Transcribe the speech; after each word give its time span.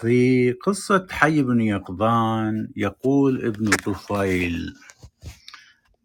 في 0.00 0.52
قصة 0.52 1.06
حي 1.10 1.42
بن 1.42 1.60
يقظان 1.60 2.68
يقول 2.76 3.44
ابن 3.46 3.70
طفيل 3.70 4.74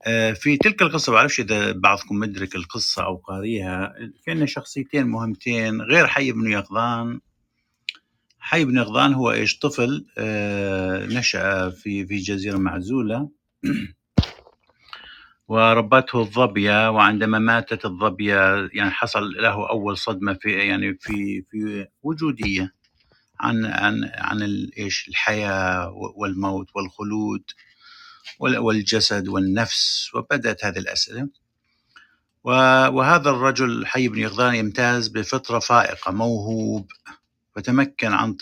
آه، 0.07 0.33
في 0.33 0.57
تلك 0.57 0.81
القصة 0.81 1.11
بعرفش 1.11 1.39
إذا 1.39 1.71
بعضكم 1.71 2.15
مدرك 2.15 2.55
القصة 2.55 3.03
أو 3.03 3.15
قاريها 3.15 3.93
كأن 4.25 4.47
شخصيتين 4.47 5.07
مهمتين 5.07 5.81
غير 5.81 6.07
حي 6.07 6.31
بن 6.31 6.51
يقظان. 6.51 7.19
حي 8.39 8.65
بن 8.65 8.77
يقظان 8.77 9.13
هو 9.13 9.31
إيش؟ 9.31 9.59
طفل 9.59 10.05
آه، 10.17 11.05
نشأ 11.05 11.69
في 11.69 12.05
في 12.05 12.17
جزيرة 12.17 12.57
معزولة. 12.57 13.29
وربته 15.47 16.19
الظبية 16.21 16.91
وعندما 16.91 17.39
ماتت 17.39 17.85
الظبية 17.85 18.69
يعني 18.73 18.91
حصل 18.91 19.23
له 19.23 19.69
أول 19.69 19.97
صدمة 19.97 20.33
في 20.33 20.51
يعني 20.51 20.97
في 21.01 21.41
في 21.51 21.87
وجودية. 22.03 22.80
عن 23.41 23.65
عن 23.65 24.11
عن 24.15 24.69
إيش 24.77 25.07
الحياة 25.07 25.91
والموت 26.15 26.67
والخلود 26.75 27.43
والجسد 28.39 29.27
والنفس 29.27 30.09
وبدأت 30.15 30.65
هذه 30.65 30.77
الأسئلة 30.79 31.27
وهذا 32.43 33.29
الرجل 33.29 33.85
حي 33.85 34.07
بن 34.07 34.19
يقظان 34.19 34.55
يمتاز 34.55 35.07
بفطرة 35.07 35.59
فائقة 35.59 36.11
موهوب 36.11 36.91
وتمكن 37.57 38.13
عن 38.13 38.37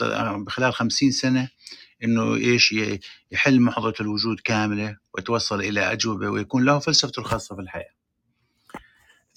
خلال 0.50 0.74
خمسين 0.74 1.12
سنة 1.12 1.50
إنه 2.04 2.36
إيش 2.36 2.76
يحل 3.32 3.60
معضله 3.60 3.94
الوجود 4.02 4.40
كاملة 4.40 4.98
ويتوصل 5.14 5.60
إلى 5.60 5.92
أجوبة 5.92 6.30
ويكون 6.30 6.66
له 6.66 6.80
فلسفته 6.80 7.20
الخاصة 7.20 7.56
في 7.56 7.62
الحياة. 7.62 7.99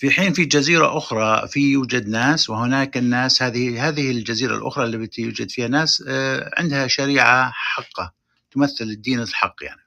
في 0.03 0.11
حين 0.11 0.33
في 0.33 0.45
جزيرة 0.45 0.99
أخرى 0.99 1.49
في 1.49 1.61
يوجد 1.61 2.09
ناس 2.09 2.51
وهناك 2.51 2.97
الناس 2.97 3.43
هذه 3.43 3.89
هذه 3.89 4.11
الجزيرة 4.11 4.57
الأخرى 4.57 4.85
التي 4.85 5.23
يوجد 5.23 5.51
فيها 5.51 5.69
ناس 5.69 6.05
آه، 6.09 6.51
عندها 6.59 6.87
شريعة 6.87 7.51
حقة 7.55 8.13
تمثل 8.51 8.85
الدين 8.85 9.21
الحق 9.21 9.55
يعني. 9.63 9.81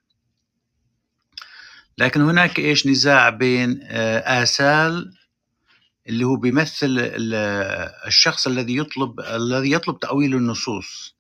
لكن 1.98 2.22
هناك 2.22 2.60
إيش؟ 2.60 2.88
نزاع 2.88 3.30
بين 3.30 3.80
آه، 3.84 4.44
آسال 4.44 5.14
اللي 6.10 6.24
هو 6.24 6.36
بيمثل 6.36 6.96
الشخص 8.08 8.48
الذي 8.48 8.78
يطلب 8.78 9.20
الذي 9.20 9.72
يطلب 9.72 10.00
تأويل 10.00 10.36
النصوص. 10.36 11.16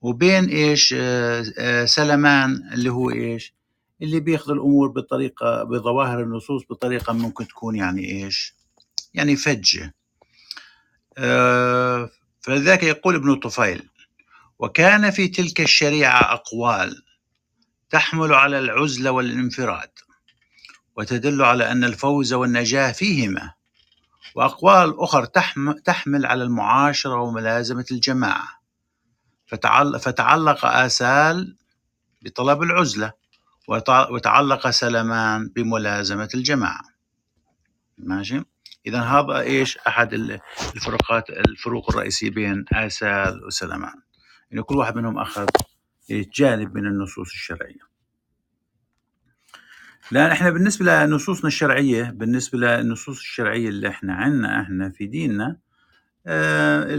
وبين 0.00 0.44
إيش؟ 0.44 0.94
آه، 0.98 1.84
سلمان 1.84 2.70
اللي 2.72 2.90
هو 2.90 3.10
إيش؟ 3.10 3.54
اللي 4.02 4.20
بياخذ 4.20 4.50
الأمور 4.50 4.88
بطريقة 4.88 5.62
بظواهر 5.62 6.22
النصوص 6.22 6.62
بطريقة 6.70 7.12
ممكن 7.12 7.48
تكون 7.48 7.76
يعني 7.76 8.04
إيش؟ 8.04 8.54
يعني 9.14 9.36
فجة. 9.36 9.94
آه 11.18 12.10
فلذلك 12.40 12.82
يقول 12.82 13.14
ابن 13.14 13.34
طفيل: 13.34 13.88
وكان 14.58 15.10
في 15.10 15.28
تلك 15.28 15.60
الشريعة 15.60 16.32
أقوال 16.32 17.02
تحمل 17.90 18.34
على 18.34 18.58
العزله 18.58 19.10
والانفراد 19.10 19.90
وتدل 20.96 21.42
على 21.42 21.72
أن 21.72 21.84
الفوز 21.84 22.32
والنجاة 22.32 22.92
فيهما 22.92 23.52
وأقوال 24.34 25.00
أخر 25.00 25.24
تحمل 25.84 26.26
على 26.26 26.44
المعاشرة 26.44 27.20
وملازمة 27.20 27.84
الجماعة 27.90 28.60
فتعلق 29.98 30.66
آسال 30.66 31.56
بطلب 32.22 32.62
العزلة 32.62 33.12
وتعلق 34.10 34.70
سلمان 34.70 35.48
بملازمة 35.48 36.28
الجماعة. 36.34 36.80
ماشي؟ 37.98 38.42
إذا 38.86 39.00
هذا 39.00 39.40
إيش؟ 39.40 39.78
أحد 39.78 40.12
الفروقات 40.76 41.30
الفروق 41.30 41.90
الرئيسية 41.90 42.30
بين 42.30 42.64
آسال 42.72 43.44
وسلمان 43.44 43.94
إنه 44.52 44.62
كل 44.62 44.76
واحد 44.76 44.96
منهم 44.96 45.18
أخذ 45.18 45.46
جانب 46.10 46.74
من 46.74 46.86
النصوص 46.86 47.28
الشرعية. 47.32 47.90
لأن 50.12 50.30
إحنا 50.30 50.50
بالنسبة 50.50 51.04
لنصوصنا 51.04 51.48
الشرعية 51.48 52.02
بالنسبة 52.04 52.58
للنصوص 52.58 53.18
الشرعية 53.18 53.68
اللي 53.68 53.88
إحنا 53.88 54.14
عنا 54.14 54.60
إحنا 54.62 54.90
في 54.90 55.06
ديننا 55.06 55.58
آه 56.26 56.94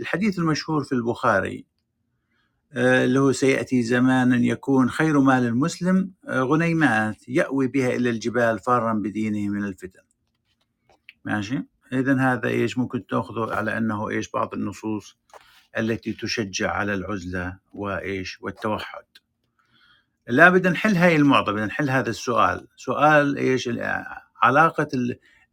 الحديث 0.00 0.38
المشهور 0.38 0.84
في 0.84 0.92
البخاري 0.92 1.66
آه، 2.72 3.06
هو 3.06 3.32
سيأتي 3.32 3.82
زمان 3.82 4.44
يكون 4.44 4.90
خير 4.90 5.20
مال 5.20 5.44
المسلم 5.44 6.12
آه، 6.28 6.40
غنيمات 6.40 7.28
يأوي 7.28 7.66
بها 7.66 7.88
إلى 7.88 8.10
الجبال 8.10 8.58
فارا 8.58 8.92
بدينه 8.92 9.48
من 9.48 9.64
الفتن. 9.64 10.02
ماشي؟ 11.24 11.62
إذا 11.92 12.20
هذا 12.20 12.48
إيش 12.48 12.78
ممكن 12.78 13.06
تأخذه 13.06 13.54
على 13.54 13.78
أنه 13.78 14.10
إيش 14.10 14.30
بعض 14.30 14.54
النصوص 14.54 15.18
التي 15.78 16.12
تشجع 16.12 16.70
على 16.72 16.94
العزلة 16.94 17.58
وإيش؟ 17.72 18.42
والتوحد. 18.42 19.04
لا 20.28 20.48
بدنا 20.48 20.72
نحل 20.72 20.96
هاي 20.96 21.16
المعضلة 21.16 21.54
بدنا 21.54 21.66
نحل 21.66 21.90
هذا 21.90 22.10
السؤال. 22.10 22.68
سؤال 22.76 23.36
إيش؟ 23.36 23.70
علاقة 24.42 24.88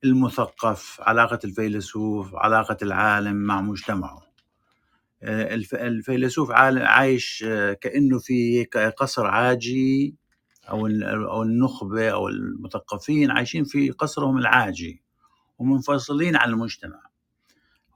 المثقف 0.04 1.02
علاقة 1.02 1.40
الفيلسوف 1.46 2.36
علاقة 2.36 2.78
العالم 2.82 3.36
مع 3.36 3.62
مجتمعه. 3.62 4.27
الفيلسوف 5.24 6.52
عايش 6.52 7.46
آه، 7.48 7.74
كأنه 7.74 8.20
في 8.20 8.64
قصر 8.98 9.28
عاجي 9.28 10.16
أو 10.70 10.88
أو 10.88 11.44
النخبة 11.44 12.10
أو 12.10 12.28
المثقفين 12.28 13.32
عايشين 13.32 13.64
في 13.64 13.92
قصرهم 13.92 14.38
العاجي 14.38 15.04
ومنفصلين 15.60 16.36
عن 16.36 16.50
المجتمع 16.50 17.00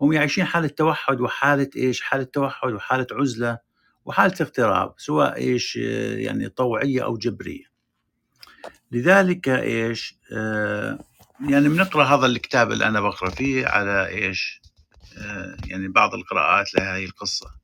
هم 0.02 0.14
يعيشين 0.14 0.46
حالة 0.46 0.68
توحد 0.68 1.22
وحالة 1.22 1.70
إيش؟ 1.76 2.02
حالة 2.02 2.24
توحد 2.24 2.74
وحالة 2.74 3.08
عزلة 3.12 3.60
وحالة 4.06 4.36
اغتراب 4.42 4.94
سواء 4.98 5.36
إيش 5.38 5.80
آه، 5.84 6.18
يعني 6.18 6.50
طوعية 6.50 7.04
أو 7.04 7.18
جبرية. 7.18 7.72
لذلك 8.92 9.50
إيش؟ 9.50 10.16
يعني 11.50 11.70
بنقرأ 11.70 12.04
هذا 12.04 12.26
الكتاب 12.26 12.72
اللي 12.72 12.88
أنا 12.88 13.02
بقرأ 13.02 13.30
فيه 13.30 13.68
على 13.68 14.08
إيش؟ 14.08 14.61
آه، 15.18 15.58
يعني 15.66 15.88
بعض 15.88 16.14
القراءات 16.14 16.74
لهذه 16.74 17.06
القصة. 17.06 17.62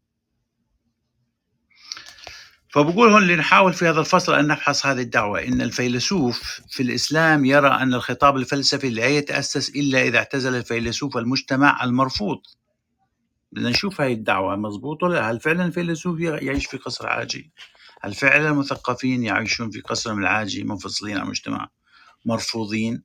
فبقول 2.69 3.09
هون 3.09 3.27
لنحاول 3.27 3.73
في 3.73 3.87
هذا 3.87 3.99
الفصل 3.99 4.33
أن 4.33 4.47
نفحص 4.47 4.85
هذه 4.85 5.01
الدعوة. 5.01 5.43
إن 5.43 5.61
الفيلسوف 5.61 6.61
في 6.69 6.83
الإسلام 6.83 7.45
يرى 7.45 7.67
أن 7.67 7.93
الخطاب 7.93 8.37
الفلسفي 8.37 8.89
لا 8.89 9.07
يتأسس 9.07 9.69
إلا 9.69 10.01
إذا 10.01 10.17
اعتزل 10.17 10.55
الفيلسوف 10.55 11.17
المجتمع 11.17 11.83
المرفوض. 11.83 12.41
بدنا 13.51 13.69
نشوف 13.69 14.01
هاي 14.01 14.13
الدعوة 14.13 14.55
مضبوطة 14.55 15.07
ولا 15.07 15.31
هل 15.31 15.39
فعلا 15.39 15.65
الفيلسوف 15.65 16.19
يعيش 16.19 16.65
في 16.65 16.77
قصر 16.77 17.07
عاجي؟ 17.07 17.51
هل 18.01 18.13
فعلا 18.13 18.49
المثقفين 18.49 19.23
يعيشون 19.23 19.71
في 19.71 19.81
قصر 19.81 20.13
العاجي 20.13 20.63
منفصلين 20.63 21.17
عن 21.17 21.23
المجتمع 21.23 21.69
مرفوضين؟ 22.25 23.03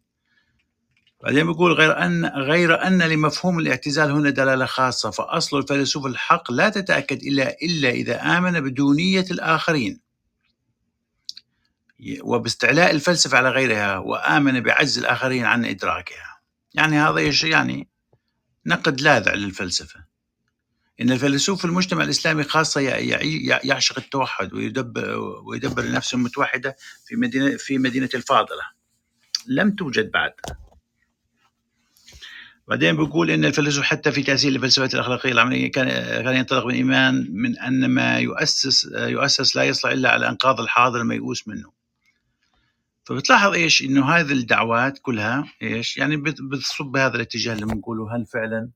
بعدين 1.22 1.46
بيقول 1.46 1.72
غير 1.72 1.98
أن 1.98 2.26
غير 2.26 2.86
أن 2.86 3.02
لمفهوم 3.02 3.58
الاعتزال 3.58 4.10
هنا 4.10 4.30
دلالة 4.30 4.66
خاصة 4.66 5.10
فأصل 5.10 5.58
الفيلسوف 5.58 6.06
الحق 6.06 6.52
لا 6.52 6.68
تتأكد 6.68 7.22
إلا 7.22 7.56
إلا 7.62 7.90
إذا 7.90 8.38
آمن 8.38 8.60
بدونية 8.60 9.26
الآخرين. 9.30 10.00
وباستعلاء 12.22 12.90
الفلسفة 12.90 13.38
على 13.38 13.50
غيرها 13.50 13.98
وآمن 13.98 14.60
بعجز 14.60 14.98
الآخرين 14.98 15.44
عن 15.44 15.64
إدراكها. 15.64 16.40
يعني 16.74 16.98
هذا 16.98 17.32
يعني 17.42 17.88
نقد 18.66 19.00
لاذع 19.00 19.34
للفلسفة. 19.34 20.04
إن 21.00 21.12
الفيلسوف 21.12 21.58
في 21.58 21.64
المجتمع 21.64 22.04
الإسلامي 22.04 22.44
خاصة 22.44 22.80
يعشق 23.64 23.98
التوحد 23.98 24.54
ويدبر 24.54 25.18
ويدبر 25.18 25.82
لنفسه 25.82 26.18
متوحدة 26.18 26.76
في 27.06 27.16
مدينة 27.16 27.56
في 27.56 27.78
مدينة 27.78 28.08
الفاضلة. 28.14 28.62
لم 29.46 29.70
توجد 29.70 30.10
بعد. 30.10 30.32
بعدين 32.68 32.96
بيقول 32.96 33.30
إن 33.30 33.44
الفيلسوف 33.44 33.84
حتى 33.84 34.12
في 34.12 34.22
تاسيس 34.22 34.56
الفلسفات 34.56 34.94
الأخلاقية 34.94 35.32
العملية 35.32 35.70
كان 35.70 35.88
كان 36.24 36.36
ينطلق 36.36 36.66
من 36.66 36.74
إيمان 36.74 37.26
من 37.30 37.58
أن 37.58 37.86
ما 37.86 38.18
يؤسس 38.18 38.84
يؤسس 38.94 39.56
لا 39.56 39.64
يصلح 39.64 39.92
إلا 39.92 40.10
على 40.10 40.28
انقاذ 40.28 40.60
الحاضر 40.60 41.00
الميؤوس 41.00 41.48
منه. 41.48 41.72
فبتلاحظ 43.04 43.52
إيش؟ 43.52 43.82
إنه 43.82 44.08
هذه 44.08 44.32
الدعوات 44.32 44.98
كلها 44.98 45.44
إيش؟ 45.62 45.96
يعني 45.96 46.16
بتصب 46.16 46.84
بهذا 46.86 47.16
الاتجاه 47.16 47.54
اللي 47.54 47.66
بنقوله 47.66 48.16
هل 48.16 48.26
فعلا 48.26 48.70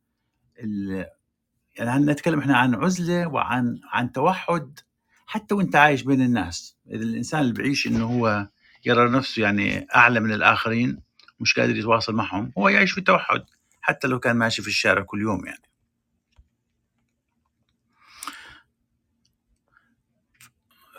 يعني 1.78 1.90
هل 1.90 2.04
نتكلم 2.04 2.38
إحنا 2.38 2.56
عن 2.56 2.74
عزلة 2.74 3.26
وعن 3.26 3.80
عن 3.92 4.12
توحد؟ 4.12 4.80
حتى 5.26 5.54
وإنت 5.54 5.76
عايش 5.76 6.02
بين 6.02 6.22
الناس. 6.22 6.76
إذا 6.90 7.02
الإنسان 7.02 7.40
اللي 7.40 7.52
بيعيش 7.52 7.86
إنه 7.86 8.06
هو 8.06 8.48
يرى 8.84 9.10
نفسه 9.10 9.42
يعني 9.42 9.86
أعلى 9.94 10.20
من 10.20 10.32
الآخرين 10.32 10.98
مش 11.40 11.58
قادر 11.58 11.76
يتواصل 11.76 12.14
معهم 12.14 12.52
هو 12.58 12.68
يعيش 12.68 12.92
في 12.92 13.00
توحد. 13.00 13.44
حتى 13.86 14.08
لو 14.08 14.18
كان 14.20 14.36
ماشي 14.36 14.62
في 14.62 14.68
الشارع 14.68 15.02
كل 15.02 15.20
يوم 15.22 15.46
يعني. 15.46 15.62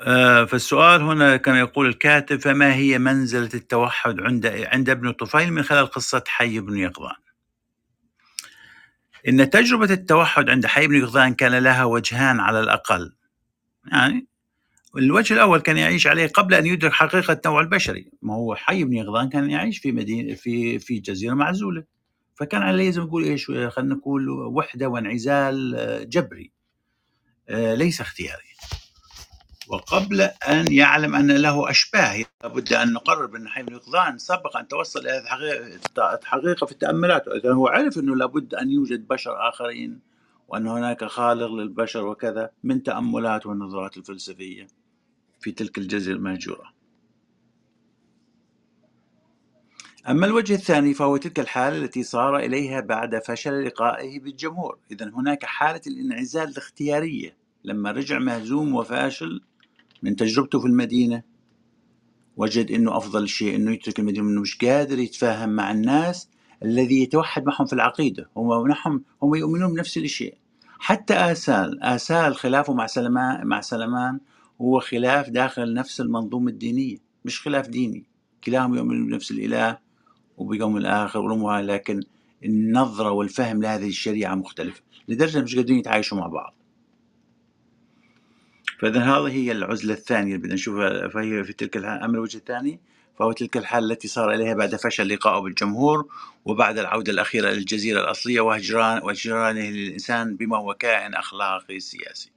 آه، 0.01 0.45
فالسؤال 0.45 1.01
هنا 1.01 1.37
كما 1.37 1.59
يقول 1.59 1.87
الكاتب 1.87 2.39
فما 2.39 2.73
هي 2.75 2.99
منزلة 2.99 3.49
التوحد 3.53 4.19
عند 4.21 4.45
عند 4.45 4.89
ابن 4.89 5.11
طفيل 5.11 5.53
من 5.53 5.63
خلال 5.63 5.87
قصة 5.87 6.23
حي 6.27 6.59
بن 6.59 6.77
يقظان 6.77 7.15
إن 9.27 9.49
تجربة 9.49 9.93
التوحد 9.93 10.49
عند 10.49 10.65
حي 10.65 10.87
بن 10.87 11.05
قضان 11.05 11.33
كان 11.33 11.55
لها 11.55 11.83
وجهان 11.83 12.39
على 12.39 12.59
الأقل. 12.59 13.15
يعني 13.91 14.27
الوجه 14.97 15.33
الأول 15.33 15.59
كان 15.61 15.77
يعيش 15.77 16.07
عليه 16.07 16.27
قبل 16.27 16.53
أن 16.53 16.65
يدرك 16.65 16.93
حقيقة 16.93 17.41
النوع 17.45 17.61
البشري 17.61 18.11
ما 18.21 18.35
هو 18.35 18.55
حي 18.55 18.83
بن 18.83 19.07
قضان 19.07 19.29
كان 19.29 19.49
يعيش 19.49 19.79
في 19.79 19.91
مدينة 19.91 20.35
في 20.35 20.79
في 20.79 20.99
جزيرة 20.99 21.33
معزولة. 21.33 21.96
فكان 22.37 22.91
زي 22.91 22.99
ما 23.01 23.07
نقول 23.07 23.23
إيش 23.23 23.45
خلينا 23.47 23.95
نقول 23.95 24.29
وحدة 24.29 24.87
وانعزال 24.87 25.75
آه، 25.75 26.03
جبري. 26.03 26.51
آه، 27.49 27.75
ليس 27.75 28.01
اختياري. 28.01 28.47
وقبل 29.67 30.21
أن 30.21 30.71
يعلم 30.71 31.15
أن 31.15 31.31
له 31.31 31.69
أشباه 31.69 32.25
لابد 32.43 32.73
أن 32.73 32.93
نقرر 32.93 33.25
بأن 33.25 33.47
حي 33.47 33.61
الفقدان 33.61 34.17
سبق 34.17 34.57
أن 34.57 34.67
توصل 34.67 34.99
إلى 34.99 35.17
الحقيقة 35.97 36.65
في 36.65 36.71
التأملات. 36.71 37.27
إذا 37.27 37.53
هو 37.53 37.67
عرف 37.67 37.97
أنه 37.97 38.15
لابد 38.15 38.53
أن 38.53 38.71
يوجد 38.71 39.07
بشر 39.07 39.49
آخرين 39.49 39.99
وأن 40.47 40.67
هناك 40.67 41.05
خالق 41.05 41.51
للبشر 41.51 42.05
وكذا 42.05 42.51
من 42.63 42.83
تأملات 42.83 43.45
والنظرات 43.45 43.97
الفلسفية 43.97 44.67
في 45.39 45.51
تلك 45.51 45.77
الجزيرة 45.77 46.15
المهجورة. 46.15 46.76
أما 50.09 50.25
الوجه 50.25 50.53
الثاني 50.53 50.93
فهو 50.93 51.17
تلك 51.17 51.39
الحالة 51.39 51.77
التي 51.77 52.03
صار 52.03 52.37
إليها 52.37 52.79
بعد 52.79 53.19
فشل 53.25 53.65
لقائه 53.65 54.19
بالجمهور. 54.19 54.77
إذا 54.91 55.11
هناك 55.15 55.45
حالة 55.45 55.81
الانعزال 55.87 56.49
الاختيارية. 56.49 57.37
لما 57.63 57.91
رجع 57.91 58.19
مهزوم 58.19 58.75
وفاشل 58.75 59.41
من 60.03 60.15
تجربته 60.15 60.59
في 60.59 60.65
المدينة 60.65 61.23
وجد 62.37 62.71
أنه 62.71 62.97
أفضل 62.97 63.29
شيء 63.29 63.55
أنه 63.55 63.71
يترك 63.71 63.99
المدينة 63.99 64.29
أنه 64.29 64.41
مش 64.41 64.57
قادر 64.57 64.99
يتفاهم 64.99 65.49
مع 65.49 65.71
الناس 65.71 66.29
الذي 66.63 67.03
يتوحد 67.03 67.45
معهم 67.45 67.65
في 67.65 67.73
العقيدة. 67.73 68.29
هم 68.37 69.03
هم 69.23 69.35
يؤمنون 69.35 69.73
بنفس 69.73 69.97
الشيء. 69.97 70.37
حتى 70.79 71.13
آسال 71.13 71.83
آسال 71.83 72.35
خلافه 72.35 72.73
مع 72.73 72.87
سلمان 72.87 73.47
مع 73.47 73.61
سلمان 73.61 74.19
هو 74.61 74.79
خلاف 74.79 75.29
داخل 75.29 75.73
نفس 75.73 76.01
المنظومة 76.01 76.51
الدينية 76.51 76.97
مش 77.25 77.41
خلاف 77.41 77.67
ديني. 77.67 78.05
كلاهم 78.43 78.75
يؤمنون 78.75 79.07
بنفس 79.07 79.31
الإله. 79.31 79.86
وبيوم 80.37 80.77
الآخر 80.77 81.19
والأمور 81.19 81.59
لكن 81.59 82.03
النظرة 82.45 83.11
والفهم 83.11 83.61
لهذه 83.61 83.87
الشريعة 83.87 84.35
مختلفة. 84.35 84.81
لدرجة 85.07 85.41
مش 85.41 85.55
قادرين 85.55 85.79
يتعايشوا 85.79 86.17
مع 86.17 86.27
بعض. 86.27 86.53
فإذا 88.79 88.99
هذه 88.99 89.27
هي 89.27 89.51
العزلة 89.51 89.93
الثانية 89.93 90.35
اللي 90.35 90.37
بدنا 90.37 90.53
نشوفها. 90.53 91.07
فهي 91.07 91.43
في 91.43 91.53
تلك 91.53 91.77
الحالة 91.77 92.05
أما 92.05 92.13
الوجه 92.13 92.37
الثاني 92.37 92.79
فهو 93.19 93.31
تلك 93.31 93.57
الحالة 93.57 93.93
التي 93.93 94.07
صار 94.07 94.33
إليها 94.33 94.53
بعد 94.53 94.75
فشل 94.75 95.09
لقائه 95.13 95.39
بالجمهور 95.39 96.07
وبعد 96.45 96.77
العودة 96.77 97.11
الأخيرة 97.11 97.49
للجزيرة 97.49 98.01
الأصلية 98.01 98.41
وهجران 98.41 99.03
وهجرانه 99.03 99.69
للإنسان 99.69 100.35
بما 100.35 100.57
هو 100.57 100.73
كائن 100.73 101.13
أخلاقي 101.13 101.79
سياسي. 101.79 102.36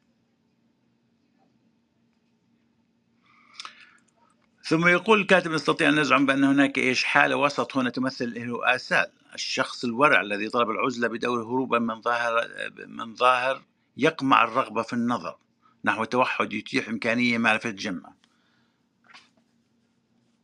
ثم 4.70 4.88
يقول 4.88 5.20
الكاتب 5.20 5.50
نستطيع 5.50 5.88
أن 5.88 6.00
نزعم 6.00 6.26
بأن 6.26 6.44
هناك 6.44 6.78
إيش 6.78 7.04
حالة 7.04 7.36
وسط 7.36 7.76
هنا 7.76 7.90
تمثل 7.90 8.34
آسال. 8.64 9.06
الشخص 9.34 9.84
الورع 9.84 10.20
الذي 10.20 10.48
طلب 10.48 10.70
العزلة 10.70 11.08
بدور 11.08 11.42
هروبا 11.42 11.78
من 11.78 12.00
ظاهر 12.00 12.48
من 12.86 13.14
ظاهر 13.14 13.62
يقمع 13.96 14.44
الرغبة 14.44 14.82
في 14.82 14.92
النظر 14.92 15.38
نحو 15.84 16.04
توحد 16.04 16.52
يتيح 16.52 16.88
إمكانية 16.88 17.38
معرفة 17.38 17.70
الجمع 17.70 18.12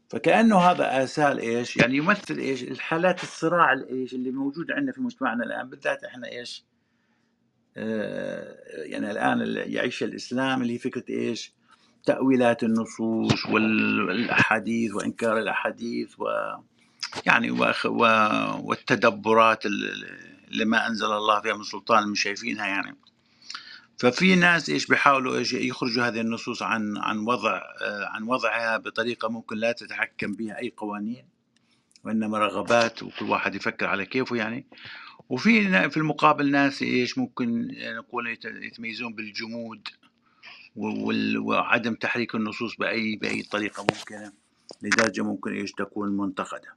فكأنه 0.08 0.58
هذا 0.58 1.04
آسال 1.04 1.38
إيش؟ 1.38 1.76
يعني 1.76 1.96
يمثل 1.96 2.38
إيش؟ 2.38 2.62
الحالات 2.62 3.22
الصراع 3.22 3.72
الإيش 3.72 4.14
اللي 4.14 4.30
موجود 4.30 4.70
عندنا 4.70 4.92
في 4.92 5.00
مجتمعنا 5.00 5.44
الآن 5.44 5.70
بالذات 5.70 6.04
إحنا 6.04 6.28
إيش؟ 6.28 6.64
آه 7.76 8.56
يعني 8.82 9.10
الآن 9.10 9.56
يعيش 9.72 10.02
الإسلام 10.02 10.62
اللي 10.62 10.74
هي 10.74 10.78
فكرة 10.78 11.04
إيش؟ 11.10 11.52
تأويلات 12.06 12.62
النصوص 12.62 13.46
والأحاديث 13.46 14.94
وإنكار 14.94 15.38
الأحاديث 15.38 16.20
و 16.20 16.24
يعني 17.26 17.50
والتدبرات 18.64 19.66
اللي 19.66 20.64
ما 20.64 20.86
أنزل 20.86 21.06
الله 21.06 21.40
فيها 21.40 21.54
من 21.54 21.62
سلطان 21.62 22.14
شايفينها 22.14 22.66
يعني. 22.66 22.96
ففي 23.98 24.36
ناس 24.36 24.70
إيش 24.70 24.86
بيحاولوا 24.86 25.38
إيش 25.38 25.52
يخرجوا 25.52 26.04
هذه 26.04 26.20
النصوص 26.20 26.62
عن 26.62 26.96
عن 26.96 27.18
وضع 27.18 27.62
عن 28.10 28.22
وضعها 28.22 28.76
بطريقة 28.76 29.28
ممكن 29.28 29.56
لا 29.56 29.72
تتحكم 29.72 30.32
بها 30.32 30.58
أي 30.58 30.72
قوانين 30.76 31.24
وإنما 32.04 32.38
رغبات 32.38 33.02
وكل 33.02 33.24
واحد 33.24 33.54
يفكر 33.54 33.86
على 33.86 34.06
كيفه 34.06 34.36
يعني. 34.36 34.66
وفي 35.28 35.90
في 35.90 35.96
المقابل 35.96 36.50
ناس 36.50 36.82
إيش 36.82 37.18
ممكن 37.18 37.68
نقول 37.98 38.38
يتميزون 38.44 39.14
بالجمود 39.14 39.88
وعدم 40.76 41.94
تحريك 41.94 42.34
النصوص 42.34 42.76
بأي 42.76 43.16
بأي 43.16 43.42
طريقة 43.42 43.82
ممكنة 43.82 44.32
لدرجة 44.82 45.22
ممكن 45.22 45.52
إيش 45.52 45.72
تكون 45.72 46.16
منتقدة 46.16 46.74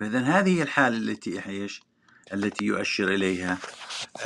فاذا 0.00 0.20
هذه 0.20 0.62
الحالة 0.62 0.96
التي 0.96 1.48
إيش 1.48 1.82
التي 2.32 2.64
يؤشر 2.64 3.14
إليها 3.14 3.58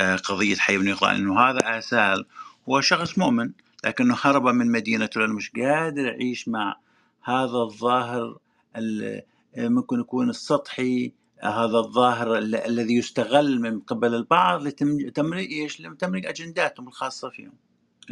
آه، 0.01 0.17
قضية 0.17 0.57
حي 0.57 0.79
بن 0.79 0.89
يقظان 0.89 1.15
أنه 1.15 1.41
هذا 1.41 1.79
آسال 1.79 2.27
هو 2.69 2.81
شخص 2.81 3.19
مؤمن 3.19 3.53
لكنه 3.85 4.17
هرب 4.21 4.45
من 4.45 4.73
مدينته 4.73 5.21
لأنه 5.21 5.35
مش 5.35 5.51
قادر 5.51 6.07
يعيش 6.07 6.49
مع 6.49 6.77
هذا 7.23 7.59
الظاهر 7.59 8.39
آه، 8.77 9.23
ممكن 9.57 10.01
يكون 10.01 10.31
السطحي 10.31 11.13
هذا 11.43 11.79
الظاهر 11.79 12.39
الذي 12.39 12.97
يستغل 12.97 13.61
من 13.61 13.81
قبل 13.81 14.15
البعض 14.15 14.63
لتمرير 14.63 15.51
إيش؟ 15.51 15.81
لتمرير 15.81 16.31
أجنداتهم 16.31 16.89
الخاصة 16.89 17.31
فيهم. 17.31 17.53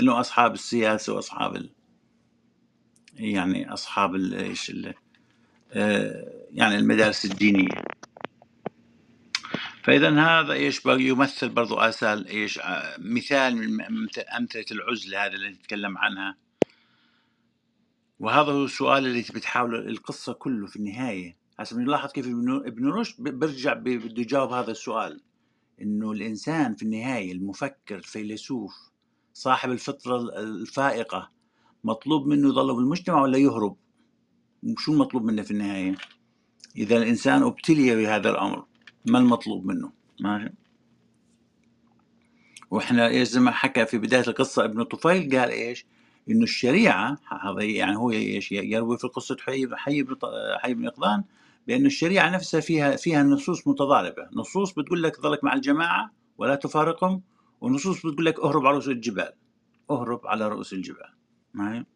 إنه 0.00 0.20
أصحاب 0.20 0.54
السياسة 0.54 1.14
وأصحاب 1.14 1.56
ال... 1.56 1.70
يعني 3.14 3.72
أصحاب 3.72 4.14
إيش 4.14 4.72
آه، 5.72 6.44
يعني 6.52 6.76
المدارس 6.76 7.24
الدينية. 7.24 7.84
فاذا 9.82 10.10
هذا 10.10 10.52
إيش 10.52 10.86
يمثل 10.86 11.48
برضو 11.48 11.76
اسال 11.76 12.26
إيش 12.26 12.58
آه، 12.58 12.96
مثال 12.98 13.56
من 13.56 14.08
أمثلة 14.36 14.64
العزلة 14.70 15.24
هذا 15.24 15.34
اللي 15.34 15.50
نتكلم 15.50 15.98
عنها. 15.98 16.36
وهذا 18.20 18.52
هو 18.52 18.64
السؤال 18.64 19.06
اللي 19.06 19.20
بتحاول 19.20 19.88
القصة 19.88 20.32
كله 20.32 20.66
في 20.66 20.76
النهاية. 20.76 21.36
هسه 21.58 21.76
بنلاحظ 21.76 22.12
كيف 22.12 22.26
ابن 22.26 22.88
رشد 22.88 23.22
بيرجع 23.22 23.72
بده 23.72 24.22
يجاوب 24.22 24.52
هذا 24.52 24.70
السؤال. 24.70 25.20
إنه 25.82 26.12
الإنسان 26.12 26.74
في 26.74 26.82
النهاية 26.82 27.32
المفكر 27.32 27.96
الفيلسوف 27.96 28.87
صاحب 29.38 29.70
الفطرة 29.70 30.38
الفائقة 30.38 31.30
مطلوب 31.84 32.26
منه 32.26 32.48
يضل 32.48 32.76
بالمجتمع 32.76 33.22
ولا 33.22 33.38
يهرب؟ 33.38 33.76
شو 34.78 34.92
المطلوب 34.92 35.24
منه 35.24 35.42
في 35.42 35.50
النهاية؟ 35.50 35.94
إذا 36.76 36.96
الإنسان 36.96 37.42
ابتلي 37.42 37.96
بهذا 37.96 38.30
الأمر 38.30 38.64
ما 39.06 39.18
المطلوب 39.18 39.66
منه؟ 39.66 39.92
ماشي. 40.20 40.52
وإحنا 42.70 43.08
إيش 43.08 43.28
زي 43.28 43.40
ما 43.40 43.50
حكى 43.50 43.86
في 43.86 43.98
بداية 43.98 44.24
القصة 44.28 44.64
ابن 44.64 44.82
طفيل؟ 44.82 45.38
قال 45.38 45.50
إيش؟ 45.50 45.86
إنه 46.30 46.42
الشريعة 46.42 47.18
هذا 47.42 47.62
يعني 47.62 47.96
هو 47.96 48.10
إيش؟ 48.10 48.52
يروي 48.52 48.98
في 48.98 49.06
قصة 49.06 49.36
حي 49.40 49.68
حي 49.76 50.02
بن 50.02 50.16
حي 50.62 50.74
بن 50.74 50.84
يقظان 50.84 51.24
بانه 51.66 51.86
الشريعة 51.86 52.30
نفسها 52.30 52.60
فيها 52.60 52.96
فيها 52.96 53.22
نصوص 53.22 53.68
متضاربة، 53.68 54.28
نصوص 54.32 54.72
بتقول 54.72 55.02
لك 55.02 55.20
ظلك 55.20 55.44
مع 55.44 55.52
الجماعة 55.52 56.10
ولا 56.38 56.54
تفارقهم 56.54 57.22
ونصوص 57.60 58.06
بتقول 58.06 58.26
لك 58.26 58.40
اهرب 58.40 58.66
على 58.66 58.72
رؤوس 58.74 58.88
الجبال 58.88 59.32
اهرب 59.90 60.26
على 60.26 60.48
رؤوس 60.48 60.72
الجبال 60.72 61.14
معي 61.54 61.86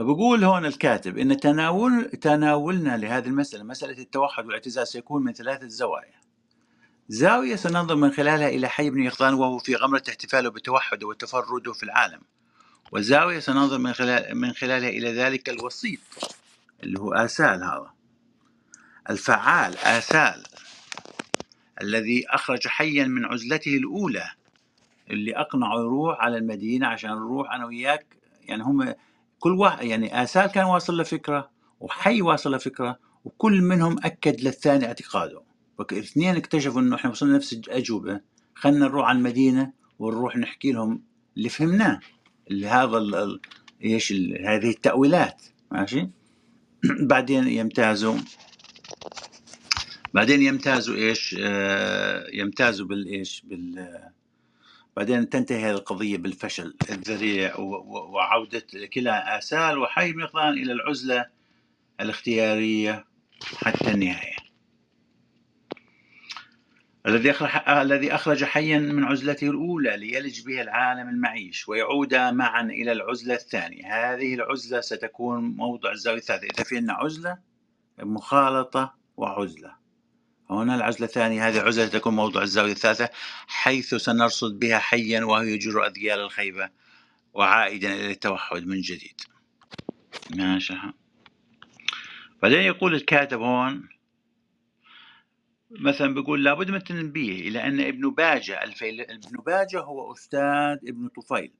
فبقول 0.00 0.44
هون 0.44 0.66
الكاتب 0.66 1.18
إن 1.18 1.40
تناول 1.40 2.04
تناولنا 2.10 2.96
لهذه 2.96 3.26
المسألة 3.26 3.64
مسألة 3.64 3.98
التوحد 3.98 4.46
والاعتزاز 4.46 4.88
سيكون 4.88 5.24
من 5.24 5.32
ثلاثة 5.32 5.68
زوايا. 5.68 6.20
زاوية 7.08 7.56
سننظر 7.56 7.96
من 7.96 8.10
خلالها 8.10 8.48
إلى 8.48 8.68
حي 8.68 8.90
بن 8.90 9.02
يقظان 9.02 9.34
وهو 9.34 9.58
في 9.58 9.74
غمرة 9.74 10.02
احتفاله 10.08 10.50
بتوحده 10.50 11.06
وتفرده 11.06 11.72
في 11.72 11.82
العالم. 11.82 12.20
وزاوية 12.92 13.38
سننظر 13.38 13.78
من 13.78 13.92
خلال 13.92 14.34
من 14.34 14.52
خلالها 14.52 14.88
إلى 14.88 15.12
ذلك 15.12 15.48
الوسيط 15.48 16.00
اللي 16.82 17.00
هو 17.00 17.12
آسال 17.12 17.62
هذا. 17.64 17.90
الفعال 19.10 19.78
آسال 19.78 20.42
الذي 21.82 22.24
أخرج 22.28 22.66
حيا 22.66 23.04
من 23.04 23.24
عزلته 23.24 23.76
الأولى 23.76 24.24
اللي 25.10 25.36
أقنعه 25.36 25.78
يروح 25.78 26.20
على 26.20 26.36
المدينة 26.36 26.86
عشان 26.86 27.10
نروح 27.10 27.52
أنا 27.52 27.66
وياك. 27.66 28.16
يعني 28.42 28.62
هم 28.62 28.94
كل 29.38 29.52
واحد 29.52 29.86
يعني 29.86 30.22
آسال 30.22 30.46
كان 30.46 30.64
واصل 30.64 30.96
له 30.96 31.02
فكرة 31.02 31.50
وحي 31.80 32.22
واصل 32.22 32.50
له 32.50 32.58
فكرة 32.58 32.98
وكل 33.24 33.62
منهم 33.62 33.96
أكد 34.04 34.40
للثاني 34.40 34.86
اعتقاده. 34.86 35.42
فالاثنين 35.78 36.36
اكتشفوا 36.36 36.80
إنه 36.80 36.96
إحنا 36.96 37.10
وصلنا 37.10 37.36
نفس 37.36 37.52
الأجوبة. 37.52 38.20
خلينا 38.54 38.78
نروح 38.78 39.08
على 39.08 39.18
المدينة 39.18 39.72
ونروح 39.98 40.36
نحكي 40.36 40.72
لهم 40.72 41.02
اللي 41.36 41.48
فهمناه 41.48 42.00
اللي 42.50 42.66
هذا 42.66 42.98
ال 42.98 43.40
إيش 43.84 44.12
هذه 44.46 44.70
التأويلات. 44.70 45.42
ماشي؟ 45.70 46.08
بعدين 47.10 47.48
يمتازوا. 47.48 48.16
بعدين 50.14 50.42
يمتازوا 50.42 50.96
إيش؟ 50.96 51.36
آه، 51.40 52.26
يمتازوا 52.32 52.86
بالايش 52.86 53.42
بال 53.44 54.10
بعدين 54.96 55.28
تنتهي 55.28 55.64
هذه 55.64 55.70
القضية 55.70 56.16
بالفشل 56.16 56.74
الذريع 56.90 57.56
وعودة 57.58 58.66
كلا 58.94 59.38
آسال 59.38 59.78
وحي 59.78 60.12
مقدان 60.12 60.52
إلى 60.52 60.72
العزلة 60.72 61.26
الاختيارية 62.00 63.04
حتى 63.56 63.90
النهاية. 63.90 64.36
الذي 67.06 67.30
أخرج 67.30 67.50
الذي 67.68 68.14
أخرج 68.14 68.44
حيا 68.44 68.78
من 68.78 69.04
عزلته 69.04 69.50
الأولى 69.50 69.96
ليلج 69.96 70.46
به 70.46 70.62
العالم 70.62 71.08
المعيش 71.08 71.68
ويعود 71.68 72.14
معا 72.14 72.62
إلى 72.62 72.92
العزلة 72.92 73.34
الثانية. 73.34 74.14
هذه 74.14 74.34
العزلة 74.34 74.80
ستكون 74.80 75.44
موضع 75.44 75.92
الزاوية 75.92 76.18
الثالثة. 76.18 76.46
إذا 76.54 76.64
في 76.64 76.76
عندنا 76.76 76.92
عزلة 76.92 77.38
مخالطة 77.98 78.94
وعزلة. 79.16 79.79
هنا 80.50 80.74
العزلة 80.74 81.06
الثانية 81.06 81.48
هذه 81.48 81.60
العزلة 81.60 81.86
تكون 81.86 82.16
موضع 82.16 82.42
الزاوية 82.42 82.72
الثالثة 82.72 83.08
حيث 83.46 83.94
سنرصد 83.94 84.58
بها 84.58 84.78
حيا 84.78 85.24
وهو 85.24 85.42
يجر 85.42 85.86
أذيال 85.86 86.20
الخيبة 86.20 86.70
وعائدا 87.34 87.94
إلى 87.94 88.10
التوحد 88.10 88.66
من 88.66 88.80
جديد. 88.80 89.20
ماشي. 90.36 90.74
بعدين 92.42 92.60
يقول 92.60 92.94
الكاتب 92.94 93.40
هون 93.40 93.88
مثلا 95.70 96.14
بيقول 96.14 96.44
لابد 96.44 96.70
من 96.70 96.76
التنبيه 96.76 97.48
إلى 97.48 97.62
أن 97.66 97.80
ابن 97.80 98.10
باجة 98.10 98.64
الفيل... 98.64 99.00
ابن 99.00 99.38
باجة 99.46 99.80
هو 99.80 100.12
أستاذ 100.12 100.78
ابن 100.88 101.08
طفيل 101.08 101.52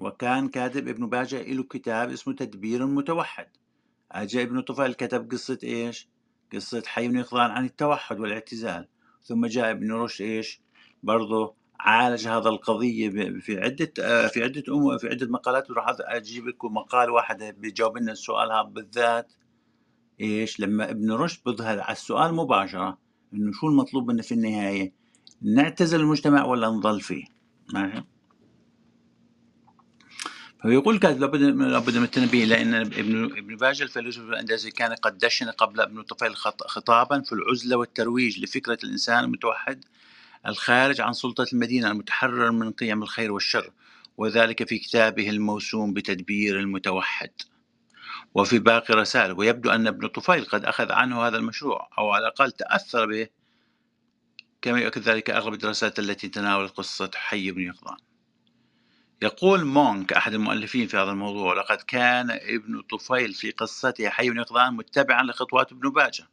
وكان 0.00 0.48
كاتب 0.48 0.88
ابن 0.88 1.08
باجة 1.08 1.42
له 1.42 1.62
كتاب 1.62 2.10
اسمه 2.10 2.34
تدبير 2.34 2.84
المتوحد 2.84 3.46
أجا 4.12 4.42
ابن 4.42 4.60
طفيل 4.60 4.94
كتب 4.94 5.30
قصة 5.32 5.58
إيش؟ 5.62 6.08
قصة 6.52 6.82
حي 6.86 7.08
بن 7.08 7.18
يقظان 7.18 7.50
عن 7.50 7.64
التوحد 7.64 8.20
والاعتزال 8.20 8.88
ثم 9.22 9.46
جاء 9.46 9.70
ابن 9.70 9.92
رشد 9.92 10.24
إيش؟ 10.24 10.60
برضه 11.02 11.54
عالج 11.80 12.28
هذا 12.28 12.48
القضية 12.48 13.10
في 13.40 13.60
عدة 13.60 13.92
في 14.28 14.42
عدة 14.42 14.62
أم 14.68 14.98
في 14.98 15.08
عدة 15.08 15.26
مقالات 15.26 15.70
وراح 15.70 15.96
أجيب 16.00 16.48
لكم 16.48 16.74
مقال 16.74 17.10
واحد 17.10 17.42
بيجاوب 17.58 17.98
لنا 17.98 18.12
السؤال 18.12 18.52
هذا 18.52 18.62
بالذات. 18.62 19.32
إيش؟ 20.20 20.60
لما 20.60 20.90
ابن 20.90 21.12
رشد 21.12 21.40
بيظهر 21.46 21.80
على 21.80 21.92
السؤال 21.92 22.34
مباشرة 22.34 22.98
إنه 23.34 23.52
شو 23.52 23.68
المطلوب 23.68 24.10
منا 24.10 24.22
في 24.22 24.34
النهاية؟ 24.34 24.92
نعتزل 25.42 26.00
المجتمع 26.00 26.44
ولا 26.44 26.68
نضل 26.68 27.00
فيه؟ 27.00 27.24
ماشي؟ 27.74 28.04
فيقول 30.62 30.98
كاتب 30.98 31.20
لابد 31.20 31.40
لابد 31.42 31.96
من 31.96 32.04
التنبيه 32.04 32.44
لأن 32.44 32.74
ابن 32.74 33.24
ابن 33.24 33.56
باجه 33.56 33.82
الفيلسوف 33.82 34.28
الأندلسي 34.28 34.70
كان 34.70 34.92
قد 34.92 35.18
دشن 35.18 35.50
قبل 35.50 35.80
ابن 35.80 36.02
طفيل 36.02 36.36
خطابا 36.66 37.20
في 37.20 37.32
العزلة 37.32 37.76
والترويج 37.76 38.40
لفكرة 38.40 38.78
الإنسان 38.84 39.24
المتوحد 39.24 39.84
الخارج 40.46 41.00
عن 41.00 41.12
سلطة 41.12 41.46
المدينة 41.52 41.90
المتحرر 41.90 42.50
من 42.50 42.72
قيم 42.72 43.02
الخير 43.02 43.32
والشر 43.32 43.70
وذلك 44.16 44.68
في 44.68 44.78
كتابه 44.78 45.30
الموسوم 45.30 45.92
بتدبير 45.92 46.60
المتوحد. 46.60 47.30
وفي 48.34 48.58
باقي 48.58 48.94
رسائله 48.94 49.34
ويبدو 49.34 49.70
أن 49.70 49.86
ابن 49.86 50.06
طفيل 50.06 50.44
قد 50.44 50.64
أخذ 50.64 50.92
عنه 50.92 51.26
هذا 51.26 51.36
المشروع 51.36 51.90
أو 51.98 52.10
على 52.10 52.22
الأقل 52.22 52.52
تأثر 52.52 53.06
به 53.06 53.28
كما 54.62 54.80
يؤكد 54.80 55.02
ذلك 55.02 55.30
أغلب 55.30 55.54
الدراسات 55.54 55.98
التي 55.98 56.28
تناولت 56.28 56.72
قصة 56.72 57.10
حي 57.14 57.50
بن 57.50 57.62
يقظان. 57.62 57.96
يقول 59.22 59.64
مونك 59.64 60.12
أحد 60.12 60.34
المؤلفين 60.34 60.86
في 60.86 60.96
هذا 60.96 61.10
الموضوع 61.10 61.54
لقد 61.54 61.76
كان 61.76 62.30
ابن 62.30 62.80
طفيل 62.80 63.34
في 63.34 63.50
قصته 63.50 64.08
حي 64.08 64.26
يقظان 64.26 64.74
متبعا 64.74 65.22
لخطوات 65.22 65.72
ابن 65.72 65.90
باجة. 65.90 66.28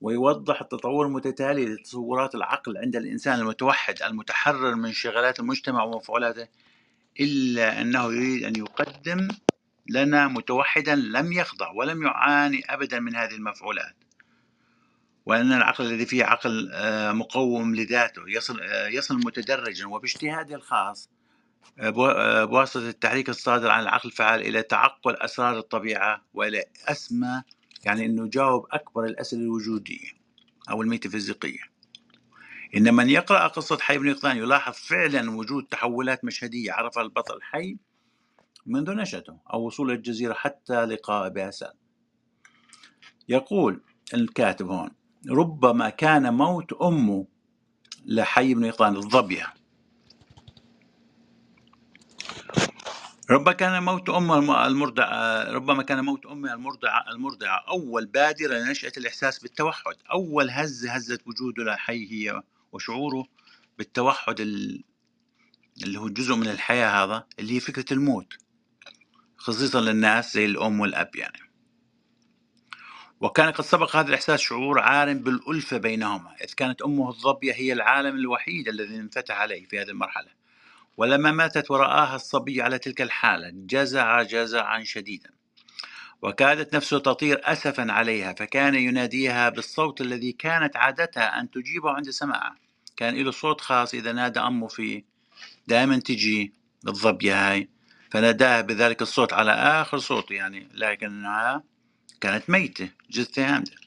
ويوضح 0.00 0.60
التطور 0.60 1.06
المتتالي 1.06 1.66
لتصورات 1.66 2.34
العقل 2.34 2.76
عند 2.76 2.96
الإنسان 2.96 3.40
المتوحد 3.40 4.02
المتحرر 4.02 4.74
من 4.74 4.92
شغلات 4.92 5.40
المجتمع 5.40 5.84
ومفعولاته 5.84 6.48
إلا 7.20 7.80
أنه 7.80 8.04
يريد 8.04 8.44
أن 8.44 8.56
يقدم 8.56 9.28
لنا 9.88 10.28
متوحدا 10.28 10.94
لم 10.94 11.32
يخضع 11.32 11.70
ولم 11.70 12.02
يعاني 12.02 12.62
أبدا 12.68 13.00
من 13.00 13.16
هذه 13.16 13.34
المفعولات. 13.34 13.94
وأن 15.26 15.52
العقل 15.52 15.86
الذي 15.86 16.06
فيه 16.06 16.24
عقل 16.24 16.70
آه، 16.72 17.12
مقوم 17.12 17.74
لذاته 17.74 18.22
يصل 18.28 18.60
آه، 18.60 18.88
يصل 18.88 19.16
متدرجا 19.16 19.86
وباجتهاده 19.86 20.54
الخاص 20.54 21.10
آه، 21.78 22.44
بواسطة 22.44 22.88
التحريك 22.88 23.28
الصادر 23.28 23.70
عن 23.70 23.82
العقل 23.82 24.08
الفعال 24.08 24.40
إلى 24.40 24.62
تعقل 24.62 25.16
أسرار 25.16 25.58
الطبيعة 25.58 26.22
وإلى 26.34 26.64
أسمى 26.88 27.42
يعني 27.84 28.06
أنه 28.06 28.26
جاوب 28.28 28.66
أكبر 28.72 29.04
الأسئلة 29.04 29.42
الوجودية 29.42 30.08
أو 30.70 30.82
الميتافيزيقية. 30.82 31.60
إن 32.76 32.94
من 32.94 33.10
يقرأ 33.10 33.46
قصة 33.46 33.78
حي 33.78 33.98
بن 33.98 34.08
يقظان 34.08 34.36
يلاحظ 34.36 34.72
فعلا 34.74 35.30
وجود 35.30 35.64
تحولات 35.64 36.24
مشهدية 36.24 36.72
عرفها 36.72 37.02
البطل 37.02 37.42
حي 37.42 37.76
منذ 38.66 38.90
نشأته 38.94 39.38
أو 39.52 39.66
وصول 39.66 39.90
الجزيرة 39.90 40.34
حتى 40.34 40.84
لقاء 40.84 41.28
باسل 41.28 41.72
يقول 43.28 43.80
الكاتب 44.14 44.68
هون 44.68 44.90
ربما 45.30 45.90
كان 45.90 46.34
موت 46.34 46.72
أمه 46.72 47.26
لحي 48.06 48.54
بن 48.54 48.64
يقظان 48.64 48.96
الظبية. 48.96 49.54
ربما 53.30 53.52
كان 53.52 53.82
موت 53.82 54.08
أمه 54.10 54.66
المرضعة 54.66 55.44
ربما 55.52 55.82
كان 55.82 56.04
موت 56.04 56.26
أمه 56.26 56.54
المرضعة 56.54 57.04
المرضعة 57.10 57.64
أول 57.68 58.06
بادرة 58.06 58.54
لنشأة 58.58 58.92
الإحساس 58.96 59.38
بالتوحد 59.38 59.94
أول 60.12 60.50
هزة 60.50 60.92
هزت 60.92 61.26
وجوده 61.26 61.64
لحي 61.64 62.12
هي 62.12 62.42
وشعوره 62.72 63.24
بالتوحد 63.78 64.40
اللي 64.40 65.98
هو 65.98 66.08
جزء 66.08 66.34
من 66.34 66.48
الحياة 66.48 67.04
هذا 67.04 67.26
اللي 67.38 67.54
هي 67.56 67.60
فكرة 67.60 67.92
الموت 67.92 68.34
خصيصا 69.36 69.80
للناس 69.80 70.34
زي 70.34 70.44
الأم 70.44 70.80
والأب 70.80 71.16
يعني. 71.16 71.38
وكان 73.20 73.52
قد 73.52 73.64
سبق 73.64 73.96
هذا 73.96 74.08
الإحساس 74.08 74.40
شعور 74.40 74.80
عارم 74.80 75.18
بالألفة 75.18 75.76
بينهما 75.76 76.34
إذ 76.44 76.54
كانت 76.54 76.82
أمه 76.82 77.08
الظبية 77.08 77.52
هي 77.52 77.72
العالم 77.72 78.16
الوحيد 78.16 78.68
الذي 78.68 78.96
انفتح 78.96 79.40
عليه 79.40 79.66
في 79.66 79.80
هذه 79.80 79.90
المرحلة. 79.90 80.35
ولما 80.96 81.30
ماتت 81.30 81.70
ورآها 81.70 82.16
الصبي 82.16 82.62
على 82.62 82.78
تلك 82.78 83.02
الحالة 83.02 83.50
جزع 83.54 84.22
جزعا 84.22 84.84
شديدا. 84.84 85.30
وكادت 86.22 86.74
نفسه 86.76 86.98
تطير 86.98 87.40
أسفا 87.44 87.92
عليها 87.92 88.32
فكان 88.32 88.74
يناديها 88.74 89.48
بالصوت 89.48 90.00
الذي 90.00 90.32
كانت 90.32 90.76
عادتها 90.76 91.40
أن 91.40 91.50
تجيبه 91.50 91.90
عند 91.90 92.10
سماعه. 92.10 92.56
كان 92.96 93.14
له 93.14 93.30
صوت 93.30 93.60
خاص 93.60 93.94
إذا 93.94 94.12
نادى 94.12 94.40
أمه 94.40 94.68
فيه 94.68 95.04
دائما 95.66 95.98
تجي 95.98 96.52
الظبية 96.88 97.50
هاي. 97.50 97.68
فناداها 98.10 98.60
بذلك 98.60 99.02
الصوت 99.02 99.32
على 99.32 99.52
آخر 99.52 99.98
صوت 99.98 100.30
يعني 100.30 100.68
لكنها 100.74 101.62
كانت 102.20 102.50
ميتة 102.50 102.90
جثة 103.10 103.56
هامدة. 103.56 103.85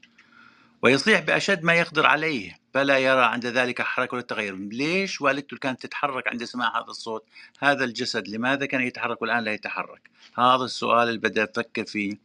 ويصيح 0.81 1.19
بأشد 1.19 1.63
ما 1.63 1.73
يقدر 1.73 2.05
عليه 2.05 2.59
فلا 2.73 2.97
يرى 2.97 3.21
عند 3.21 3.45
ذلك 3.45 3.81
حركة 3.81 4.13
ولا 4.13 4.23
تغير 4.23 4.55
ليش 4.55 5.21
والدته 5.21 5.57
كانت 5.57 5.81
تتحرك 5.81 6.27
عند 6.27 6.43
سماع 6.43 6.77
هذا 6.77 6.87
الصوت؟ 6.87 7.25
هذا 7.59 7.85
الجسد 7.85 8.27
لماذا 8.27 8.65
كان 8.65 8.81
يتحرك 8.81 9.21
والآن 9.21 9.43
لا 9.43 9.53
يتحرك؟ 9.53 10.09
هذا 10.37 10.63
السؤال 10.63 11.07
اللي 11.07 11.19
بدأ 11.19 11.43
أفكر 11.43 11.85
فيه 11.85 12.17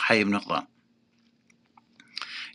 حي 0.00 0.24
بن 0.24 0.38
قضان 0.38 0.66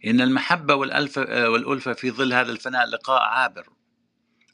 إن 0.06 0.22
المحبة 0.22 0.76
والألفة 0.76 1.94
في 1.94 2.12
ظل 2.12 2.34
هذا 2.34 2.52
الفناء 2.52 2.86
لقاء 2.86 3.22
عابر 3.22 3.70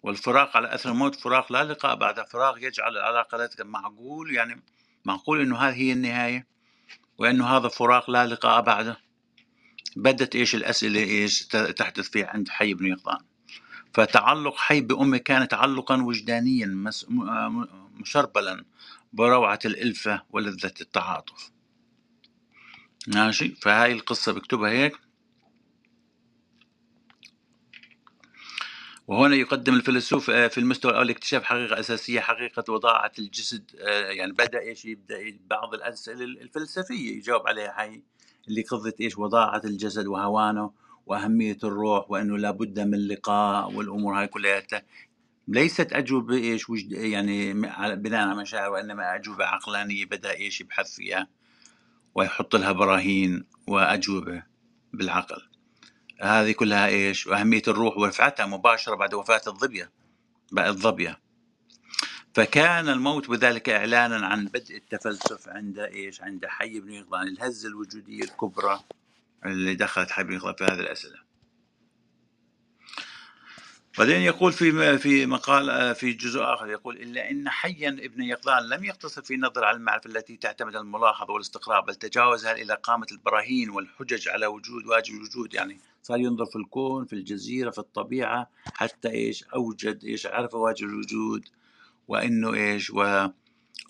والفراق 0.04 0.58
على 0.58 0.76
أثر 0.76 0.90
الموت 0.90 1.16
فراق 1.16 1.52
لا 1.52 1.64
لقاء 1.64 1.96
بعد 1.96 2.28
فراغ 2.28 2.58
يجعل 2.58 2.98
العلاقة 2.98 3.50
معقول 3.64 4.36
يعني 4.36 4.64
معقول 5.06 5.42
إنه 5.42 5.58
هذه 5.58 5.76
هي 5.76 5.92
النهاية 5.92 6.48
وإنه 7.18 7.48
هذا 7.48 7.68
فراق 7.68 8.10
لا 8.10 8.28
لقاء 8.28 8.62
بعده. 8.62 9.09
بدت 9.96 10.36
إيش 10.36 10.56
الأسئلة 10.56 11.00
إيش 11.00 11.48
تحدث 11.48 12.10
في 12.10 12.24
عند 12.24 12.50
حي 12.50 12.74
بن 12.74 12.86
يقظان. 12.86 13.20
فتعلق 13.94 14.56
حي 14.58 14.82
بامه 14.82 15.18
كان 15.18 15.48
تعلقا 15.48 16.02
وجدانيا 16.04 16.92
مشربلا 17.94 18.66
بروعة 19.14 19.60
الإلفة 19.66 20.24
ولذة 20.30 20.74
التعاطف. 20.82 21.52
ماشي؟ 23.08 23.56
فهاي 23.62 23.94
القصة 23.94 24.32
بكتبها 24.32 24.70
هيك. 24.70 25.00
وهنا 29.08 29.36
يقدم 29.36 29.74
الفيلسوف 29.74 30.30
آه، 30.30 30.48
في 30.48 30.58
المستوى 30.58 30.92
الأول 30.92 31.10
اكتشاف 31.10 31.44
حقيقة 31.44 31.80
أساسية 31.80 32.20
حقيقة 32.20 32.74
وضاعة 32.74 33.12
الجسد 33.20 33.72
آه، 33.80 34.12
يعني 34.12 34.32
بدأ 34.32 34.60
إيش؟ 34.60 34.86
يبدأ 34.86 35.40
بعض 35.48 35.74
الأسئلة 35.74 36.24
الفلسفية 36.24 37.18
يجاوب 37.18 37.48
عليها 37.48 37.72
حي 37.72 38.02
اللي 38.50 38.62
قضت 38.62 39.02
إيش 39.02 39.18
وضاعة 39.18 39.62
الجسد 39.66 40.08
وهوانه 40.08 40.72
وأهمية 41.06 41.58
الروح 41.64 42.12
وإنه 42.12 42.38
لابد 42.38 42.80
من 42.80 43.08
لقاء 43.08 43.72
والأمور 43.72 44.20
هاي 44.20 44.28
كلها 44.28 44.64
ليست 45.48 45.94
أجوبة 45.94 46.36
إيش 46.36 46.70
وجد 46.70 46.92
يعني 46.92 47.54
بناء 47.96 48.28
على 48.28 48.36
مشاعر 48.36 48.72
وإنما 48.72 49.16
أجوبة 49.16 49.46
عقلانية 49.46 50.06
بدأ 50.06 50.32
إيش 50.32 50.62
يبحث 50.62 50.96
فيها 50.96 51.28
ويحط 52.16 52.56
لها 52.56 52.72
براهين 52.72 53.46
وأجوبة 53.68 54.44
بالعقل. 54.94 55.42
هذه 56.22 56.52
كلها 56.52 56.88
إيش؟ 56.88 57.28
وأهمية 57.28 57.62
الروح 57.68 57.98
ورفعتها 57.98 58.46
مباشرة 58.46 58.96
بعد 58.96 59.14
وفاة 59.14 59.42
الظبية 59.48 59.92
الظبية. 60.58 61.20
فكان 62.40 62.90
الموت 62.90 63.30
بذلك 63.30 63.70
إعلانا 63.70 64.28
عن 64.28 64.46
بدء 64.46 64.76
التفلسف 64.76 65.50
عند 65.50 65.80
إيش؟ 65.80 66.22
عند 66.22 66.46
حي 66.46 66.80
بن 66.80 66.92
يقظان 66.92 67.28
الهزة 67.28 67.70
الوجودية 67.70 68.24
الكبرى 68.24 68.80
اللي 69.46 69.76
دخلت 69.76 70.12
حي 70.12 70.24
بن 70.24 70.34
يقظان 70.34 70.56
في 70.56 70.64
هذه 70.64 70.80
الأسئلة. 70.80 71.18
بعدين 73.98 74.22
يقول 74.22 74.54
في 74.54 74.98
في 74.98 75.26
مقال 75.26 75.96
في 75.96 76.14
جزء 76.14 76.44
آخر 76.44 76.70
يقول 76.70 76.98
إلا 76.98 77.32
إن 77.32 77.50
حيا 77.50 77.90
ابن 77.90 78.24
يقظان 78.24 78.70
لم 78.70 78.84
يقتصر 78.84 79.22
في 79.22 79.34
النظر 79.34 79.66
على 79.66 79.78
المعرفة 79.78 80.10
التي 80.10 80.38
تعتمد 80.38 80.76
على 80.76 80.84
الملاحظة 80.84 81.34
والاستقراء 81.34 81.86
بل 81.86 81.96
تجاوزها 81.96 82.52
إلى 82.52 82.78
قامة 82.84 83.08
البراهين 83.12 83.70
والحجج 83.70 84.30
على 84.30 84.46
وجود 84.46 84.86
واجب 84.86 85.14
الوجود. 85.14 85.54
يعني 85.54 85.80
صار 86.04 86.20
ينظر 86.20 86.46
في 86.46 86.56
الكون 86.56 87.06
في 87.06 87.14
الجزيرة 87.14 87.70
في 87.70 87.80
الطبيعة 87.80 88.50
حتى 88.74 89.10
إيش؟ 89.10 89.44
أوجد 89.44 90.04
إيش؟ 90.04 90.26
عرف 90.26 90.54
واجب 90.54 90.88
الوجود. 90.88 91.50
وإنه 92.10 92.54
إيش؟ 92.54 92.90
و 92.90 93.28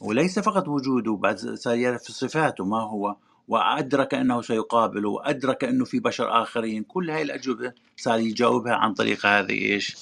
وليس 0.02 0.40
فقط 0.40 0.68
وجوده 0.68 1.16
بعد 1.16 1.38
صار 1.38 1.76
يعرف 1.76 2.02
صفاته 2.02 2.66
ما 2.66 2.82
هو. 2.82 3.16
وأدرك 3.48 4.14
أنه 4.14 4.42
سيقابل 4.42 5.06
وأدرك 5.06 5.64
أنه 5.64 5.86
في 5.86 6.00
بشر 6.00 6.42
آخرين. 6.42 6.84
كل 6.84 7.10
هاي 7.10 7.22
الأجوبة 7.22 7.74
صار 7.98 8.20
يجاوبها 8.20 8.74
عن 8.74 8.94
طريق 8.94 9.26
هذه 9.26 9.52
إيش؟ 9.52 9.98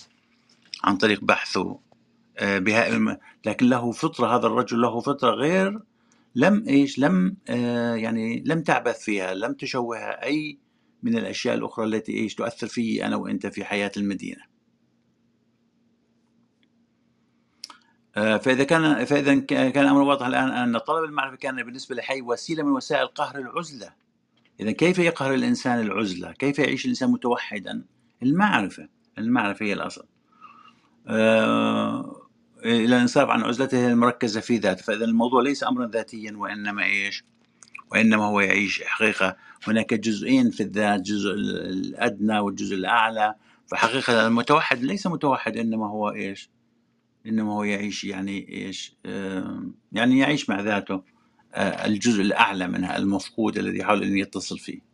عن 0.83 0.97
طريق 0.97 1.23
بحثه 1.23 1.79
آه، 2.37 2.59
بها 2.59 3.17
لكن 3.45 3.69
له 3.69 3.91
فطرة 3.91 4.37
هذا 4.37 4.47
الرجل 4.47 4.81
له 4.81 4.99
فطرة 4.99 5.31
غير 5.31 5.79
لم 6.35 6.65
إيش؟ 6.67 6.99
لم 6.99 7.37
آه، 7.49 7.95
يعني 7.95 8.43
لم 8.45 8.61
تعبث 8.61 8.99
فيها 8.99 9.33
لم 9.33 9.53
تشوهها 9.53 10.23
أي 10.23 10.57
من 11.03 11.17
الأشياء 11.17 11.55
الأخرى 11.55 11.85
التي 11.85 12.13
إيش؟ 12.13 12.35
تؤثر 12.35 12.67
في 12.67 13.05
أنا 13.05 13.15
وأنت 13.15 13.47
في 13.47 13.65
حياة 13.65 13.91
المدينة. 13.97 14.56
آه، 18.17 18.37
فإذا 18.37 18.63
كان 18.63 19.05
فإذا 19.05 19.39
كان 19.49 19.83
الأمر 19.83 20.01
واضح 20.01 20.25
الآن 20.25 20.49
أن 20.49 20.77
طلب 20.77 21.03
المعرفة 21.03 21.35
كان 21.35 21.63
بالنسبة 21.63 21.95
لحي 21.95 22.21
وسيلة 22.21 22.63
من 22.63 22.71
وسائل 22.71 23.07
قهر 23.07 23.39
العزلة 23.39 23.89
إذا 24.59 24.71
كيف 24.71 24.99
يقهر 24.99 25.33
الإنسان 25.33 25.79
العزلة؟ 25.81 26.31
كيف 26.31 26.59
يعيش 26.59 26.85
الإنسان 26.85 27.11
متوحدا؟ 27.11 27.85
المعرفة 28.23 28.89
المعرفة 29.17 29.65
هي 29.65 29.73
الأصل 29.73 30.05
آه 31.07 32.27
إلى 32.65 32.95
الانصراف 32.95 33.29
عن 33.29 33.43
عزلته 33.43 33.87
المركزة 33.87 34.41
في 34.41 34.57
ذاته 34.57 34.83
فإذا 34.83 35.05
الموضوع 35.05 35.41
ليس 35.41 35.63
أمرا 35.63 35.87
ذاتيا 35.87 36.33
وإنما 36.37 36.83
إيش؟ 36.83 37.23
وإنما 37.91 38.25
هو 38.25 38.39
يعيش 38.39 38.83
حقيقة 38.83 39.37
هناك 39.67 39.93
جزئين 39.93 40.51
في 40.51 40.63
الذات 40.63 41.01
جزء 41.01 41.33
الأدنى 41.33 42.39
والجزء 42.39 42.75
الأعلى 42.75 43.35
فحقيقة 43.67 44.27
المتوحد 44.27 44.83
ليس 44.83 45.07
متوحد 45.07 45.57
إنما 45.57 45.89
هو 45.89 46.11
إيش؟ 46.11 46.49
انما 47.27 47.53
هو 47.53 47.63
يعيش 47.63 48.03
يعني 48.03 48.49
إيش 48.49 48.95
يعني 49.91 50.19
يعيش 50.19 50.49
مع 50.49 50.61
ذاته 50.61 51.03
آه، 51.53 51.85
الجزء 51.85 52.21
الأعلى 52.21 52.67
منها 52.67 52.97
المفقود 52.97 53.57
الذي 53.57 53.77
يحاول 53.77 54.03
أن 54.03 54.17
يتصل 54.17 54.59
فيه 54.59 54.87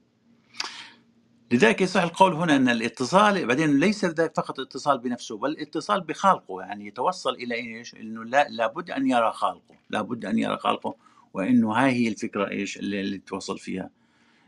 لذلك 1.54 1.82
يصح 1.82 2.02
القول 2.02 2.34
هنا 2.34 2.56
أن 2.56 2.70
الاتصال 2.70 3.46
بعدين 3.46 3.80
ليس 3.80 4.06
فقط 4.06 4.60
اتصال 4.60 4.98
بنفسه 4.98 5.38
بل 5.38 5.58
اتصال 5.60 6.02
بخالقه 6.02 6.62
يعني 6.62 6.88
يتوصل 6.88 7.34
إلى 7.34 7.56
إيش؟ 7.56 7.96
إنه 7.96 8.24
لا 8.24 8.48
لابد 8.50 8.92
أن 8.92 9.08
يرى 9.08 9.32
خالقه، 9.32 9.76
لابد 9.90 10.26
أن 10.26 10.40
يرى 10.40 10.58
خالقه 10.58 10.96
وإنه 11.34 11.74
هاي 11.74 11.92
هي 11.92 12.08
الفكرة 12.08 12.50
إيش 12.50 12.78
اللي, 12.78 13.02
اللي 13.02 13.18
توصل 13.18 13.60
فيها. 13.60 13.90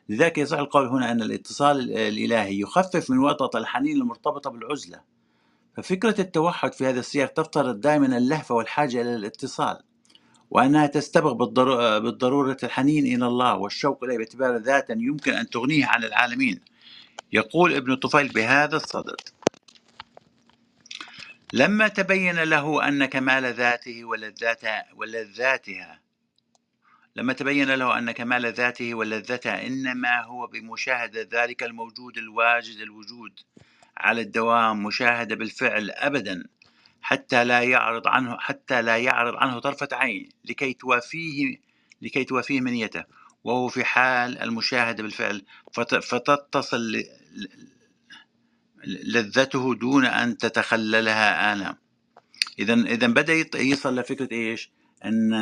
لذلك 0.10 0.38
يصح 0.38 0.58
القول 0.58 0.88
هنا 0.88 1.12
أن 1.12 1.22
الاتصال 1.22 1.92
الإلهي 1.92 2.60
يخفف 2.60 3.12
من 3.12 3.20
وطأة 3.20 3.60
الحنين 3.60 3.98
المرتبطة 3.98 4.50
بالعزلة. 4.50 5.01
ففكرة 5.77 6.22
التوحد 6.22 6.74
في 6.74 6.86
هذا 6.86 7.00
السياق 7.00 7.34
تفترض 7.34 7.82
دائما 7.82 8.17
اللهفة 8.17 8.56
والحاجة 8.56 9.02
إلى 9.02 9.15
الاتصال 9.15 9.84
وأنها 10.49 10.88
تستبق 10.88 11.32
بالضرورة 11.97 12.58
الحنين 12.63 13.06
إلى 13.06 13.28
الله 13.28 13.56
والشوق 13.56 14.04
إليه 14.04 14.17
باعتبار 14.17 14.58
ذاتا 14.58 14.93
يمكن 14.93 15.34
أن 15.34 15.49
تغنيه 15.49 15.86
عن 15.86 16.04
العالمين. 16.04 16.62
يقول 17.34 17.76
ابن 17.76 17.95
طفيل 17.95 18.28
بهذا 18.28 18.76
الصدد 18.76 19.21
لما 21.54 21.88
تبين 21.88 22.43
له 22.43 22.88
أن 22.88 23.06
كمال 23.06 23.54
ذاته 23.54 24.06
ولذاتها, 24.06 24.86
ولذاتها 24.95 25.99
لما 27.15 27.34
تبين 27.34 27.71
له 27.76 27.97
أن 27.97 28.12
كمال 28.12 28.54
ذاته 28.54 28.93
ولذتها 28.95 29.67
إنما 29.67 30.21
هو 30.23 30.47
بمشاهدة 30.47 31.30
ذلك 31.34 31.63
الموجود 31.63 32.17
الواجد 32.17 32.80
الوجود. 32.80 33.39
على 33.97 34.21
الدوام 34.21 34.84
مشاهدة 34.84 35.36
بالفعل 35.36 35.91
أبدا 35.91 36.43
حتى 37.01 37.43
لا 37.43 37.62
يعرض 37.62 38.08
عنه 38.08 38.38
حتى 38.38 38.81
لا 38.81 38.97
يعرض 38.97 39.36
عنه 39.36 39.60
طرفة 39.60 39.88
عين 39.91 40.29
لكي 40.45 40.73
توافيه 40.73 41.58
لكي 42.01 42.23
توافيه 42.23 42.62
منيته. 42.62 43.03
وهو 43.43 43.67
في 43.67 43.84
حال 43.84 44.41
المشاهدة 44.41 45.03
بالفعل 45.03 45.45
فتتصل 46.01 47.03
لذته 48.86 49.75
دون 49.75 50.05
أن 50.05 50.38
تتخللها 50.38 51.53
آلام. 51.53 51.75
إذا 52.60 52.73
إذا 52.73 53.08
بدأ 53.08 53.58
يصل 53.58 53.99
لفكرة 53.99 54.29
إيش؟ 54.31 54.71
أن 55.05 55.34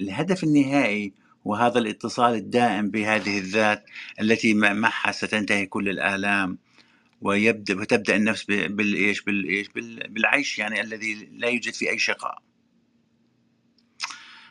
الهدف 0.00 0.44
النهائي 0.44 1.12
هو 1.46 1.54
هذا 1.54 1.78
الاتصال 1.78 2.34
الدائم 2.34 2.90
بهذه 2.90 3.38
الذات 3.38 3.84
التي 4.20 4.54
معها 4.54 5.12
ستنتهي 5.12 5.66
كل 5.66 5.88
الآلام. 5.88 6.58
ويبدأ 7.20 7.80
وتبدا 7.80 8.16
النفس 8.16 8.44
بالايش 8.44 9.22
بالايش 9.22 9.68
بالعيش 10.08 10.58
يعني 10.58 10.80
الذي 10.80 11.14
لا 11.32 11.48
يوجد 11.48 11.74
فيه 11.74 11.90
أي 11.90 11.98
شقاء. 11.98 12.42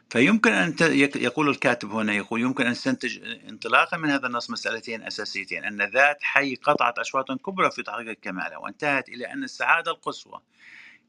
فيمكن 0.09 0.51
أن 0.51 0.75
يقول 1.15 1.49
الكاتب 1.49 1.91
هنا 1.91 2.13
يقول 2.13 2.41
يمكن 2.41 2.65
أن 2.65 2.71
نستنتج 2.71 3.19
انطلاقا 3.49 3.97
من 3.97 4.09
هذا 4.09 4.27
النص 4.27 4.49
مسألتين 4.49 5.03
أساسيتين 5.03 5.63
أن 5.63 5.81
ذات 5.81 6.17
حي 6.21 6.55
قطعت 6.55 6.99
اشواطا 6.99 7.35
كبرى 7.35 7.71
في 7.71 7.83
تحقيق 7.83 8.09
الكمال 8.09 8.55
وانتهت 8.55 9.09
إلى 9.09 9.33
أن 9.33 9.43
السعادة 9.43 9.91
القصوى 9.91 10.41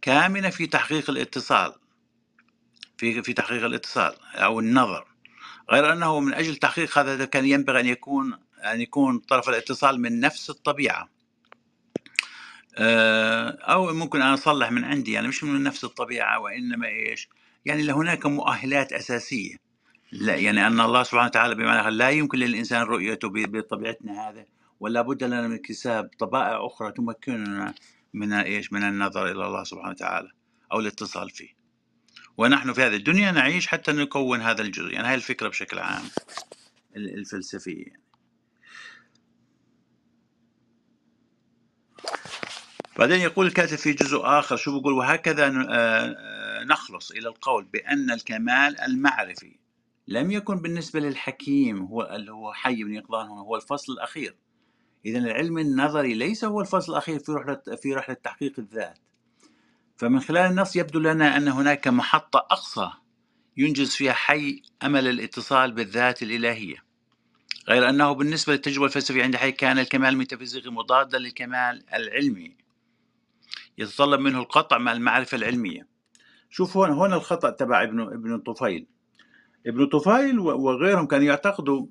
كامنة 0.02 0.50
في 0.50 0.66
تحقيق 0.66 1.10
الاتصال 1.10 1.72
في 2.98 3.22
في 3.22 3.32
تحقيق 3.32 3.64
الاتصال 3.64 4.14
أو 4.34 4.60
النظر. 4.60 5.06
غير 5.70 5.92
أنه 5.92 6.20
من 6.20 6.34
أجل 6.34 6.56
تحقيق 6.56 6.98
هذا 6.98 7.24
كان 7.24 7.44
ينبغي 7.44 7.80
أن 7.80 7.86
يكون 7.86 8.38
أن 8.64 8.80
يكون 8.80 9.18
طرف 9.18 9.48
الاتصال 9.48 10.00
من 10.00 10.20
نفس 10.20 10.50
الطبيعة. 10.50 11.13
آه، 12.78 13.48
أو 13.48 13.94
ممكن 13.94 14.22
أنا 14.22 14.34
أصلح 14.34 14.70
من 14.70 14.84
عندي 14.84 15.12
يعني 15.12 15.28
مش 15.28 15.44
من 15.44 15.62
نفس 15.62 15.84
الطبيعة 15.84 16.40
وإنما 16.40 16.86
إيش؟ 16.86 17.28
يعني 17.64 17.92
هناك 17.92 18.26
مؤهلات 18.26 18.92
أساسية 18.92 19.56
لا 20.12 20.34
يعني 20.34 20.66
أن 20.66 20.80
الله 20.80 21.02
سبحانه 21.02 21.26
وتعالى 21.26 21.54
بمعنى 21.54 21.96
لا 21.96 22.10
يمكن 22.10 22.38
للإنسان 22.38 22.82
رؤيته 22.82 23.28
بطبيعتنا 23.32 24.28
هذا 24.28 24.46
ولا 24.80 25.02
بد 25.02 25.24
لنا 25.24 25.48
من 25.48 25.54
اكتساب 25.54 26.10
طبائع 26.18 26.66
أخرى 26.66 26.92
تمكننا 26.92 27.74
من 28.14 28.32
إيش؟ 28.32 28.72
من 28.72 28.82
النظر 28.82 29.26
إلى 29.26 29.46
الله 29.46 29.64
سبحانه 29.64 29.90
وتعالى 29.90 30.28
أو 30.72 30.80
الاتصال 30.80 31.30
فيه. 31.30 31.48
ونحن 32.38 32.72
في 32.72 32.82
هذه 32.82 32.96
الدنيا 32.96 33.32
نعيش 33.32 33.66
حتى 33.66 33.92
نكون 33.92 34.40
هذا 34.40 34.62
الجزء 34.62 34.92
يعني 34.92 35.08
هاي 35.08 35.14
الفكرة 35.14 35.48
بشكل 35.48 35.78
عام 35.78 36.04
الفلسفية 36.96 37.84
يعني. 37.86 38.03
بعدين 42.98 43.20
يقول 43.20 43.46
الكاتب 43.46 43.76
في 43.76 43.92
جزء 43.92 44.20
آخر 44.24 44.56
شو 44.56 44.78
بيقول؟ 44.78 44.92
وهكذا 44.92 45.46
آه، 45.46 46.16
آه، 46.18 46.64
نخلص 46.64 47.10
إلى 47.10 47.28
القول 47.28 47.64
بأن 47.64 48.10
الكمال 48.10 48.80
المعرفي 48.80 49.58
لم 50.08 50.30
يكن 50.30 50.56
بالنسبة 50.56 51.00
للحكيم 51.00 51.82
هو 51.82 52.02
اللي 52.02 52.32
هو 52.32 52.52
حي 52.52 52.84
بن 52.84 52.94
يقظان 52.94 53.26
هو 53.28 53.56
الفصل 53.56 53.92
الأخير. 53.92 54.36
إذا 55.06 55.18
العلم 55.18 55.58
النظري 55.58 56.14
ليس 56.14 56.44
هو 56.44 56.60
الفصل 56.60 56.92
الأخير 56.92 57.18
في 57.18 57.32
رحلة 57.32 57.60
في 57.82 57.94
رحلة 57.94 58.14
تحقيق 58.14 58.52
الذات. 58.58 58.98
فمن 59.96 60.20
خلال 60.20 60.50
النص 60.50 60.76
يبدو 60.76 60.98
لنا 60.98 61.36
أن 61.36 61.48
هناك 61.48 61.88
محطة 61.88 62.38
أقصى 62.38 62.90
ينجز 63.56 63.90
فيها 63.90 64.12
حي 64.12 64.62
أمل 64.82 65.08
الاتصال 65.08 65.72
بالذات 65.72 66.22
الإلهية. 66.22 66.84
غير 67.68 67.88
أنه 67.88 68.12
بالنسبة 68.12 68.52
للتجربة 68.52 68.86
الفلسفية 68.86 69.22
عند 69.22 69.36
حي 69.36 69.52
كان 69.52 69.78
الكمال 69.78 70.08
الميتافيزيقي 70.08 70.70
مضادا 70.70 71.18
للكمال 71.18 71.84
العلمي. 71.94 72.63
يتطلب 73.78 74.20
منه 74.20 74.38
القطع 74.38 74.78
مع 74.78 74.92
المعرفة 74.92 75.36
العلمية. 75.36 75.88
شوف 76.50 76.76
هون 76.76 76.90
هون 76.90 77.12
الخطأ 77.12 77.50
تبع 77.50 77.82
ابن 77.82 78.00
ابن 78.00 78.38
طفيل. 78.38 78.86
ابن 79.66 79.86
طفيل 79.86 80.38
وغيرهم 80.38 81.06
كانوا 81.06 81.26
يعتقدوا 81.26 81.86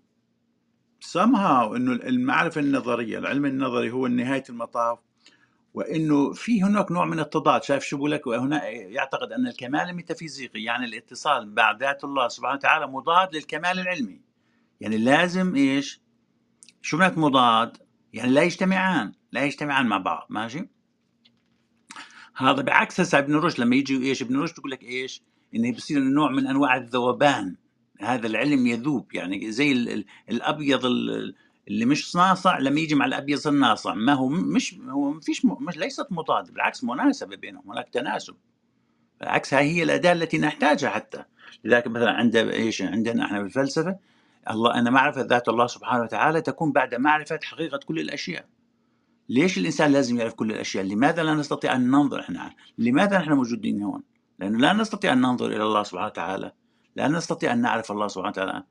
somehow 1.04 1.76
إنه 1.76 1.92
المعرفة 1.92 2.62
النظرية 2.62 3.18
العلم 3.18 3.46
النظري 3.46 3.92
هو 3.92 4.08
نهاية 4.08 4.44
المطاف 4.50 5.00
وإنه 5.74 6.34
في 6.34 6.64
هناك 6.64 6.92
نوع 6.92 7.06
من 7.06 7.20
التضاد. 7.20 7.64
شايف 7.64 7.84
شو 7.84 7.98
بقول 7.98 8.12
لك؟ 8.12 8.28
هنا 8.28 8.70
يعتقد 8.70 9.32
أن 9.32 9.48
الكمال 9.48 9.90
الميتافيزيقي 9.90 10.64
يعني 10.64 10.86
الاتصال 10.86 11.56
مع 11.56 11.72
ذات 11.72 12.04
الله 12.04 12.28
سبحانه 12.28 12.56
وتعالى 12.56 12.88
مضاد 12.88 13.36
للكمال 13.36 13.80
العلمي. 13.80 14.22
يعني 14.82 14.98
لازم 14.98 15.56
إيش؟ 15.56 16.02
شو 16.82 16.98
معنات 16.98 17.18
مضاد؟ 17.18 17.78
يعني 18.14 18.32
لا 18.32 18.42
يجتمعان 18.44 19.14
لا 19.32 19.44
يجتمعان 19.46 19.86
مع 19.86 19.98
بعض. 19.98 20.28
ماشي؟ 20.30 20.70
هذا 22.36 22.62
بعكس 22.62 23.00
هسه 23.00 23.20
ابن 23.20 23.36
رشد 23.36 23.60
لما 23.60 23.76
يجي 23.76 24.10
إيش 24.10 24.22
ابن 24.22 24.38
رشد 24.42 24.58
يقول 24.58 24.72
لك 24.72 24.84
إيش؟ 24.84 25.22
إنه 25.56 25.72
بصير 25.72 26.00
نوع 26.00 26.32
من 26.32 26.48
أنواع 26.48 26.76
الذوبان. 26.76 27.56
هذا 28.00 28.28
العلم 28.28 28.68
يذوب 28.68 29.14
يعني 29.14 29.52
زي 29.52 29.72
ال 29.72 29.90
ال 29.90 30.06
الأبيض 30.30 30.86
ال 30.86 31.36
اللي 31.68 31.86
مش 31.86 32.16
ناصع 32.16 32.60
لما 32.60 32.80
يجي 32.80 32.96
مع 32.96 33.06
الأبيض 33.06 33.48
الناصع. 33.48 33.94
ما 33.94 34.14
هو 34.14 34.28
مش 34.30 34.76
هو 34.90 35.20
فيش 35.20 35.46
مش 35.46 35.78
ليست 35.78 36.08
مضاد 36.12 36.54
بالعكس 36.54 36.84
مناسبة 36.84 37.36
بينهم 37.36 37.72
هناك 37.72 37.90
تناسب. 37.90 38.36
بالعكس 39.20 39.54
هاي 39.54 39.66
هي 39.66 39.84
الأداة 39.84 40.14
التي 40.14 40.38
نحتاجها 40.38 40.90
حتى. 40.90 41.24
لذلك 41.64 41.88
مثلا 41.88 42.12
عند 42.12 42.36
إيش 42.36 42.82
عندنا 42.82 43.26
إحنا 43.26 43.42
بالفلسفه 43.42 43.98
الله 44.50 44.80
ان 44.80 44.94
معرفة 44.94 45.22
ذات 45.22 45.50
الله 45.50 45.68
سبحانه 45.68 46.04
وتعالى 46.04 46.42
تكون 46.42 46.72
بعد 46.72 46.96
معرفة 46.96 47.40
حقيقة 47.44 47.80
كل 47.86 48.00
الأشياء. 48.00 48.46
ليش 49.30 49.58
الإنسان 49.58 49.92
لازم 49.92 50.20
يعرف 50.20 50.34
كل 50.34 50.52
الأشياء؟ 50.52 50.86
لماذا 50.86 51.24
لا 51.24 51.34
نستطيع 51.34 51.76
أن 51.76 51.92
ننظر 51.92 52.20
إحنا؟ 52.20 52.54
لماذا 52.78 53.18
نحن 53.18 53.32
موجودين 53.32 53.84
هون؟ 53.84 54.04
لأنه 54.40 54.60
لا 54.60 54.74
نستطيع 54.74 55.14
أن 55.14 55.22
ننظر 55.22 55.48
إلى 55.48 55.64
الله 55.64 55.84
سبحانه 55.84 56.08
وتعالى، 56.08 56.52
لا 56.96 57.08
نستطيع 57.08 57.54
أن 57.54 57.62
نعرف 57.62 57.92
الله 57.92 58.08
سبحانه 58.08 58.30
وتعالى. 58.30 58.64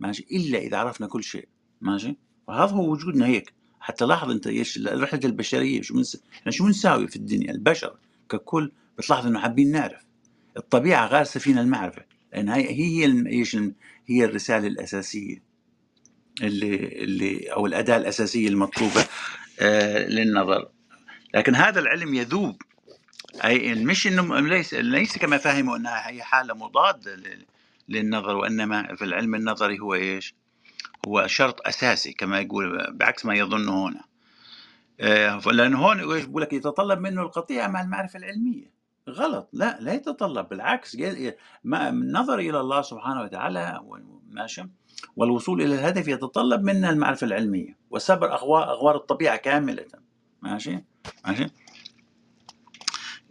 ماشي؟ 0.00 0.26
إلا 0.32 0.58
إذا 0.58 0.76
عرفنا 0.76 1.06
كل 1.06 1.22
شيء. 1.22 1.48
ماشي؟ 1.80 2.16
وهذا 2.48 2.72
هو 2.72 2.90
وجودنا 2.92 3.26
هيك. 3.26 3.52
حتى 3.80 4.04
لاحظ 4.04 4.30
أنت 4.30 4.46
إيش 4.46 4.78
رحلة 4.78 5.20
البشرية 5.24 5.82
شو 5.82 5.94
منس... 5.94 6.22
إحنا 6.32 6.52
شو 6.52 6.64
بنساوي 6.64 7.08
في 7.08 7.16
الدنيا؟ 7.16 7.50
البشر 7.50 7.96
ككل 8.28 8.72
بتلاحظ 8.98 9.26
إنه 9.26 9.38
حابين 9.38 9.72
نعرف. 9.72 10.04
الطبيعة 10.56 11.06
غارسه 11.06 11.40
فينا 11.40 11.60
المعرفة. 11.60 12.02
لأن 12.32 12.48
هي 12.48 12.70
هي 12.70 13.26
إيش 13.26 13.56
هي 14.06 14.24
الرسالة 14.24 14.66
الأساسية 14.66 15.42
اللي 16.42 17.02
اللي 17.04 17.52
أو 17.52 17.66
الأداة 17.66 17.96
الأساسية 17.96 18.48
المطلوبة. 18.48 19.04
للنظر. 20.08 20.68
لكن 21.34 21.54
هذا 21.54 21.80
العلم 21.80 22.14
يذوب. 22.14 22.62
أي 23.44 23.74
مش 23.74 24.06
إنه 24.06 24.40
ليس 24.40 24.74
ليس 24.74 25.18
كما 25.18 25.38
فهموا 25.38 25.76
إنها 25.76 26.08
هي 26.08 26.22
حالة 26.22 26.54
مضادة 26.54 27.18
للنظر 27.88 28.36
وإنما 28.36 28.94
في 28.96 29.04
العلم 29.04 29.34
النظري 29.34 29.78
هو 29.78 29.94
إيش؟ 29.94 30.34
هو 31.08 31.26
شرط 31.26 31.66
أساسي 31.66 32.12
كما 32.12 32.40
يقول 32.40 32.92
بعكس 32.92 33.26
ما 33.26 33.34
يظن 33.34 33.68
هنا. 33.68 34.04
آه 35.00 35.38
لأن 35.38 35.74
هون 35.74 35.98
يقول 35.98 36.42
لك 36.42 36.52
يتطلب 36.52 36.98
منه 36.98 37.22
القطيعه 37.22 37.68
مع 37.68 37.80
المعرفة 37.80 38.18
العلمية. 38.18 38.70
غلط. 39.08 39.48
لا 39.52 39.78
لا 39.80 39.94
يتطلب. 39.94 40.48
بالعكس 40.48 40.96
النظر 41.88 42.38
إلى 42.38 42.60
الله 42.60 42.82
سبحانه 42.82 43.22
وتعالى 43.22 43.80
ماشي 44.30 44.64
والوصول 45.16 45.62
إلى 45.62 45.74
الهدف 45.74 46.08
يتطلب 46.08 46.62
منا 46.62 46.90
المعرفة 46.90 47.26
العلمية 47.26 47.76
وسبر 47.90 48.32
اغوار 48.34 48.70
أغوار 48.70 48.96
الطبيعة 48.96 49.36
كاملة. 49.36 49.86
ماشي؟ 50.42 50.84
ماشي؟ 51.26 51.46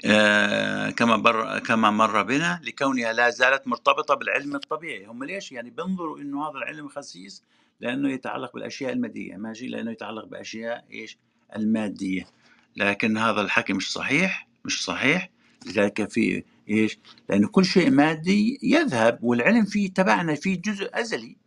آه 0.06 0.90
كما 0.90 1.18
بر 1.18 1.60
كما 1.60 1.92
مر 1.92 2.24
بنا 2.24 2.62
لكونها 2.64 3.14
لا 3.14 3.30
زالت 3.30 3.68
مرتبطة 3.68 4.16
بالعلم 4.16 4.56
الطبيعي. 4.56 5.06
هم 5.06 5.24
ليش؟ 5.24 5.52
يعني 5.52 5.70
بينظروا 5.70 6.20
إنه 6.20 6.50
هذا 6.50 6.58
العلم 6.58 6.88
خسيس 6.88 7.44
لأنه 7.80 8.12
يتعلق 8.12 8.54
بالأشياء 8.54 8.94
المادية. 8.94 9.36
ماشي؟ 9.36 9.68
لأنه 9.68 9.92
يتعلق 9.92 10.26
بأشياء 10.26 10.86
إيش؟ 10.92 11.18
المادية. 11.56 12.28
لكن 12.76 13.18
هذا 13.18 13.42
الحكي 13.42 13.74
مش 13.74 13.92
صحيح 13.92 14.48
مش 14.66 14.86
صحيح. 14.86 15.30
لذلك 15.66 16.10
في 16.10 16.44
إيش؟ 16.70 17.00
لأنه 17.30 17.48
كل 17.48 17.66
شيء 17.66 17.92
مادي 17.92 18.60
يذهب 18.64 19.20
والعلم 19.22 19.66
فيه 19.66 19.94
تبعنا 19.94 20.36
فيه 20.36 20.62
جزء 20.62 20.90
أزلي. 20.94 21.38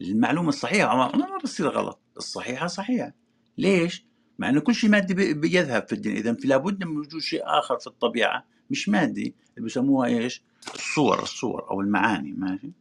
المعلومة 0.00 0.48
الصحيحة. 0.48 0.96
ما 0.96 1.38
بتصير 1.38 1.68
غلط. 1.68 2.00
الصحيحة 2.16 2.66
صحيحة. 2.66 3.12
ليش؟ 3.58 4.06
مع 4.38 4.48
إنه 4.48 4.60
كل 4.60 4.74
شيء 4.74 4.90
مادي 4.90 5.34
بيذهب 5.34 5.86
في 5.88 5.92
الدنيا. 5.92 6.20
إذا 6.20 6.36
لابد 6.44 6.84
من 6.84 6.96
وجود 6.96 7.20
شيء 7.20 7.42
آخر 7.44 7.78
في 7.78 7.86
الطبيعة 7.86 8.44
مش 8.70 8.88
مادي 8.88 9.34
اللي 9.50 9.64
بيسموها 9.64 10.08
إيش؟ 10.08 10.42
الصور 10.74 11.22
الصور 11.22 11.70
أو 11.70 11.80
المعاني 11.80 12.32
ماشي؟ 12.32 12.72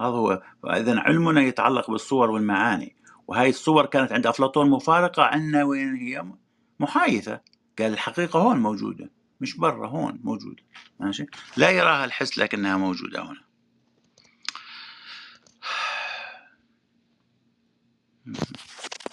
هذا 0.00 0.08
هو. 0.08 0.42
اذا 0.66 1.00
علمنا 1.00 1.40
يتعلق 1.40 1.90
بالصور 1.90 2.30
والمعاني. 2.30 2.96
وهي 3.28 3.48
الصور 3.48 3.86
كانت 3.86 4.12
عند 4.12 4.26
أفلاطون 4.26 4.70
مفارقة 4.70 5.22
عندنا 5.22 5.64
وين 5.64 5.94
هي؟ 5.94 6.24
محايثة. 6.80 7.40
قال 7.78 7.92
الحقيقة 7.92 8.38
هون 8.40 8.58
موجودة 8.58 9.10
مش 9.40 9.56
برا 9.56 9.88
هون 9.88 10.20
موجودة 10.24 10.62
ماشي؟ 11.00 11.26
لا 11.56 11.70
يراها 11.70 12.04
الحس 12.04 12.38
لكنها 12.38 12.76
موجودة 12.76 13.22
هنا. 13.22 13.51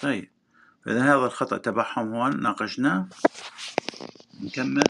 طيب 0.01 0.29
إذا 0.87 1.03
هذا 1.03 1.25
الخطأ 1.25 1.57
تبعهم 1.57 2.13
هون 2.13 2.41
ناقشناه 2.41 3.07
نكمل 4.41 4.83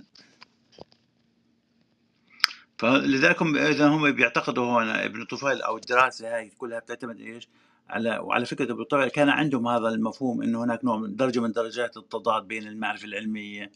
فلذلك 2.77 3.41
إذا 3.41 3.87
هم 3.87 4.11
بيعتقدوا 4.11 4.65
هون 4.65 4.89
ابن 4.89 5.25
طفيل 5.25 5.61
أو 5.61 5.77
الدراسة 5.77 6.35
هاي 6.35 6.49
كلها 6.49 6.79
بتعتمد 6.79 7.19
إيش؟ 7.19 7.47
على 7.89 8.17
وعلى 8.17 8.45
فكرة 8.45 8.71
ابن 8.71 8.83
طفيل 8.83 9.07
كان 9.07 9.29
عندهم 9.29 9.67
هذا 9.67 9.87
المفهوم 9.87 10.41
إنه 10.41 10.63
هناك 10.63 10.85
نوع 10.85 10.97
من 10.97 11.15
درجة 11.15 11.39
من 11.39 11.51
درجات 11.51 11.97
التضاد 11.97 12.43
بين 12.43 12.67
المعرفة 12.67 13.05
العلمية 13.05 13.71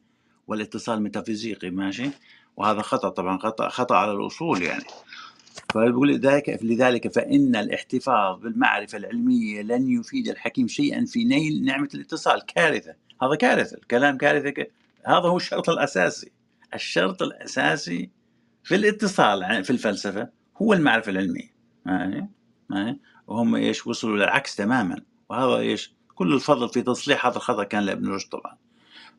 والاتصال 0.48 0.98
الميتافيزيقي 0.98 1.70
ماشي؟ 1.70 2.10
وهذا 2.58 2.82
خطأ 2.82 3.10
طبعا 3.10 3.38
خطا 3.38 3.70
خطأ 3.70 3.96
على 3.96 4.12
الأصول 4.12 4.62
يعني 4.62 4.84
فيقول 5.74 6.20
ذلك 6.20 6.60
لذلك 6.63 7.13
فإن 7.13 7.56
الاحتفاظ 7.56 8.39
بالمعرفة 8.39 8.98
العلمية 8.98 9.62
لن 9.62 9.89
يفيد 9.89 10.28
الحكيم 10.28 10.68
شيئا 10.68 11.06
في 11.06 11.24
نيل 11.24 11.66
نعمة 11.66 11.89
الاتصال. 11.96 12.46
كارثة. 12.46 12.96
هذا 13.22 13.36
كارثة. 13.36 13.78
الكلام 13.78 14.18
كارثة 14.18 14.66
هذا 15.06 15.28
هو 15.28 15.38
الشرط 15.38 15.70
الأساسي. 15.70 16.32
الشرط 16.74 17.22
الأساسي 17.22 18.10
في 18.63 18.76
الاتصال 18.76 19.63
في 19.63 19.70
الفلسفة 19.70 20.30
هو 20.58 20.74
المعرفة 20.74 21.12
العلمية. 21.12 21.54
ما 21.86 22.28
ما 22.70 22.98
وهم 23.28 23.56
إيش؟ 23.56 23.88
وصلوا 23.88 24.18
للعكس 24.18 24.56
تماما. 24.56 25.02
وهذا 25.30 25.58
إيش؟ 25.58 25.94
كل 26.16 26.34
الفضل 26.34 26.70
في 26.70 26.82
تصليح 26.82 27.26
هذا 27.26 27.36
الخطأ 27.36 27.63
كان 27.63 27.84
لابن 27.84 28.10
رشد 28.10 28.30
طبعا. 28.30 28.58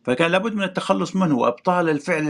فكان 0.05 0.31
لابد 0.31 0.55
من 0.55 0.63
التخلص 0.63 1.17
منه 1.17 1.37
وأبطال 1.37 1.89
الفعل 1.89 2.29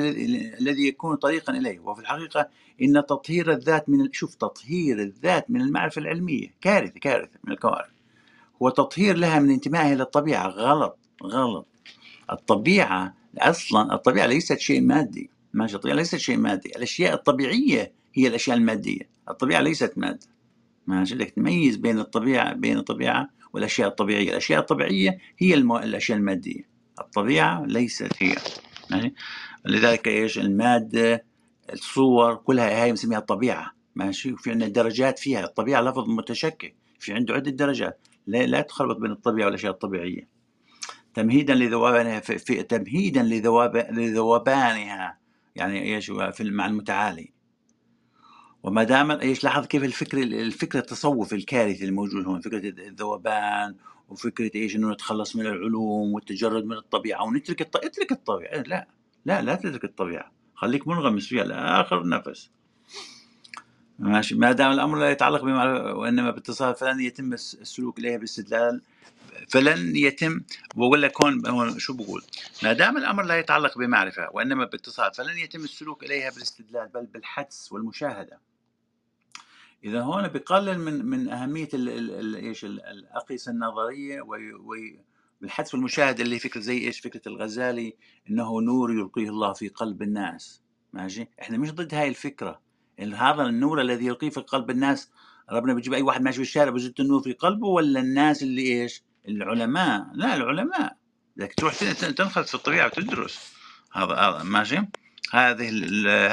الذي 0.60 0.88
يكون 0.88 1.16
طريقا 1.16 1.52
إليه. 1.52 1.80
وفي 1.80 2.00
الحقيقة 2.00 2.48
إن 2.82 2.92
تطهير 3.08 3.52
الذات 3.52 3.88
من 3.88 4.12
شوف 4.12 4.34
تطهير 4.34 5.00
الذات 5.00 5.50
من 5.50 5.60
المعرفة 5.60 6.00
العلمية 6.00 6.54
كارثة 6.60 7.00
كارثة 7.00 7.38
من 7.44 7.52
الكوارث. 7.52 7.90
هو 8.62 8.68
تطهير 8.68 9.16
لها 9.16 9.38
من 9.38 9.50
انتمائها 9.50 9.94
للطبيعه 9.94 10.48
غلط 10.48 10.98
غلط. 11.22 11.66
الطبيعة 12.32 13.14
أصلا 13.38 13.94
الطبيعة 13.94 14.26
ليست 14.26 14.58
شيء 14.58 14.80
مادي. 14.80 15.30
ماشي 15.54 15.76
الطبيعة 15.76 15.94
ليست 15.94 16.16
شيء 16.16 16.36
مادي. 16.36 16.68
الأشياء 16.76 17.14
الطبيعية 17.14 17.92
هي 18.14 18.28
الأشياء 18.28 18.56
المادية. 18.56 19.08
الطبيعة 19.28 19.60
ليست 19.60 19.92
مادة. 19.96 20.26
ماشي 20.86 21.14
بدك 21.14 21.30
تميز 21.30 21.76
بين 21.76 21.98
الطبيعة 21.98 22.52
بين 22.52 22.78
الطبيعة 22.78 23.28
والأشياء 23.52 23.88
الطبيعية. 23.88 24.30
الأشياء 24.30 24.60
الطبيعية 24.60 25.18
هي 25.38 25.54
المو... 25.54 25.78
الأشياء 25.78 26.18
المادية. 26.18 26.73
الطبيعة 27.00 27.64
ليست 27.66 28.12
هي. 28.22 28.36
ماشي 28.90 29.14
لذلك 29.64 30.08
إيش 30.08 30.38
المادة 30.38 31.24
الصور 31.72 32.34
كلها 32.34 32.82
هاي 32.82 32.90
بنسميها 32.90 33.18
الطبيعة 33.18 33.72
ماشي؟ 33.94 34.32
وفي 34.32 34.50
عندنا 34.50 34.68
درجات 34.68 35.18
فيها 35.18 35.44
الطبيعة 35.44 35.80
لفظ 35.80 36.08
متشكك 36.08 36.74
في 36.98 37.12
عنده 37.12 37.34
عدة 37.34 37.50
درجات. 37.50 38.00
لا, 38.26 38.46
لا 38.46 38.60
تخلط 38.60 38.98
بين 38.98 39.10
الطبيعة 39.10 39.46
والأشياء 39.46 39.72
الطبيعية. 39.72 40.28
تمهيدا 41.14 41.54
لذوبانها 41.54 42.20
في, 42.20 42.38
في 42.38 42.62
تمهيدا 42.62 43.22
لذواب 43.22 43.76
لذوبانها 43.76 45.18
يعني 45.56 45.94
إيش 45.94 46.10
في 46.10 46.44
مع 46.44 46.66
المتعالي. 46.66 47.32
وما 48.62 48.84
دام 48.84 49.10
إيش 49.10 49.44
لاحظ 49.44 49.66
كيف 49.66 49.84
الفكر 49.84 50.18
الفكر 50.18 50.78
التصوفي 50.78 51.34
الكارثي 51.34 51.84
الموجود 51.84 52.26
هون 52.26 52.40
فكرة 52.40 52.68
الذوبان 52.68 53.74
وفكرة 54.08 54.50
إيش 54.54 54.76
إنه 54.76 54.92
نتخلص 54.92 55.36
من 55.36 55.46
العلوم 55.46 56.14
والتجرد 56.14 56.64
من 56.64 56.76
الطبيعة 56.76 57.24
ونترك 57.24 57.60
الط... 57.60 57.76
اترك 57.76 58.12
الطبيعة. 58.12 58.62
لا 58.62 58.86
لا 59.24 59.42
لا 59.42 59.54
تترك 59.54 59.84
الطبيعة. 59.84 60.32
خليك 60.54 60.88
منغمس 60.88 61.26
فيها 61.26 61.44
لاخر 61.44 62.08
نفس. 62.08 62.50
ماشي. 63.98 64.34
ما 64.34 64.52
دام 64.52 64.72
الأمر 64.72 64.98
لا 64.98 65.10
يتعلق 65.10 65.44
بما 65.44 65.92
وإنما 65.92 66.30
باتصال 66.30 66.74
فلن 66.74 67.00
يتم 67.00 67.32
السلوك 67.32 67.98
اليها 67.98 68.16
باستدلال 68.16 68.80
فلن 69.48 69.96
يتم. 69.96 70.40
بقول 70.74 71.02
لك 71.02 71.24
هون 71.24 71.46
هون 71.46 71.78
شو 71.78 71.94
بقول؟ 71.94 72.22
ما 72.62 72.72
دام 72.72 72.96
الأمر 72.96 73.22
لا 73.22 73.38
يتعلق 73.38 73.78
بمعرفة 73.78 74.28
وإنما 74.32 74.64
باتصال 74.64 75.14
فلن 75.14 75.38
يتم 75.38 75.64
السلوك 75.64 76.04
إليها 76.04 76.30
بالاستدلال 76.30 76.88
بل 76.88 77.06
بالحدس 77.06 77.72
والمشاهدة. 77.72 78.38
إذا 79.84 80.00
هون 80.00 80.28
بقلل 80.28 80.78
من 80.78 81.06
من 81.06 81.28
أهمية 81.28 81.68
إيش 81.74 82.64
الأقيسة 82.64 83.52
النظرية 83.52 84.22
بالحدس 85.40 85.74
والمشاهده 85.74 86.22
اللي 86.22 86.38
فكرة 86.38 86.60
زي 86.60 86.78
إيش 86.78 87.00
فكرة 87.00 87.22
الغزالي 87.26 87.96
إنه 88.30 88.60
نور 88.60 88.92
يلقيه 88.92 89.28
الله 89.28 89.52
في 89.52 89.68
قلب 89.68 90.02
الناس. 90.02 90.62
ماشي؟ 90.92 91.28
إحنا 91.42 91.58
مش 91.58 91.72
ضد 91.72 91.94
هاي 91.94 92.08
الفكرة. 92.08 92.60
هذا 93.00 93.42
النور 93.42 93.80
الذي 93.80 94.06
يلقيه 94.06 94.30
في 94.30 94.40
قلب 94.40 94.70
الناس 94.70 95.10
ربنا 95.52 95.74
بيجيب 95.74 95.94
أي 95.94 96.02
واحد 96.02 96.22
ماشي 96.22 96.36
في 96.36 96.42
الشارع 96.42 96.70
بزت 96.70 97.00
النور 97.00 97.22
في 97.22 97.32
قلبه 97.32 97.66
ولا 97.66 98.00
الناس 98.00 98.42
اللي 98.42 98.62
إيش؟ 98.62 99.02
العلماء. 99.28 100.06
لا 100.14 100.34
العلماء. 100.34 100.96
بدك 101.36 101.54
تروح 101.54 101.74
تنخرط 101.94 102.46
في 102.46 102.54
الطبيعة 102.54 102.86
وتدرس. 102.86 103.52
هذا 103.92 104.14
هذا. 104.14 104.42
ماشي؟ 104.42 104.78
هذه 105.30 105.70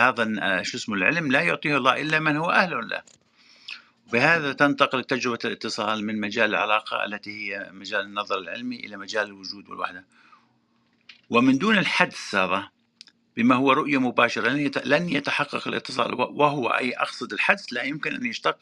هذا 0.09 0.63
شو 0.63 0.77
اسمه 0.77 0.95
العلم 0.95 1.31
لا 1.31 1.41
يعطيه 1.41 1.77
الله 1.77 2.01
إلا 2.01 2.19
من 2.19 2.37
هو 2.37 2.49
أهل 2.49 2.89
له. 2.89 3.20
بهذا 4.11 4.53
تنتقل 4.53 5.03
تجربة 5.03 5.39
الاتصال 5.45 6.05
من 6.05 6.19
مجال 6.19 6.49
العلاقة 6.49 7.05
التي 7.05 7.31
هي 7.31 7.69
مجال 7.71 8.01
النظر 8.01 8.37
العلمي 8.37 8.75
إلى 8.75 8.97
مجال 8.97 9.27
الوجود 9.27 9.69
والوحدة. 9.69 10.05
ومن 11.29 11.57
دون 11.57 11.77
الحدس 11.77 12.35
هذا 12.35 12.69
بما 13.37 13.55
هو 13.55 13.71
رؤية 13.71 13.97
مباشرة 13.97 14.49
لن 14.85 15.09
يتحقق 15.09 15.67
الاتصال 15.67 16.13
وهو 16.13 16.67
أي 16.67 16.91
أقصد 16.91 17.33
الحدس 17.33 17.73
لا 17.73 17.83
يمكن 17.83 18.15
أن 18.15 18.25
يشتق 18.25 18.57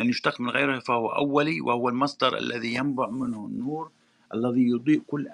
أن 0.00 0.08
يشتق 0.08 0.40
من 0.40 0.50
غيره 0.50 0.78
فهو 0.78 1.08
أولي 1.08 1.60
وهو 1.60 1.88
المصدر 1.88 2.38
الذي 2.38 2.74
ينبع 2.74 3.08
منه 3.08 3.46
النور 3.46 3.90
الذي 4.34 4.68
يضيء 4.68 5.02
كل 5.06 5.28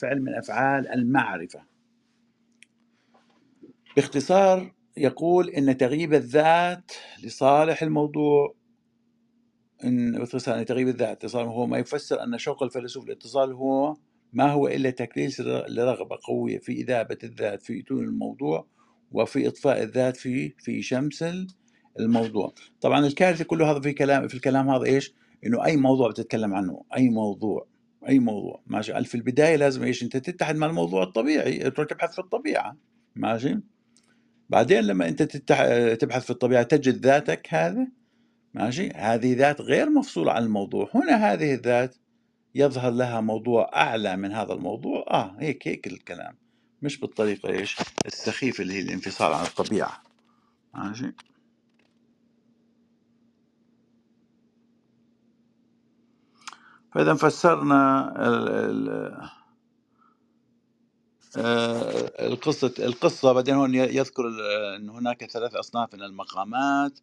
فعل 0.00 0.22
من 0.22 0.34
أفعال 0.34 0.88
المعرفة. 0.88 1.62
باختصار 3.96 4.72
يقول 4.96 5.48
إن 5.48 5.76
تغييب 5.76 6.14
الذات 6.14 6.92
لصالح 7.22 7.82
الموضوع 7.82 8.54
إن 9.84 10.12
باختصار 10.12 10.58
أن 10.58 10.64
تغييب 10.64 10.88
الذات 10.88 11.24
اتصال 11.24 11.46
هو 11.46 11.66
ما 11.66 11.78
يفسر 11.78 12.22
أن 12.22 12.38
شوق 12.38 12.62
الفيلسوف 12.62 13.04
الاتصال 13.04 13.52
هو 13.52 13.96
ما 14.32 14.52
هو 14.52 14.68
إلا 14.68 14.90
تكريس 14.90 15.40
لرغبة 15.40 16.18
قوية 16.22 16.58
في 16.58 16.72
إذابة 16.72 17.18
الذات 17.24 17.62
في 17.62 17.80
إتون 17.80 18.04
الموضوع 18.04 18.66
وفي 19.12 19.48
إطفاء 19.48 19.82
الذات 19.82 20.16
في 20.16 20.54
في 20.58 20.82
شمس 20.82 21.24
الموضوع. 22.00 22.54
طبعا 22.80 23.06
الكارثة 23.06 23.44
كله 23.44 23.70
هذا 23.70 23.80
في 23.80 23.92
كلام 23.92 24.28
في 24.28 24.34
الكلام 24.34 24.70
هذا 24.70 24.84
إيش؟ 24.84 25.14
إنه 25.46 25.64
أي 25.64 25.76
موضوع 25.76 26.10
بتتكلم 26.10 26.54
عنه 26.54 26.84
أي 26.96 27.08
موضوع 27.08 27.66
أي 28.08 28.18
موضوع. 28.18 28.62
ماشي؟ 28.66 29.04
في 29.04 29.14
البداية 29.14 29.56
لازم 29.56 29.82
إيش؟ 29.82 30.02
أنت 30.02 30.16
تتحد 30.16 30.56
مع 30.56 30.66
الموضوع 30.66 31.02
الطبيعي 31.02 31.70
تروح 31.70 31.88
تبحث 31.88 32.12
في 32.12 32.18
الطبيعة. 32.18 32.76
ماشي؟ 33.16 33.60
بعدين 34.48 34.80
لما 34.80 35.08
أنت 35.08 35.22
تبحث 36.02 36.24
في 36.24 36.30
الطبيعة 36.30 36.62
تجد 36.62 37.06
ذاتك 37.06 37.46
هذا 37.50 37.88
ماشي؟ 38.54 38.90
هذه 38.90 39.36
ذات 39.36 39.60
غير 39.60 39.90
مفصولة 39.90 40.32
عن 40.32 40.42
الموضوع. 40.44 40.90
هنا 40.94 41.32
هذه 41.32 41.54
الذات 41.54 41.96
يظهر 42.54 42.90
لها 42.92 43.20
موضوع 43.20 43.70
أعلى 43.76 44.16
من 44.16 44.32
هذا 44.32 44.52
الموضوع. 44.52 45.04
آه 45.10 45.36
هيك 45.38 45.68
هيك 45.68 45.86
الكلام. 45.86 46.36
مش 46.82 47.00
بالطريقة 47.00 47.48
إيش؟ 47.48 47.76
السخيفة 48.06 48.62
اللي 48.62 48.74
هي 48.74 48.80
الانفصال 48.80 49.32
عن 49.32 49.44
الطبيعة. 49.44 50.02
ماشي؟ 50.74 51.12
فإذا 56.92 57.14
فسرنا 57.14 58.12
ال 58.28 58.48
ال 58.48 58.88
آه، 61.36 62.26
القصة 62.26 62.74
القصة. 62.78 63.32
بعدين 63.32 63.54
هون 63.54 63.74
يذكر 63.74 64.22
أن 64.76 64.90
هناك 64.90 65.24
ثلاث 65.24 65.54
أصناف 65.54 65.94
من 65.94 66.02
المقامات. 66.02 67.00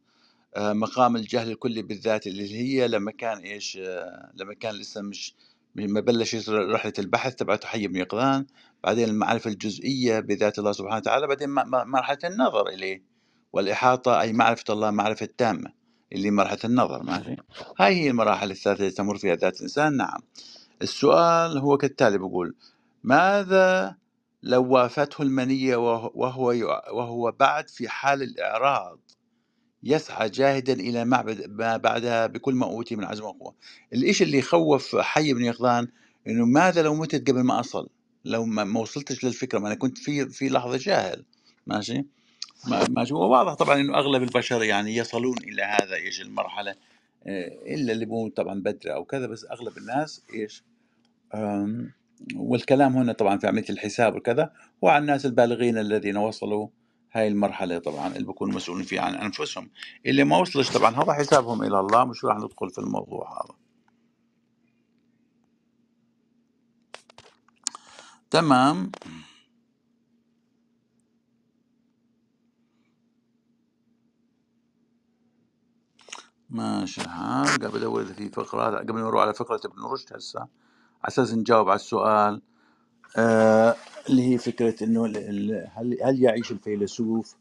مقام 0.58 1.16
الجهل 1.16 1.52
الكلي 1.52 1.82
بالذات 1.82 2.28
اللي 2.28 2.56
هي 2.56 2.88
لما 2.88 3.12
كان 3.12 3.38
إيش 3.38 3.78
آه، 3.82 4.32
لما 4.36 4.54
كان 4.54 4.76
لسه 4.76 5.02
مش 5.02 5.36
ما 5.76 6.00
بلش 6.00 6.50
رحلة 6.50 6.94
البحث 7.00 7.36
تبعته 7.36 7.68
حي 7.68 7.88
بن 7.88 7.96
يقظان 7.96 8.46
بعدين 8.84 9.10
المعرفة 9.10 9.50
الجزئية 9.50 10.20
بذات 10.20 10.60
الله 10.60 10.72
سبحانه 10.72 10.98
وتعالى 10.98 11.28
بعدين 11.28 11.50
مرحلة 11.66 12.18
النظر 12.24 12.68
إليه 12.68 13.04
والإحاطة 13.54 14.22
أي 14.22 14.34
معرفة 14.34 14.74
الله 14.74 14.92
معرفة 14.92 15.30
تامة 15.38 15.72
اللي 16.14 16.32
مرحلة 16.32 16.60
النظر 16.66 17.04
ماشي 17.04 17.36
هاي 17.80 17.96
هي 17.96 18.10
المراحل 18.10 18.52
الثلاثه 18.52 18.80
اللي 18.80 18.92
تمر 18.92 19.18
فيها 19.18 19.36
ذات 19.36 19.58
الإنسان 19.58 19.98
نعم. 19.98 20.20
السؤال 20.82 21.58
هو 21.58 21.78
كالتالي 21.78 22.18
بقول 22.18 22.56
ماذا 23.04 23.96
لو 24.44 24.74
وافته 24.74 25.22
المنية 25.22 25.76
وهو 25.76 26.50
وهو 26.94 27.32
بعد 27.32 27.70
في 27.70 27.90
حال 27.90 28.22
الإعراض؟ 28.22 29.00
يسعى 29.84 30.30
جاهدا 30.30 30.74
إلى 30.74 31.06
معبد 31.06 31.50
ما 31.50 31.78
بعدها 31.78 32.28
بكل 32.28 32.54
ما 32.54 32.66
أوتي 32.66 32.96
من 32.96 33.04
عزم 33.04 33.24
وقوة. 33.24 33.56
الإشي 33.94 34.24
اللي 34.24 34.38
يخوف 34.38 34.96
حي 34.96 35.34
بن 35.34 35.44
يقظان 35.44 35.88
إنه 36.28 36.46
ماذا 36.46 36.82
لو 36.82 36.96
متت 36.96 37.30
قبل 37.30 37.42
ما 37.42 37.60
أصل؟ 37.60 37.90
لو 38.26 38.46
ما 38.46 38.80
وصلتش 38.80 39.24
للفكرة 39.24 39.60
ما 39.60 39.68
أنا 39.68 39.76
كنت 39.76 39.98
في 39.98 40.30
في 40.30 40.50
لحظة 40.50 40.78
جاهل. 40.78 41.26
ماشي؟ 41.68 42.06
ماشي. 42.90 43.14
وواضح 43.14 43.54
طبعا 43.54 43.80
إنه 43.80 43.98
أغلب 43.98 44.24
البشر 44.24 44.64
يعني 44.64 44.96
يصلون 44.96 45.38
إلى 45.38 45.62
هذا 45.62 45.96
إيش 45.96 46.22
المرحلة. 46.22 46.76
آه، 47.28 47.76
إلا 47.76 47.94
اللي 47.94 48.06
بيموت 48.06 48.38
طبعا 48.38 48.62
بدري 48.62 48.94
أو 48.94 49.06
كذا 49.06 49.28
بس 49.28 49.46
أغلب 49.52 49.78
الناس 49.78 50.22
إيش؟ 50.34 50.64
والكلام 52.36 52.98
هنا 52.98 53.14
طبعا 53.14 53.38
في 53.38 53.48
عملية 53.48 53.70
الحساب 53.70 54.16
وكذا 54.16 54.52
هو 54.84 54.90
عن 54.90 55.02
الناس 55.02 55.26
البالغين 55.26 55.78
الذين 55.78 56.18
وصلوا 56.18 56.68
هاي 57.12 57.28
المرحلة 57.28 57.80
طبعا 57.80 58.08
اللي 58.08 58.28
بكونوا 58.28 58.56
مسؤولين 58.56 58.86
فيها 58.86 59.02
عن 59.02 59.16
أنفسهم 59.16 59.70
اللي 60.06 60.24
ما 60.24 60.38
وصلش 60.38 60.70
طبعا 60.72 60.96
هذا 60.96 61.14
حسابهم 61.14 61.64
إلى 61.64 61.80
الله 61.80 62.06
مش 62.06 62.26
راح 62.26 62.38
ندخل 62.38 62.70
في 62.70 62.80
الموضوع 62.80 63.34
هذا. 63.34 63.56
تمام. 68.32 68.92
ماشي 76.50 77.02
الحال 77.02 77.46
قاعد 77.60 77.74
بدور 77.74 78.06
في 78.06 78.30
فقرة 78.30 78.78
قبل 78.80 78.94
ما 78.94 79.02
نروح 79.02 79.22
على 79.22 79.34
فقرة 79.34 79.62
ابن 79.66 79.84
رشد 79.84 80.14
هسه 80.16 80.40
على 80.40 80.50
أساس 81.08 81.34
نجاوب 81.34 81.70
على 81.70 81.76
السؤال. 81.76 82.42
آه 83.18 83.76
اللي 84.10 84.34
هي 84.34 84.38
فكرة 84.38 84.84
إنه 84.84 85.06
هل 85.06 85.98
هل 86.02 86.24
يعيش 86.24 86.52
الفيلسوف 86.52 87.36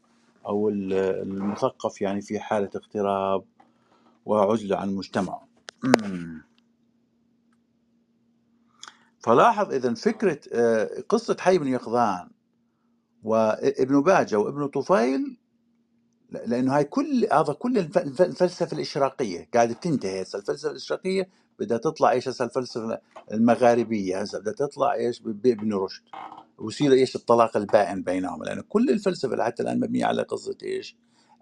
أو 0.45 0.69
المثقف 0.69 2.01
يعني 2.01 2.21
في 2.21 2.39
حالة 2.39 2.69
اغتراب 2.75 3.43
وعزلة 4.25 4.77
عن 4.77 4.95
مجتمعه 4.95 5.47
فلاحظ 9.19 9.73
إذا 9.73 9.93
فكرة 9.93 10.39
آه، 10.53 11.03
قصة 11.09 11.37
حي 11.39 11.57
بن 11.57 11.67
يقظان 11.67 12.29
وابن 13.23 14.01
باجة 14.01 14.35
وابن 14.39 14.67
طفيل 14.67 15.37
لأنه 16.31 16.77
هاي 16.77 16.83
كل 16.83 17.27
هذا 17.33 17.53
كل 17.53 17.77
الفلسفة 17.77 18.75
الإشراقية 18.75 19.49
قاعدة 19.53 19.73
تنتهي 19.73 20.21
الفلسفة 20.21 20.71
الإشراقية 20.71 21.29
بدها 21.59 21.77
تطلع 21.77 22.11
إيش 22.11 22.27
هسه 22.29 22.45
الفلسفة 22.45 22.99
المغاربية 23.33 24.21
هسه 24.21 24.39
بدها 24.39 24.53
تطلع 24.53 24.93
إيش 24.93 25.19
بابن 25.21 25.73
رشد. 25.73 26.03
ويصير 26.57 26.91
إيش 26.91 27.15
الطلاق 27.15 27.57
البائن 27.57 28.03
بينهم. 28.03 28.43
لأنه 28.43 28.63
كل 28.69 28.89
الفلسفة 28.89 29.43
حتى 29.43 29.63
الآن 29.63 29.79
مبنية 29.79 30.05
على 30.05 30.21
قصة 30.23 30.57
إيش؟ 30.63 30.97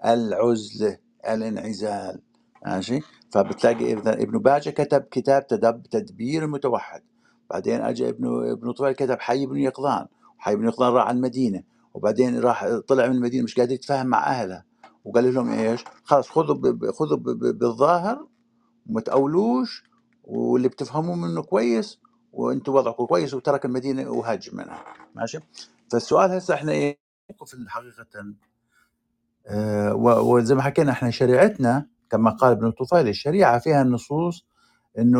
العزله 0.06 0.98
الانعزال. 1.30 2.22
ماشي؟ 2.66 3.00
فبتلاقي 3.32 3.94
ابن 3.94 4.38
باجة 4.40 4.70
كتب 4.70 5.02
كتاب 5.02 5.48
تدب 5.48 5.84
تدبير 5.84 6.44
المتوحد 6.44 7.04
بعدين 7.50 7.82
اجى 7.82 8.10
ابن 8.10 8.52
ابن 8.52 8.72
طويل 8.72 8.94
كتب 8.94 9.20
حي 9.20 9.46
بن 9.46 9.58
يقظان. 9.58 10.08
حي 10.38 10.56
بن 10.56 10.66
يقظان 10.68 10.94
راح 10.94 11.08
على 11.08 11.16
المدينة. 11.18 11.64
وبعدين 11.94 12.40
راح 12.40 12.70
طلع 12.88 13.08
من 13.08 13.16
المدينة 13.16 13.44
مش 13.44 13.56
قادر 13.56 13.74
يتفاهم 13.74 14.08
مع 14.08 14.28
أهله. 14.32 14.64
وقال 15.06 15.34
لهم 15.34 15.50
إيش؟ 15.52 15.84
خلاص 16.04 16.30
خذوا 16.30 16.92
خذوا 16.92 17.18
بالظاهر 17.52 18.28
وما 18.90 19.02
تقولوش 19.02 19.87
واللي 20.28 20.68
بتفهموه 20.68 21.16
منه 21.16 21.42
كويس 21.42 22.00
وأنتم 22.34 22.74
وضعكم 22.74 23.06
كويس 23.06 23.34
وترك 23.34 23.66
المدينة 23.66 24.10
وهاجم 24.10 24.58
منها. 24.58 24.84
ماشي؟ 25.16 25.40
فالسؤال 25.92 26.32
هسه 26.32 26.54
إحنا 26.54 26.72
إيه؟ 26.72 27.00
موقف 27.30 27.56
حقيقة 27.68 28.34
آه 29.48 29.94
وزي 29.96 30.56
ما 30.56 30.62
حكينا 30.62 30.92
إحنا 30.92 31.10
شريعتنا 31.10 31.88
كما 32.10 32.32
قال 32.32 32.52
ابن 32.52 32.68
الطفيل 32.68 33.08
الشريعة 33.08 33.60
فيها 33.60 33.82
النصوص 33.82 34.46
إنه 34.98 35.20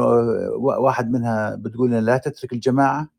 واحد 0.58 1.12
منها 1.12 1.56
بتقول 1.56 1.90
لنا 1.90 2.02
لا 2.02 2.18
تترك 2.18 2.54
الجماعة 2.54 3.10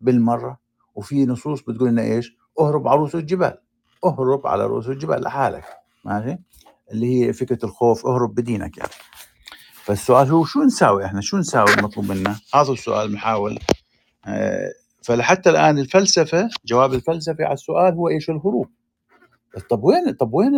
بالمرة 0.00 0.58
وفي 0.94 1.26
نصوص 1.26 1.62
بتقول 1.62 1.88
لنا 1.88 2.02
إيش؟ 2.02 2.36
اهرب 2.60 2.88
على 2.88 2.98
رؤوس 2.98 3.14
الجبال. 3.14 3.58
اهرب 4.04 4.46
على 4.46 4.66
رؤوس 4.66 4.88
الجبال 4.88 5.20
لحالك. 5.22 5.64
ماشي؟ 6.04 6.38
اللي 6.92 7.26
هي 7.26 7.32
فكرة 7.32 7.64
الخوف 7.64 8.06
اهرب 8.06 8.34
بدينك 8.34 8.78
يعني. 8.78 8.90
فالسؤال 9.84 10.28
هو 10.28 10.44
شو 10.44 10.62
نساوي 10.62 11.04
إحنا؟ 11.04 11.20
شو 11.20 11.38
نساوي 11.38 11.74
المطلوب 11.74 12.06
منا؟ 12.12 12.36
هذا 12.54 12.72
السؤال 12.72 13.08
بنحاول 13.08 13.58
آه، 14.26 14.72
فلحتى 15.02 15.50
الآن 15.50 15.78
الفلسفة 15.78 16.48
جواب 16.66 16.94
الفلسفة 16.94 17.44
على 17.44 17.54
السؤال 17.54 17.94
هو 17.94 18.08
إيش 18.08 18.30
الهروب؟ 18.30 18.70
طب 19.70 19.84
وين 19.84 20.12
طب 20.12 20.34
وين 20.34 20.52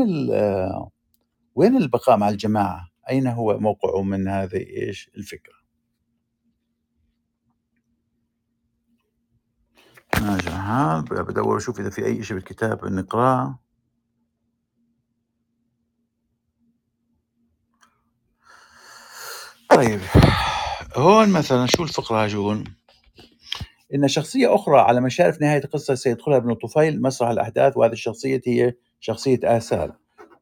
وين 1.55 1.77
البقاء 1.77 2.17
مع 2.17 2.29
الجماعة؟ 2.29 2.89
أين 3.11 3.27
هو 3.27 3.59
موقعه 3.59 4.03
من 4.03 4.29
هذه 4.29 4.57
إيش 4.57 5.11
الفكرة؟ 5.17 5.63
حال 10.49 11.03
بدور 11.03 11.57
أشوف 11.57 11.81
إذا 11.81 11.91
في 11.91 12.07
أي 12.07 12.23
شيء 12.23 12.37
بالكتاب 12.37 12.85
نقرأه. 12.85 13.59
طيب. 19.75 20.01
فهون 20.95 21.29
مثلا 21.29 21.67
شو 21.67 21.83
الفقرة 21.83 22.25
هاجون 22.25 22.65
إن 23.95 24.09
شخصية 24.09 24.55
أخرى 24.55 24.81
على 24.81 25.01
مشارف 25.01 25.41
نهاية 25.41 25.65
القصة 25.65 25.95
سيدخلها 25.95 26.37
ابن 26.37 26.55
طفيل 26.55 27.03
مسرح 27.03 27.29
الأحداث 27.29 27.77
وهذه 27.77 27.93
الشخصية 27.93 28.41
هي 28.47 28.75
شخصية 29.01 29.41
آسال 29.45 29.93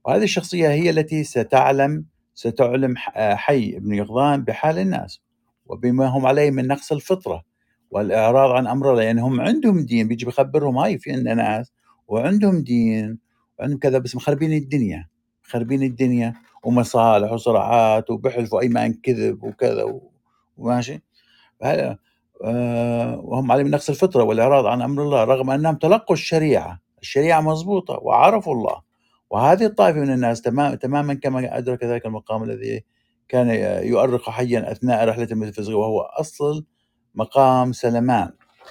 وهذه 0.04 0.22
الشخصية 0.22 0.68
هي 0.68 0.90
التي 0.90 1.24
ستعلم 1.24 2.04
ستعلم 2.34 2.94
حي 3.16 3.76
ابن 3.76 3.94
يقظان 3.94 4.44
بحال 4.44 4.78
الناس 4.78 5.20
وبما 5.66 6.06
هم 6.06 6.26
عليه 6.26 6.50
من 6.50 6.66
نقص 6.66 6.92
الفطرة 6.92 7.44
والإعراض 7.90 8.50
عن 8.50 8.66
أمر 8.66 8.90
الله 8.90 9.02
يعني 9.02 9.20
هم 9.20 9.40
عندهم 9.40 9.86
دين. 9.86 10.08
بيجي 10.08 10.26
بخبرهم 10.26 10.78
هاي 10.78 10.98
في 10.98 11.12
عندنا 11.12 11.34
ناس 11.34 11.72
وعندهم 12.08 12.62
دين 12.62 13.18
وعندهم 13.58 13.78
كذا 13.78 13.98
بس 13.98 14.16
مخربين 14.16 14.52
الدنيا. 14.52 15.08
مخربين 15.50 15.82
الدنيا 15.82 16.34
ومصالح 16.64 17.32
وصراعات 17.32 18.10
وبحلفوا 18.10 18.60
أيمان 18.60 18.94
كذب 18.94 19.42
وكذا 19.42 20.00
وماشي؟ 20.56 21.02
آه، 22.44 23.20
وهم 23.24 23.52
عليه 23.52 23.64
من 23.64 23.70
نقص 23.70 23.88
الفطرة 23.88 24.22
والإعراض 24.22 24.66
عن 24.66 24.82
أمر 24.82 25.02
الله 25.02 25.24
رغم 25.24 25.50
أنهم 25.50 25.74
تلقوا 25.74 26.16
الشريعة. 26.16 26.80
الشريعة 27.02 27.40
مضبوطة 27.40 27.98
وعرفوا 28.02 28.54
الله. 28.54 28.82
وهذه 29.30 29.64
الطائفة 29.64 30.00
من 30.00 30.12
الناس 30.12 30.42
تمام 30.42 30.74
تماما 30.74 31.14
كما 31.14 31.58
أدرك 31.58 31.84
ذلك 31.84 32.06
المقام 32.06 32.42
الذي 32.42 32.84
كان 33.28 33.50
يؤرق 33.86 34.30
حيا 34.30 34.72
أثناء 34.72 35.08
رحلته 35.08 35.32
الميتافيزيقية 35.32 35.76
وهو 35.78 36.00
أصل 36.00 36.64
مقام 37.14 37.72
سلمان. 37.72 38.30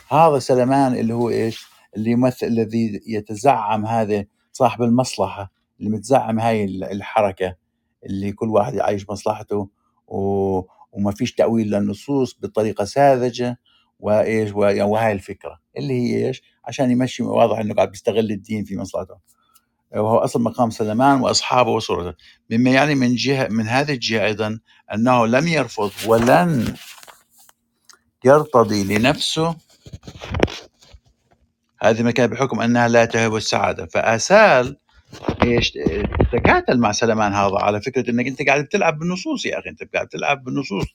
هذا 0.09 0.39
سلمان 0.39 0.95
اللي 0.95 1.13
هو 1.13 1.29
إيش؟ 1.29 1.67
اللي 1.97 2.11
يمثل 2.11 2.47
الذي 2.47 3.01
يتزعم 3.07 3.85
هذا 3.85 4.25
صاحب 4.51 4.81
المصلحة. 4.81 5.58
اللي 5.79 5.89
متزعم 5.89 6.39
هاي 6.39 6.65
الحركة 6.65 7.55
اللي 8.05 8.31
كل 8.31 8.49
واحد 8.49 8.73
يعيش 8.73 9.09
مصلحته 9.09 9.69
و 10.07 10.61
وما 10.91 11.11
فيش 11.11 11.33
تأويل 11.33 11.67
للنصوص 11.67 12.37
بطريقة 12.41 12.85
ساذجة 12.85 13.59
وإيش 13.99 14.51
وهاي 14.53 15.11
الفكرة 15.11 15.59
اللي 15.77 15.93
هي 15.93 16.27
إيش؟ 16.27 16.41
عشان 16.65 16.91
يمشي 16.91 17.23
واضح 17.23 17.59
إنه 17.59 17.73
قاعد 17.73 17.91
بيستغل 17.91 18.31
الدين 18.31 18.63
في 18.63 18.77
مصلحته. 18.77 19.17
وهو 19.91 20.17
أصل 20.17 20.41
مقام 20.41 20.69
سلمان 20.69 21.21
وأصحابه 21.21 21.69
وصورته. 21.71 22.17
مما 22.49 22.71
يعني 22.71 22.95
من 22.95 23.15
جهة 23.15 23.47
من 23.47 23.67
هذه 23.67 23.91
الجهة 23.93 24.25
أيضا 24.25 24.59
أنه 24.93 25.27
لم 25.27 25.47
يرفض 25.47 25.91
ولن 26.05 26.75
يرتضي 28.25 28.97
لنفسه 28.97 29.55
هذه 31.81 32.03
ما 32.03 32.11
كان 32.11 32.27
بحكم 32.27 32.61
أنها 32.61 32.87
لا 32.87 33.05
تهب 33.05 33.35
السعادة. 33.35 33.85
فأسال 33.85 34.77
إيش 35.43 35.77
تكاتل 36.31 36.79
مع 36.79 36.91
سلمان 36.91 37.33
هذا 37.33 37.55
على 37.55 37.81
فكرة 37.81 38.11
إنك 38.11 38.27
أنت 38.27 38.41
قاعد 38.41 38.63
بتلعب 38.63 38.99
بالنصوص 38.99 39.45
يا 39.45 39.59
أخي 39.59 39.69
أنت 39.69 39.83
قاعد 39.93 40.07
تلعب 40.07 40.43
بالنصوص. 40.43 40.85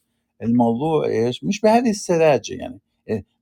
الموضوع 0.43 1.07
إيش 1.07 1.45
مش 1.45 1.61
بهذه 1.61 1.91
السذاجة 1.91 2.55
يعني. 2.55 2.81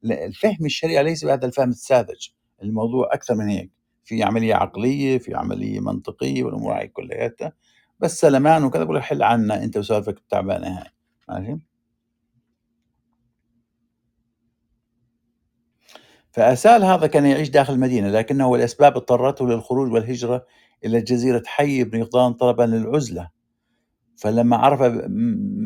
الفهم 0.04 0.66
الشريعة 0.66 1.02
ليس 1.02 1.24
بهذا 1.24 1.46
الفهم 1.46 1.68
الساذج. 1.68 2.28
الموضوع 2.62 3.08
أكثر 3.12 3.35
من 3.35 3.48
هيك. 3.48 3.70
في 4.04 4.22
عملية 4.22 4.54
عقلية 4.54 5.18
في 5.18 5.35
عملية 5.35 5.80
منطقية 5.80 6.44
والأمور 6.44 6.78
هاي 6.78 6.88
كلياتها. 6.88 7.52
بس 8.00 8.20
سلمان 8.20 8.64
وكذا 8.64 8.85
بقول 8.85 9.02
حل 9.02 9.22
عنا 9.22 9.64
أنت 9.64 9.76
وسالفك 9.76 10.18
التعبانه 10.18 10.78
هاي. 10.78 10.90
ماشي؟ 11.28 11.58
فأسال 16.32 16.85
هذا 16.85 17.06
كان 17.06 17.26
يعيش 17.26 17.48
داخل 17.48 17.72
المدينة 17.72 18.08
لكنه 18.11 18.54
الأسباب 18.54 18.96
اضطرته 18.96 19.48
للخروج 19.48 19.92
والهجرة 19.92 20.46
إلى 20.85 21.01
جزيرة 21.01 21.42
حي 21.47 21.85
بن 21.85 21.99
يقظان 22.01 22.33
طلبا 22.33 22.62
للعزلة. 22.62 23.31
فلما 24.16 24.57
عرف 24.57 24.83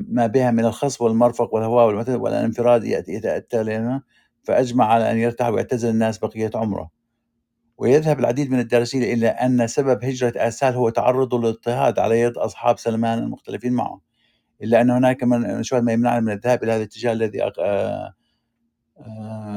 ما 0.09 0.27
بها 0.27 0.51
من 0.51 0.65
الخصب 0.65 1.03
والمرفق 1.03 1.55
والهواء 1.55 1.87
والانفراد 2.17 2.85
يتأتى 3.09 3.63
لنا 3.63 4.03
فأجمع 4.45 4.85
على 4.87 5.11
أن 5.13 5.19
يرتاح 5.19 5.49
ويعتزل 5.49 5.89
الناس 5.91 6.19
بقية 6.19 6.51
عمره. 6.55 6.91
ويذهب 7.79 8.21
العديد 8.21 8.51
من 8.51 8.59
الدارسين 8.61 9.03
إلى 9.03 9.29
أن 9.29 9.67
سبب 9.67 10.05
هجرة 10.05 10.33
آسال 10.37 10.75
هو 10.75 10.89
تعرضه 10.91 11.39
للاضطهاد 11.41 11.99
على 11.99 12.21
يد 12.21 12.37
أصحاب 12.39 12.79
سلمان 12.79 13.19
المختلفين 13.19 13.73
معه. 13.73 14.01
إلا 14.63 14.81
أن 14.81 14.91
هناك 14.91 15.23
من 15.25 15.63
شو 15.63 15.81
ما 15.81 15.93
يمنعنا 15.93 16.21
من 16.21 16.33
الذهاب 16.33 16.63
إلى 16.65 16.73
هذا 16.73 16.79
الاتجاه 16.83 17.13
الذي 17.13 17.43
آه 17.45 17.53
آه 17.61 18.15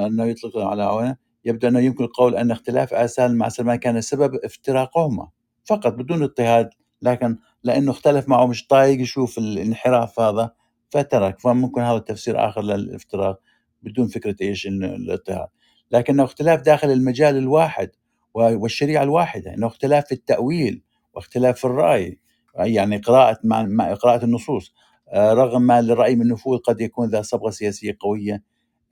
أنه 0.07 0.25
يطلق 0.25 0.57
على 0.57 0.83
عونة. 0.83 1.15
يبدو 1.45 1.67
أنه 1.67 1.79
يمكن 1.79 2.03
القول 2.03 2.35
أن 2.35 2.51
اختلاف 2.51 2.93
آسال 2.93 3.37
مع 3.37 3.49
سلمان 3.49 3.75
كان 3.77 4.01
سبب 4.01 4.35
افتراقهما 4.45 5.29
فقط 5.65 5.93
بدون 5.93 6.23
اضطهاد 6.23 6.69
لكن 7.01 7.37
لأنه 7.63 7.91
اختلف 7.91 8.29
معه 8.29 8.47
مش 8.47 8.67
طايق 8.67 9.01
يشوف 9.01 9.37
الانحراف 9.37 10.19
هذا 10.19 10.51
فترك. 10.89 11.39
فممكن 11.39 11.81
هذا 11.81 11.97
تفسير 11.97 12.49
آخر 12.49 12.61
للافتراق 12.61 13.39
بدون 13.83 14.07
فكرة 14.07 14.35
إيش 14.41 14.67
الاضطهاد. 14.67 15.47
لكنه 15.91 16.23
اختلاف 16.23 16.61
داخل 16.61 16.91
المجال 16.91 17.37
الواحد 17.37 17.91
والشريعة 18.33 19.03
الواحدة 19.03 19.53
إنه 19.53 19.67
اختلاف 19.67 20.05
في 20.05 20.11
التأويل 20.11 20.83
واختلاف 21.13 21.59
في 21.59 21.65
الرأي 21.65 22.19
يعني 22.55 22.97
قراءة 22.97 23.39
مع 23.43 23.93
قراءة 23.93 24.25
النصوص. 24.25 24.73
آه، 25.09 25.33
رغم 25.33 25.61
ما 25.61 25.81
للرأي 25.81 26.15
من 26.15 26.27
نفوذ 26.27 26.57
قد 26.59 26.81
يكون 26.81 27.09
ذا 27.09 27.21
صبغة 27.21 27.49
سياسية 27.49 27.97
قوية 27.99 28.43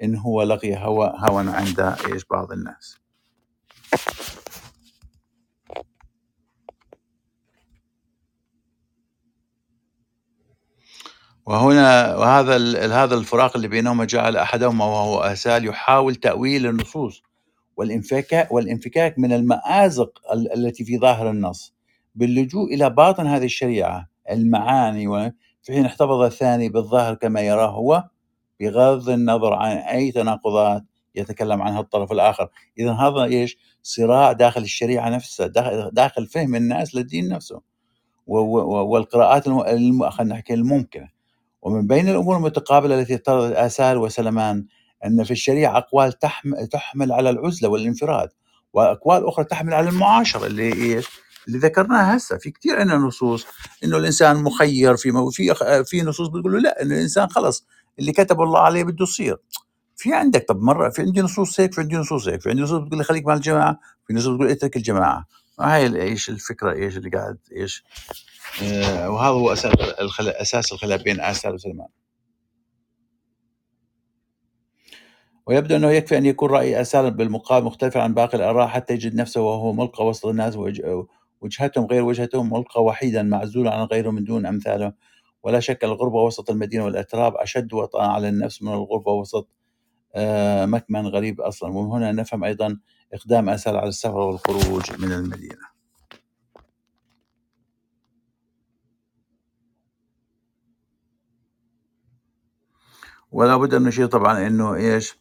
إن 0.04 0.16
هو 0.16 0.44
لقي 0.44 0.76
هوى 0.76 1.14
هوى 1.18 1.46
عند 1.48 1.80
إيش 1.80 2.26
بعض 2.32 2.52
الناس. 2.52 2.98
وهنا 11.48 12.16
وهذا 12.16 12.56
هذا 13.04 13.16
الفراق 13.16 13.56
اللي 13.56 13.68
بينهما 13.68 14.06
جعل 14.06 14.38
أحدهما 14.38 14.86
وهو 14.86 15.20
آسال 15.20 15.66
يحاول 15.66 16.16
تأويل 16.16 16.66
النصوص 16.66 17.24
والانفكاك 17.78 18.52
والإنفكاك 18.52 19.20
من 19.20 19.34
المآزق 19.34 20.22
التي 20.34 20.84
في 20.84 20.98
ظاهر 20.98 21.30
النص 21.30 21.74
باللجوء 22.16 22.74
إلى 22.74 22.90
باطن 22.90 23.28
هذه 23.28 23.46
الشريعة 23.46 24.08
المعاني 24.32 25.34
في 25.64 25.74
حين 25.74 25.86
احتفظ 25.86 26.22
الثاني 26.22 26.70
بالظاهر 26.70 27.14
كما 27.14 27.42
يراه 27.42 27.70
هو 27.70 28.04
بغض 28.60 29.10
النظر 29.10 29.54
عن 29.54 29.78
أي 29.78 30.12
تناقضات 30.12 30.84
يتكلم 31.16 31.62
عنها 31.62 31.80
الطرف 31.80 32.12
الآخر، 32.12 32.50
إذا 32.80 32.92
هذا 32.92 33.24
إيش؟ 33.24 33.58
صراع 33.84 34.32
داخل 34.32 34.62
الشريعة 34.62 35.10
نفسها، 35.10 35.48
داخل 35.92 36.28
فهم 36.28 36.56
الناس 36.56 36.96
للدين 36.96 37.30
نفسه. 37.30 37.62
والقراءات 38.28 39.50
خلينا 39.50 40.24
نحكي 40.24 40.54
الممكنة. 40.54 41.17
ومن 41.62 41.88
بين 41.88 42.10
الأمور 42.10 42.38
المتقابلة 42.38 43.00
التي 43.00 43.16
افترضت 43.16 43.56
آسال 43.56 43.98
وسلمان 43.98 44.66
أن 45.06 45.24
في 45.24 45.32
الشريعة 45.32 45.78
أقوال 45.78 46.14
تحمل 46.72 47.12
على 47.12 47.30
العزلة 47.30 47.70
والانفراد 47.70 48.30
وأقوال 48.74 49.28
أخرى 49.28 49.46
تحمل 49.46 49.74
على 49.74 49.90
المعاشرة 49.90 50.46
اللي 50.48 50.74
إيش؟ 50.74 51.08
اللي 51.48 51.58
ذكرناها 51.60 52.18
هسه. 52.18 52.38
في 52.38 52.52
كثير 52.52 52.80
عندنا 52.80 52.98
نصوص 52.98 53.46
إنه 53.84 53.98
الإنسان 53.98 54.36
مخير 54.44 54.98
في 54.98 55.12
في 55.32 55.54
في 55.86 56.02
نصوص 56.02 56.28
بتقول 56.28 56.54
له 56.54 56.60
لا 56.60 56.82
إنه 56.82 56.96
الإنسان 56.96 57.30
خلص 57.30 57.66
اللي 58.00 58.12
كتب 58.12 58.42
الله 58.42 58.60
عليه 58.60 58.84
بده 58.84 59.04
يصير. 59.04 59.38
في 59.96 60.14
عندك 60.14 60.46
طب 60.50 60.62
مرة 60.62 60.90
في 60.90 61.02
عندي 61.02 61.22
نصوص 61.22 61.60
هيك 61.60 61.74
في 61.74 61.82
عندي 61.82 61.98
نصوص 61.98 62.28
هيك 62.28 62.42
في 62.42 62.50
عندي 62.50 62.62
نصوص 62.62 62.82
بتقول 62.84 62.98
لي 62.98 63.04
خليك 63.04 63.26
مع 63.28 63.34
الجماعة 63.34 63.80
في 64.08 64.14
نصوص 64.14 64.34
بتقول 64.34 64.50
اترك 64.50 64.78
الجماعة. 64.78 65.26
هاي 65.60 66.02
إيش 66.02 66.30
الفكرة 66.30 66.72
إيش 66.74 66.98
اللي 66.98 67.10
قاعد 67.10 67.38
إيش. 67.56 67.84
آه، 68.64 69.10
وهذا 69.10 69.30
هو 69.30 69.54
أساس 69.54 69.74
أساس 70.20 70.72
الخلاف 70.74 71.04
بين 71.04 71.22
اسال 71.22 71.54
وسلمان 71.54 71.88
ويبدو 75.48 75.76
إنه 75.76 75.92
يكفي 75.92 76.18
أن 76.18 76.26
يكون 76.26 76.50
رأي 76.50 76.82
اسال 76.82 77.12
بالمقابل 77.12 77.66
مختلفا 77.66 78.02
عن 78.02 78.14
باقي 78.14 78.38
الآراء 78.38 78.68
حتى 78.68 78.94
يجد 78.94 79.16
نفسه 79.16 79.42
وهو 79.42 79.74
ملقى 79.74 80.06
وسط 80.08 80.26
الناس 80.26 80.58
وجهتهم 81.42 81.86
غير 81.86 82.04
وجهتهم 82.04 82.54
ملقى 82.54 82.84
وحيدا 82.84 83.24
معزولا 83.24 83.74
عن 83.76 83.84
غيره 83.86 84.10
من 84.12 84.24
دون 84.24 84.46
أمثاله. 84.46 84.94
ولا 85.44 85.60
شك 85.60 85.84
الغربة 85.84 86.24
وسط 86.24 86.50
المدينة 86.50 86.86
والأتراب 86.86 87.36
أشد 87.36 87.74
وطأة 87.74 88.08
على 88.08 88.30
النفس 88.30 88.64
من 88.64 88.74
الغربة 88.74 89.12
وسط 89.14 89.48
آه، 90.16 90.66
مكمن 90.66 91.08
غريب 91.08 91.42
أصلا. 91.42 91.70
ومن 91.78 91.92
هنا 91.92 92.12
نفهم 92.12 92.44
أيضا 92.44 92.80
إقدام 93.14 93.50
أسال 93.50 93.76
على 93.78 93.90
السفر 93.90 94.18
والخروج 94.18 95.02
من 95.02 95.12
المدينة. 95.12 95.68
ولا 103.32 103.58
بد 103.58 103.74
ان 103.74 103.84
نشير 103.84 104.06
طبعا 104.06 104.48
إنه 104.48 104.76
إيش؟ 104.76 105.16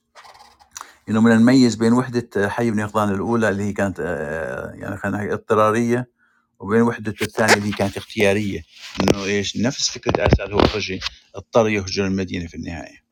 إنه 1.09 1.21
من 1.21 1.33
الميز 1.33 1.75
بين 1.75 1.93
وحدة 1.93 2.49
حي 2.49 2.71
بن 2.71 2.79
يقظان 2.79 3.15
الأولى 3.15 3.49
اللي 3.49 3.63
هي 3.63 3.73
كانت 3.73 4.01
آه، 4.01 4.73
يعني 4.75 4.97
خلينا 4.97 5.19
نحكي 5.19 5.33
اضطرارية 5.33 6.11
وبين 6.61 6.83
وحدة 6.83 7.15
الثانية 7.23 7.55
اللي 7.55 7.71
كانت 7.71 7.97
اختيارية. 7.97 8.63
إنه 9.01 9.25
إيش؟ 9.25 9.57
نفس 9.57 9.91
فكرة 9.91 10.27
اسد 10.27 10.53
هو 10.53 10.61
اضطر 11.37 11.69
يهجر 11.69 12.07
المدينة 12.07 12.47
في 12.47 12.55
النهاية. 12.55 13.06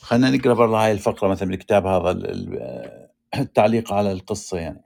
خلينا 0.00 0.30
نقرأ 0.30 0.54
برا 0.54 0.78
هاي 0.84 0.92
الفقرة 0.92 1.28
مثلا 1.28 1.48
من 1.48 1.54
الكتاب 1.54 1.86
هذا 1.86 2.10
التعليق 3.38 3.92
على 3.92 4.12
القصة 4.12 4.58
يعني. 4.58 4.82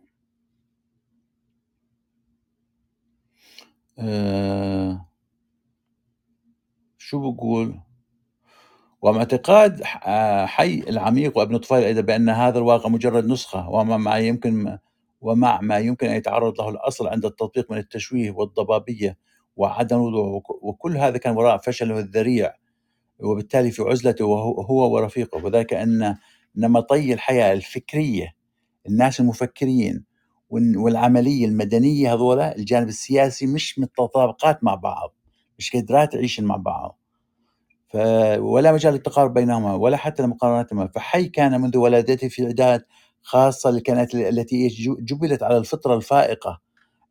آه 3.98 5.08
شو 6.98 7.18
بقول؟ 7.32 7.74
ومع 9.02 9.18
اعتقاد 9.18 9.82
آه، 10.06 10.46
حي 10.46 10.80
العميق 10.88 11.38
وأبن 11.38 11.58
طفيل 11.58 11.84
أيضا 11.84 12.00
بأن 12.00 12.28
هذا 12.28 12.58
الواقع 12.58 12.88
مجرد 12.88 13.26
نسخة 13.26 13.68
وما 13.70 13.96
ما 13.96 14.16
يمكن 14.18 14.78
ومع 15.20 15.60
ما 15.60 15.78
يمكن 15.78 16.06
أن 16.08 16.16
يتعرض 16.16 16.60
له 16.60 16.68
الأصل 16.68 17.08
عند 17.08 17.24
التطبيق 17.24 17.70
من 17.72 17.78
التشويه 17.78 18.30
والضبابية 18.30 19.18
وعدم 19.56 19.96
الوضوح 20.08 20.42
وكل 20.62 20.96
هذا 20.96 21.18
كان 21.18 21.36
وراء 21.36 21.58
فشله 21.58 21.98
الذريع. 21.98 22.54
وبالتالي 23.20 23.70
في 23.70 23.82
عزلته 23.82 24.24
وهو 24.24 24.60
هو 24.62 24.94
ورفيقه. 24.94 25.44
وذلك 25.44 25.74
أن 25.74 26.16
نمطي 26.56 27.12
الحياة 27.14 27.52
الفكرية 27.52 28.34
الناس 28.88 29.20
المفكرين 29.20 30.04
والعملية 30.50 31.46
المدنية 31.46 32.14
هذولا 32.14 32.56
الجانب 32.56 32.88
السياسي 32.88 33.46
مش 33.46 33.78
متطابقات 33.78 34.64
مع 34.64 34.74
بعض 34.74 35.14
مش 35.58 35.72
قادرات 35.72 36.12
تعيش 36.12 36.40
مع 36.40 36.56
بعض. 36.56 36.98
ف 37.88 37.96
ولا 38.38 38.72
مجال 38.72 38.92
للتقارب 38.94 39.34
بينهما 39.34 39.74
ولا 39.74 39.96
حتى 39.96 40.22
لمقارنتهما 40.22 40.86
فحي 40.88 41.24
كان 41.28 41.60
منذ 41.60 41.76
ولادته 41.78 42.28
في 42.28 42.46
عداد 42.46 42.84
خاصة 43.22 43.80
كانت 43.80 44.14
التي 44.14 44.68
جبلت 45.00 45.42
على 45.42 45.56
الفطرة 45.58 45.94
الفائقة 45.96 46.60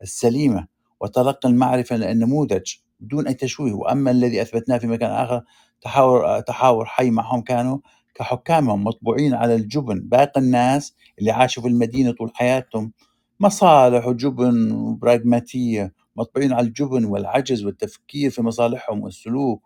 السليمة 0.02 0.68
وتلقي 1.02 1.50
المعرفة 1.50 1.96
النموذج 1.96 2.76
بدون 3.00 3.28
أي 3.28 3.34
تشويه. 3.34 3.74
وأما 3.74 4.12
الذي 4.12 4.42
أثبتناه 4.42 4.78
في 4.78 4.88
مكان 4.88 5.12
آخر 5.12 5.42
تحاور 5.84 6.40
تحاور 6.40 6.86
حي 6.86 7.10
معهم 7.10 7.42
كانوا 7.42 7.78
كحكامهم 8.16 8.84
مطبوعين 8.84 9.34
على 9.34 9.56
الجبن. 9.56 10.00
باقي 10.00 10.42
الناس 10.42 10.96
اللي 11.20 11.32
عاشوا 11.32 11.64
في 11.64 11.70
المدينة 11.70 12.12
طول 12.12 12.32
حياتهم 12.36 12.92
مصالح 13.40 14.08
وجبن 14.08 14.72
وبراغماتية 14.72 15.94
مطبوعين 16.16 16.54
على 16.54 16.68
الجبن 16.68 17.06
والعجز 17.06 17.66
والتفكير 17.66 18.30
في 18.32 18.42
مصالحهم 18.42 19.02
والسلوك. 19.04 19.64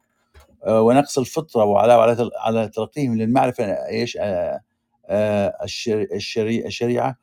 آه، 0.65 0.81
ونقص 0.81 1.17
الفطرة 1.19 1.63
وعلى 1.65 1.93
على 2.39 2.67
تلقيهم 2.69 3.17
للمعرفة. 3.17 3.63
إيش؟ 3.65 4.17
آه، 4.21 4.59
آه، 5.05 5.53
الشريعة. 6.65 7.17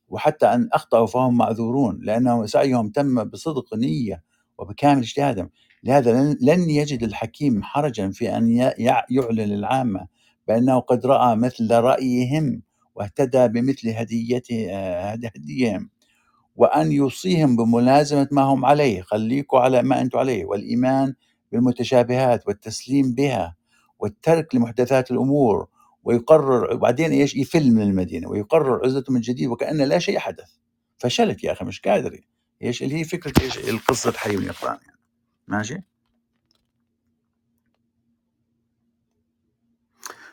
وحتى 0.10 0.46
أن 0.46 0.70
أخطأوا 0.74 1.08
فهم 1.08 1.38
معذورون 1.38 2.00
لأنه 2.04 2.46
سعيهم 2.46 2.90
تم 2.90 3.24
بصدق 3.24 3.76
نية 3.76 4.24
وبكامل 4.58 5.02
اجتهادهم. 5.02 5.50
لهذا 5.84 6.36
لن 6.42 6.70
يجد 6.70 7.04
الحكيم 7.04 7.64
حرجا 7.64 8.12
في 8.12 8.38
أن 8.38 8.50
يعلن 9.10 9.40
للعامة 9.42 10.08
بأنه 10.48 10.80
قد 10.80 11.06
رأى 11.06 11.36
مثل 11.36 11.72
رأيهم 11.76 12.62
واهتدى 12.96 13.48
بمثل 13.48 13.90
هديهم. 13.90 15.90
وأن 16.62 16.92
يوصيهم 16.92 17.56
بملازمة 17.56 18.28
ما 18.32 18.42
هم 18.42 18.66
عليه. 18.66 19.02
خليكوا 19.02 19.60
على 19.60 19.82
ما 19.84 20.02
أنتم 20.02 20.20
عليه. 20.20 20.46
والإيمان 20.46 21.14
بالمتشابهات 21.52 22.48
والتسليم 22.48 23.14
بها 23.14 23.56
والترك 24.00 24.56
لمحدثات 24.56 25.12
الأمور 25.12 25.68
ويقرر 26.04 26.74
وبعدين 26.74 27.12
إيش؟ 27.12 27.36
يفل 27.36 27.72
من 27.72 27.82
المدينة 27.82 28.30
ويقرر 28.30 28.86
عزلته 28.86 29.14
من 29.14 29.22
جديد 29.22 29.48
وكأن 29.48 29.82
لا 29.82 30.00
شيء 30.00 30.20
حدث. 30.20 30.50
فشلت 30.98 31.44
يا 31.44 31.52
أخي 31.52 31.66
مش 31.66 31.82
قادر. 31.82 32.20
إيش 32.64 32.84
اللي 32.84 32.96
هي 32.96 33.04
فكرة 33.04 33.44
إيش 33.44 33.58
القصة 33.58 34.12
حي 34.12 34.38
من 34.38 34.44
يعني؟ 34.64 34.80
ماشي؟ 35.48 35.91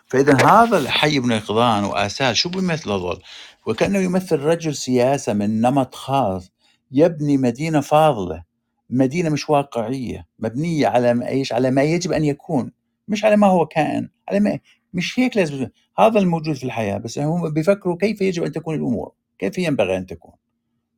فإذا 0.08 0.46
هذا 0.46 0.78
الحي 0.78 1.20
بن 1.20 1.30
يقظان 1.30 1.84
وآسال 1.84 2.36
شو 2.36 2.48
بيمثل 2.48 2.90
هذول؟ 2.90 3.22
وكأنه 3.66 3.98
يمثل 3.98 4.38
رجل 4.38 4.74
سياسة 4.74 5.32
من 5.32 5.60
نمط 5.60 5.94
خاص 5.94 6.50
يبني 6.92 7.36
مدينة 7.36 7.80
فاضلة 7.80 8.44
مدينة 8.90 9.30
مش 9.30 9.50
واقعية 9.50 10.26
مبنية 10.38 10.86
على 10.86 11.28
إيش؟ 11.28 11.52
على 11.52 11.70
ما 11.70 11.82
يجب 11.82 12.12
أن 12.12 12.24
يكون 12.24 12.72
مش 13.08 13.24
على 13.24 13.36
ما 13.36 13.46
هو 13.46 13.66
كائن 13.66 14.08
على 14.28 14.40
ما 14.40 14.58
مش 14.92 15.18
هيك 15.18 15.36
لازم 15.36 15.68
هذا 15.98 16.18
الموجود 16.18 16.56
في 16.56 16.64
الحياة 16.64 16.98
بس 16.98 17.18
هم 17.18 17.50
بيفكروا 17.50 17.96
كيف 17.96 18.20
يجب 18.20 18.42
أن 18.42 18.52
تكون 18.52 18.74
الأمور؟ 18.74 19.12
كيف 19.38 19.58
ينبغي 19.58 19.96
أن 19.96 20.06
تكون؟ 20.06 20.34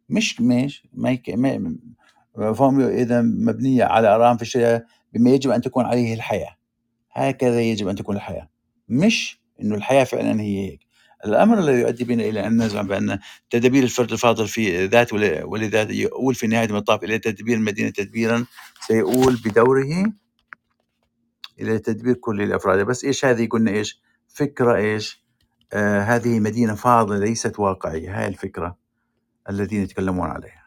مش 0.08 0.40
مش 0.40 0.86
ما, 0.92 1.10
يك... 1.10 1.30
ما 1.30 1.76
فهم 2.54 2.80
إذا 2.80 3.22
مبنية 3.22 3.84
على 3.84 4.08
آراء 4.08 4.36
في 4.36 4.42
الشيء 4.42 4.80
بما 5.12 5.30
يجب 5.30 5.50
أن 5.50 5.60
تكون 5.60 5.84
عليه 5.84 6.14
الحياة. 6.14 6.56
هكذا 7.12 7.60
يجب 7.60 7.88
أن 7.88 7.96
تكون 7.96 8.16
الحياة. 8.16 8.48
مش 8.90 9.40
أنه 9.62 9.74
الحياة 9.74 10.04
فعلا 10.04 10.40
هي 10.40 10.70
هيك. 10.70 10.80
الأمر 11.26 11.58
الذي 11.58 11.80
يؤدي 11.80 12.04
بنا 12.04 12.24
إلى 12.24 12.46
أن 12.46 12.62
نزعم 12.62 12.86
بأن 12.88 13.18
تدبير 13.50 13.82
الفرد 13.82 14.12
الفاضل 14.12 14.48
في 14.48 14.86
ذات 14.86 15.12
ولذات 15.44 15.90
يؤول 15.90 16.34
في 16.34 16.46
نهاية 16.46 16.66
المطاف 16.66 17.04
إلى 17.04 17.18
تدبير 17.18 17.56
المدينة 17.56 17.90
تدبيرا 17.90 18.46
سيؤول 18.86 19.36
بدوره 19.44 20.12
إلى 21.60 21.78
تدبير 21.78 22.14
كل 22.14 22.42
الأفراد. 22.42 22.86
بس 22.86 23.04
إيش 23.04 23.24
هذه؟ 23.24 23.48
قلنا 23.48 23.70
إيش؟ 23.70 24.00
فكرة 24.28 24.76
إيش؟ 24.76 25.24
آه 25.72 26.00
هذه 26.00 26.40
مدينة 26.40 26.74
فاضلة 26.74 27.18
ليست 27.18 27.58
واقعية. 27.60 28.20
هاي 28.20 28.28
الفكرة 28.28 28.78
الذين 29.50 29.82
يتكلمون 29.82 30.28
عليها. 30.30 30.59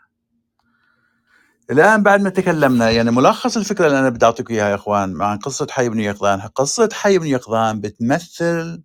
الآن 1.72 2.04
بعد 2.04 2.22
ما 2.22 2.30
تكلمنا 2.30 2.90
يعني 2.92 3.12
ملخص 3.12 3.58
الفكرة 3.58 3.88
اللي 3.88 4.00
أنا 4.00 4.10
بدي 4.10 4.26
أعطيكم 4.26 4.54
إياها 4.54 4.70
يا 4.70 4.76
إخوان 4.76 5.22
عن 5.22 5.38
قصة 5.38 5.68
حي 5.72 5.90
بن 5.90 6.00
يقظان. 6.00 6.40
قصة 6.42 6.90
حي 6.94 7.18
بن 7.18 7.28
يقظان 7.28 7.82
بتمثل 7.82 8.84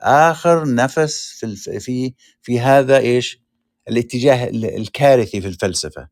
آخر 0.00 0.74
نفس 0.74 1.38
في 1.40 1.80
في 1.80 2.14
في 2.42 2.60
هذا 2.60 2.98
إيش؟ 2.98 3.42
الاتجاه 3.88 4.48
الكارثي 4.50 5.40
في 5.40 5.48
الفلسفة. 5.48 6.08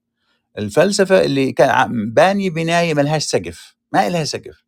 الفلسفة 0.58 1.24
اللي 1.24 1.52
كان 1.52 2.12
باني 2.14 2.50
بناية 2.50 2.94
ملهاش 2.94 3.24
سقف 3.24 3.76
ما 3.92 4.08
لها 4.08 4.24
سقف. 4.24 4.64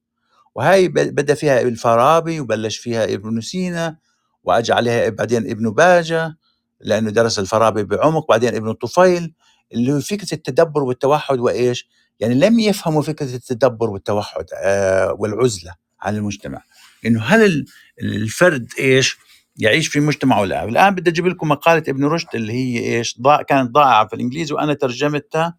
وهاي 0.54 0.88
بدأ 0.88 1.34
فيها 1.34 1.60
الفارابي 1.60 2.40
وبلش 2.40 2.76
فيها 2.76 3.04
ابن 3.04 3.40
سينا 3.40 3.98
واجى 4.44 4.72
عليها 4.72 5.08
بعدين 5.08 5.50
ابن 5.50 5.70
باجة 5.70 6.36
لأنه 6.80 7.10
درس 7.10 7.38
الفارابي 7.38 7.84
بعمق 7.84 8.28
بعدين 8.28 8.54
ابن 8.54 8.70
الطفيل 8.70 9.34
اللي 9.72 9.92
هو 9.92 10.00
فكرة 10.00 10.34
التدبر 10.34 10.82
والتوحد 10.82 11.38
وإيش؟ 11.38 11.88
يعني 12.20 12.34
لم 12.34 12.60
يفهموا 12.60 13.02
فكرة 13.02 13.34
التدبر 13.34 13.90
والتوحد 13.90 14.44
آه 14.64 15.12
والعزلة 15.18 15.74
عن 16.00 16.16
المجتمع 16.16 16.62
إنه 17.06 17.22
هل 17.22 17.66
الفرد 18.02 18.68
إيش؟ 18.78 19.18
يعيش 19.56 19.88
في 19.88 20.00
مجتمعه 20.00 20.44
الان، 20.44 20.68
الآن 20.68 20.94
بدي 20.94 21.10
أجيب 21.10 21.26
لكم 21.26 21.48
مقالة 21.48 21.82
ابن 21.88 22.04
رشد 22.04 22.28
اللي 22.34 22.52
هي 22.52 22.96
إيش؟ 22.96 23.20
ضاع 23.20 23.42
كانت 23.42 23.70
ضائعة 23.70 24.06
في 24.06 24.14
الإنجليزي 24.14 24.54
وأنا 24.54 24.74
ترجمتها 24.74 25.56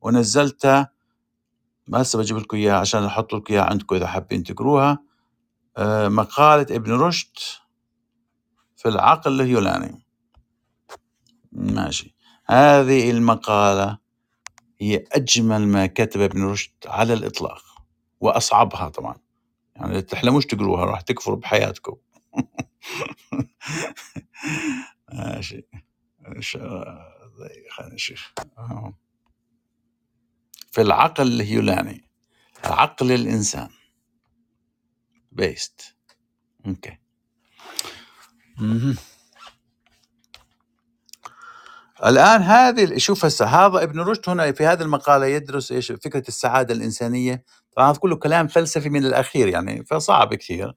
ونزلتها 0.00 0.90
هسه 1.94 2.18
بجيب 2.18 2.36
لكم 2.36 2.56
إياها 2.56 2.74
عشان 2.74 3.04
أحط 3.04 3.34
لكم 3.34 3.54
إياها 3.54 3.64
عندكم 3.64 3.96
إذا 3.96 4.06
حابين 4.06 4.42
تقروها 4.42 4.98
آه 5.76 6.08
مقالة 6.08 6.76
ابن 6.76 6.92
رشد 6.92 7.36
في 8.76 8.88
العقل 8.88 9.40
اليوناني 9.40 10.04
ماشي 11.52 12.13
هذه 12.46 13.10
المقالة 13.10 13.98
هي 14.80 15.04
أجمل 15.12 15.68
ما 15.68 15.86
كتب 15.86 16.20
ابن 16.20 16.44
رشد 16.44 16.72
على 16.86 17.14
الإطلاق 17.14 17.62
وأصعبها 18.20 18.88
طبعا. 18.88 19.16
يعني 19.76 20.02
تحلموش 20.02 20.46
تقروها 20.46 20.84
راح 20.84 21.00
تكفروا 21.00 21.36
بحياتكم. 21.36 21.96
ماشي. 25.12 25.66
خلينا 27.70 27.94
نشوف. 27.94 28.32
في 30.72 30.80
العقل 30.80 31.40
اليوناني 31.40 32.08
عقل 32.64 33.12
الإنسان. 33.12 33.68
paste 35.32 35.96
okay 36.66 36.98
الآن 42.02 42.42
هذه 42.42 42.98
شوف 42.98 43.24
هسه 43.24 43.46
هذا 43.46 43.82
ابن 43.82 44.00
رشد 44.00 44.28
هنا 44.28 44.52
في 44.52 44.66
هذه 44.66 44.82
المقالة 44.82 45.26
يدرس 45.26 45.72
إيش؟ 45.72 45.92
فكرة 45.92 46.22
السعادة 46.28 46.74
الإنسانية. 46.74 47.44
طبعا 47.76 47.90
هذا 47.90 47.98
كله 47.98 48.16
كلام 48.16 48.48
فلسفي 48.48 48.88
من 48.88 49.06
الأخير 49.06 49.48
يعني 49.48 49.84
فصعب 49.84 50.34
كثير. 50.34 50.72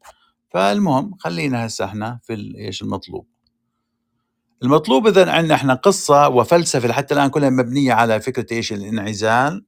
فالمهم 0.49 1.15
خلينا 1.19 1.65
هسه 1.65 1.85
إحنا 1.85 2.19
في 2.23 2.53
إيش؟ 2.57 2.81
المطلوب. 2.81 3.27
المطلوب 4.63 5.07
إذا 5.07 5.31
عندنا 5.31 5.55
إحنا 5.55 5.73
قصة 5.73 6.27
وفلسفة 6.29 6.93
حتى 6.93 7.13
الآن 7.13 7.29
كلها 7.29 7.49
مبنية 7.49 7.93
على 7.93 8.21
فكرة 8.21 8.45
إيش؟ 8.51 8.73
الانعزال. 8.73 9.65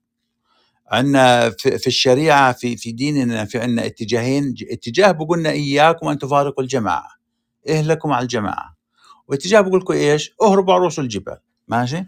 عندنا 0.91 1.49
في, 1.49 1.77
في 1.77 1.87
الشريعة 1.87 2.51
في 2.53 2.77
في 2.77 2.91
ديننا 2.91 3.45
في 3.45 3.59
عندنا 3.59 3.85
اتجاهين 3.85 4.55
اتجاه 4.71 5.11
بقولنا 5.11 5.49
إياكم 5.49 6.07
أن 6.07 6.17
تفارقوا 6.17 6.63
الجماعة. 6.63 7.09
اهلكوا 7.69 8.09
مع 8.09 8.19
الجماعة. 8.19 8.78
واتجاه 9.29 9.61
بقول 9.61 9.79
لكم 9.79 9.93
إيش؟ 9.93 10.35
اهربوا 10.41 10.73
على 10.73 10.81
رؤوس 10.81 10.99
الجبال 10.99 11.37
ماشي؟ 11.67 12.05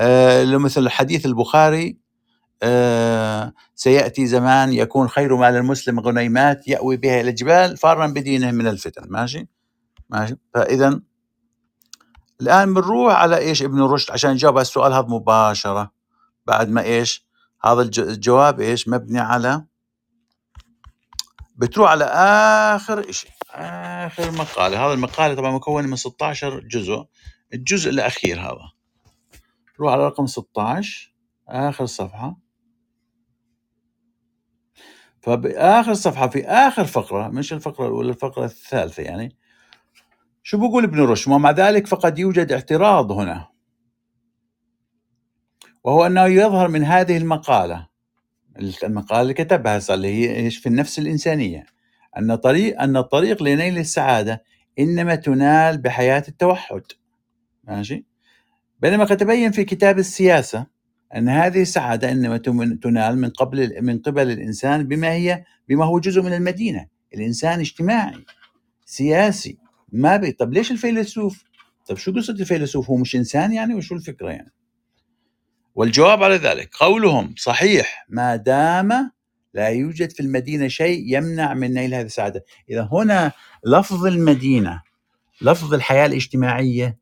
آه 0.00 0.44
مثل 0.44 0.88
حديث 0.88 1.26
البخاري 1.26 1.98
آه 2.62 3.52
سيأتي 3.74 4.26
زمان 4.26 4.72
يكون 4.72 5.08
خير 5.08 5.36
مال 5.36 5.56
المسلم 5.56 6.00
غنيمات 6.00 6.68
يأوي 6.68 6.96
بها 6.96 7.20
إلى 7.20 7.30
الجبال 7.30 7.76
فارا 7.76 8.06
بدينه 8.06 8.50
من 8.50 8.66
الفتن. 8.66 9.02
ماشي؟ 9.08 9.48
ماشي؟ 10.10 10.36
فإذا 10.54 11.00
الآن 12.40 12.74
بنروح 12.74 13.14
على 13.14 13.38
إيش 13.38 13.62
ابن 13.62 13.82
رشد؟ 13.82 14.10
عشان 14.10 14.30
نجاوب 14.30 14.54
على 14.54 14.62
السؤال 14.62 14.92
هذا 14.92 15.06
مباشرة. 15.08 15.92
بعد 16.46 16.68
ما 16.68 16.82
إيش؟ 16.82 17.26
هذا 17.64 17.82
الج- 17.82 18.00
الجواب 18.00 18.60
إيش؟ 18.60 18.88
مبني 18.88 19.20
على 19.20 19.64
بتروح 21.56 21.90
على 21.90 22.04
آخر 22.74 23.12
شيء 23.12 23.30
آخر 23.52 24.30
مقالة. 24.30 24.86
هذا 24.86 24.92
المقالة 24.92 25.34
طبعا 25.34 25.50
مكونة 25.50 25.88
من 25.88 25.96
16 25.96 26.60
جزء. 26.60 27.06
الجزء 27.54 27.90
الأخير 27.90 28.40
هذا. 28.40 28.72
روح 29.80 29.92
على 29.92 30.06
رقم 30.06 30.26
16 30.26 31.14
آخر 31.48 31.86
صفحة. 31.86 32.36
فبآخر 35.20 35.94
صفحة 35.94 36.28
في 36.28 36.44
آخر 36.46 36.84
فقرة 36.84 37.28
مش 37.28 37.52
الفقرة 37.52 37.86
الأولى 37.86 38.10
الفقرة 38.10 38.44
الثالثة 38.44 39.02
يعني. 39.02 39.36
شو 40.42 40.58
بقول 40.58 40.84
ابن 40.84 41.00
رشد 41.00 41.32
ومع 41.32 41.50
ذلك 41.50 41.86
فقد 41.86 42.18
يوجد 42.18 42.52
اعتراض 42.52 43.12
هنا. 43.12 43.48
وهو 45.84 46.06
أنه 46.06 46.26
يظهر 46.26 46.68
من 46.68 46.84
هذه 46.84 47.16
المقالة. 47.16 47.88
المقالة 48.84 49.22
اللي 49.22 49.34
كتبها 49.34 49.80
اللي 49.90 50.08
هي 50.08 50.50
في 50.50 50.66
النفس 50.68 50.98
الإنسانية. 50.98 51.66
أن 52.18 52.34
طريق 52.34 52.80
أن 52.80 52.96
الطريق 52.96 53.42
لنيل 53.42 53.78
السعادة 53.78 54.44
إنما 54.78 55.14
تنال 55.14 55.78
بحياة 55.78 56.24
التوحد. 56.28 56.82
ماشي؟ 57.64 58.04
بينما 58.80 59.04
قد 59.04 59.16
تبين 59.16 59.52
في 59.52 59.64
كتاب 59.64 59.98
السياسة 59.98 60.66
أن 61.16 61.28
هذه 61.28 61.62
السعادة 61.62 62.12
إنما 62.12 62.36
تم- 62.36 62.76
تنال 62.76 63.18
من 63.18 63.30
قبل 63.30 63.82
من 63.82 63.98
قبل 63.98 64.30
الإنسان 64.30 64.88
بما 64.88 65.12
هي 65.12 65.44
بما 65.68 65.84
هو 65.84 65.98
جزء 66.00 66.22
من 66.22 66.32
المدينة. 66.32 66.86
الإنسان 67.14 67.60
اجتماعي 67.60 68.24
سياسي. 68.86 69.58
ما 69.92 70.16
بي 70.16 70.32
طب 70.32 70.52
ليش 70.52 70.70
الفيلسوف؟ 70.70 71.44
طب 71.88 71.96
شو 71.96 72.12
قصة 72.12 72.32
الفيلسوف؟ 72.32 72.90
هو 72.90 72.96
مش 72.96 73.16
إنسان 73.16 73.52
يعني 73.52 73.74
وشو 73.74 73.94
الفكرة 73.94 74.30
يعني؟ 74.30 74.52
والجواب 75.74 76.22
على 76.22 76.36
ذلك 76.36 76.70
قولهم 76.80 77.34
صحيح 77.38 78.06
ما 78.08 78.36
دام 78.36 79.10
لا 79.54 79.68
يوجد 79.68 80.10
في 80.10 80.20
المدينة 80.20 80.68
شيء 80.68 81.16
يمنع 81.16 81.54
من 81.54 81.74
نيل 81.74 81.94
هذه 81.94 82.04
السعادة. 82.06 82.44
إذا 82.70 82.88
هنا 82.92 83.32
لفظ 83.66 84.06
المدينة 84.06 84.82
لفظ 85.42 85.74
الحياة 85.74 86.06
الاجتماعية 86.06 86.98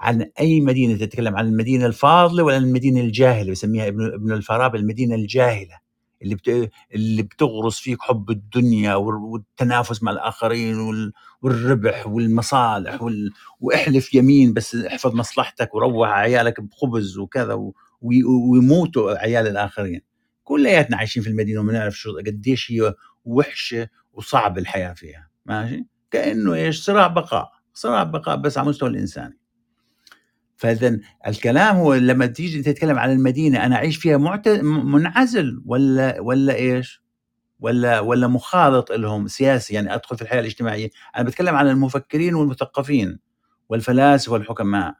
عن 0.00 0.30
أي 0.40 0.60
مدينة 0.60 0.96
تتكلم 0.98 1.36
عن 1.36 1.46
المدينة 1.46 1.86
الفاضلة 1.86 2.42
ولا 2.42 2.56
المدينة 2.56 3.00
الجاهلة 3.00 3.50
بسميها 3.50 3.88
ابن 3.88 4.04
ابن 4.14 4.32
الفارابي 4.32 4.78
المدينة 4.78 5.14
الجاهلة 5.14 5.78
اللي 6.22 6.34
بت... 6.34 6.70
اللي 6.94 7.22
بتغرس 7.22 7.78
فيك 7.78 7.98
حب 8.00 8.30
الدنيا 8.30 8.94
وال- 8.94 9.14
والتنافس 9.14 10.02
مع 10.02 10.12
الآخرين 10.12 10.78
وال... 10.78 11.12
والربح 11.42 12.06
والمصالح 12.06 13.02
وال... 13.02 13.30
واحلف 13.60 14.14
يمين 14.14 14.52
بس 14.52 14.74
احفظ 14.74 15.14
مصلحتك 15.14 15.74
وروح 15.74 16.08
عيالك 16.10 16.60
بخبز 16.60 17.18
وكذا 17.18 17.54
و... 17.54 17.74
وي- 18.02 18.24
ويموتوا 18.24 19.18
عيال 19.18 19.46
الآخرين. 19.46 20.00
كلياتنا 20.44 20.96
عايشين 20.96 21.22
في 21.22 21.28
المدينة 21.28 21.60
وما 21.60 21.72
نعرف 21.72 21.94
شو 21.98 22.18
قديش 22.18 22.72
هي 22.72 22.94
وحشة 23.24 23.88
وصعب 24.12 24.58
الحياة 24.58 24.92
فيها 24.92 25.28
ماشي 25.46 25.86
كأنه 26.10 26.54
إيش 26.54 26.82
صراع 26.84 27.06
بقاء 27.06 27.52
صراع 27.74 28.02
بقاء 28.02 28.36
بس 28.36 28.58
على 28.58 28.68
مستوى 28.68 28.88
الإنساني 28.88 29.38
فاذا 30.56 30.98
الكلام 31.26 31.76
هو 31.76 31.94
لما 31.94 32.26
تيجي 32.26 32.62
تتكلم 32.62 32.98
عن 32.98 33.12
المدينة 33.12 33.66
أنا 33.66 33.76
أعيش 33.76 33.96
فيها 33.96 34.16
معت... 34.16 34.48
منعزل 34.48 35.62
ولا 35.66 36.20
ولا 36.20 36.54
إيش؟ 36.54 37.04
ولا 37.60 38.00
ولا 38.00 38.26
مخالط 38.26 38.92
لهم 38.92 39.28
سياسي 39.28 39.74
يعني 39.74 39.94
أدخل 39.94 40.16
في 40.16 40.22
الحياة 40.22 40.40
الاجتماعية، 40.40 40.90
أنا 41.16 41.24
بتكلم 41.24 41.54
عن 41.54 41.68
المفكرين 41.68 42.34
والمثقفين 42.34 43.18
والفلاسفة 43.68 44.32
والحكماء. 44.32 44.94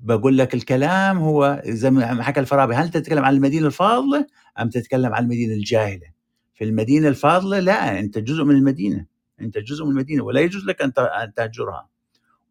بقول 0.00 0.38
لك 0.38 0.54
الكلام 0.54 1.18
هو 1.18 1.62
زي 1.66 1.90
ما 1.90 2.22
حكى 2.22 2.40
الفارابي 2.40 2.74
هل 2.74 2.90
تتكلم 2.90 3.24
عن 3.24 3.34
المدينة 3.34 3.66
الفاضلة 3.66 4.26
أم 4.60 4.68
تتكلم 4.68 5.14
عن 5.14 5.22
المدينة 5.22 5.54
الجاهلة؟ 5.54 6.06
في 6.54 6.64
المدينة 6.64 7.08
الفاضلة 7.08 7.60
لا 7.60 7.98
أنت 7.98 8.18
جزء 8.18 8.44
من 8.44 8.54
المدينة، 8.54 9.06
أنت 9.40 9.58
جزء 9.58 9.84
من 9.84 9.90
المدينة 9.90 10.24
ولا 10.24 10.40
يجوز 10.40 10.64
لك 10.64 10.82
أن 10.82 10.92
تهجرها. 11.34 11.88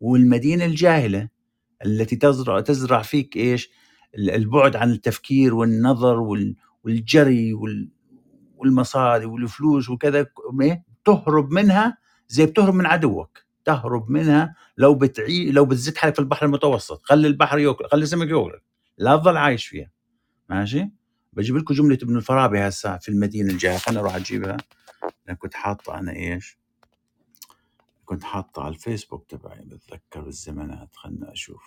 والمدينة 0.02 0.66
الجاهلة 0.66 1.30
التي 1.86 2.16
تزرع 2.16 2.60
تزرع 2.62 3.02
فيك 3.02 3.38
إيش؟ 3.38 3.70
ال- 4.18 4.30
البعد 4.32 4.76
عن 4.76 4.92
التفكير 4.92 5.56
والنظر 5.56 6.20
وال- 6.20 6.56
والجري 6.84 7.54
وال- 7.54 7.90
والمصاري 8.58 9.26
والفلوس 9.26 9.90
وكذا 9.90 10.26
إيه؟ 10.62 10.84
تهرب 11.06 11.52
منها 11.52 11.98
زي 12.28 12.46
بتهرب 12.46 12.74
من 12.74 12.86
عدوك 12.86 13.47
تهرب 13.68 14.10
منها 14.12 14.56
لو 14.78 14.96
بتعي 14.96 15.52
لو 15.52 15.66
بتزت 15.66 15.98
حالك 15.98 16.14
في 16.16 16.20
البحر 16.20 16.46
المتوسط. 16.46 17.02
خلي 17.04 17.28
البحر 17.28 17.60
ياكل 17.60 17.86
خلي 17.88 18.04
السمك 18.04 18.28
ياكل 18.30 18.60
لا 18.98 19.16
تظل 19.18 19.38
عايش 19.38 19.68
فيها. 19.68 19.92
ماشي؟ 20.50 20.90
بجيب 21.34 21.58
لكم 21.58 21.74
جملة 21.74 21.98
ابن 22.04 22.16
الفارابي 22.18 22.60
هسه 22.68 22.98
في 22.98 23.10
المدينة 23.10 23.50
الجاية. 23.54 23.78
خلينا 23.78 24.02
نروح 24.02 24.16
أجيبها. 24.16 24.58
لأن 25.28 25.36
كنت 25.36 25.54
حاطة 25.54 26.00
أنا 26.00 26.16
إيش؟ 26.16 26.58
كنت 28.06 28.24
حاطة 28.24 28.64
على 28.64 28.74
الفيسبوك 28.76 29.26
تبعي. 29.30 29.62
بتذكر 29.62 30.28
الزمانات. 30.28 30.96
خلنا 30.96 31.32
أشوف. 31.32 31.64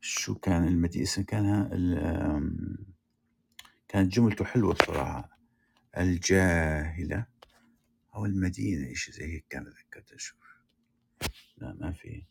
شو 0.00 0.34
كان 0.34 0.68
المدينة 0.68 1.06
كان 1.28 1.68
ال- 1.72 1.98
آم، 1.98 2.76
كانت 3.88 4.12
جملته 4.12 4.44
حلوة 4.44 4.74
بصراحة. 4.74 5.38
الجاهلة. 5.98 7.26
أو 8.14 8.26
المدينة 8.26 8.86
إيش 8.86 9.10
زي 9.10 9.24
هيك 9.24 9.46
كان 9.50 9.64
ذكرت 9.64 10.12
أشوف. 10.12 10.38
لا 11.56 11.76
ما 11.80 11.92
في. 11.92 12.26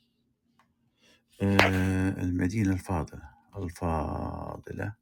آه 1.41 2.21
المدينة 2.21 2.73
الفاضلة. 2.73 3.21
الفاضلة. 3.57 4.95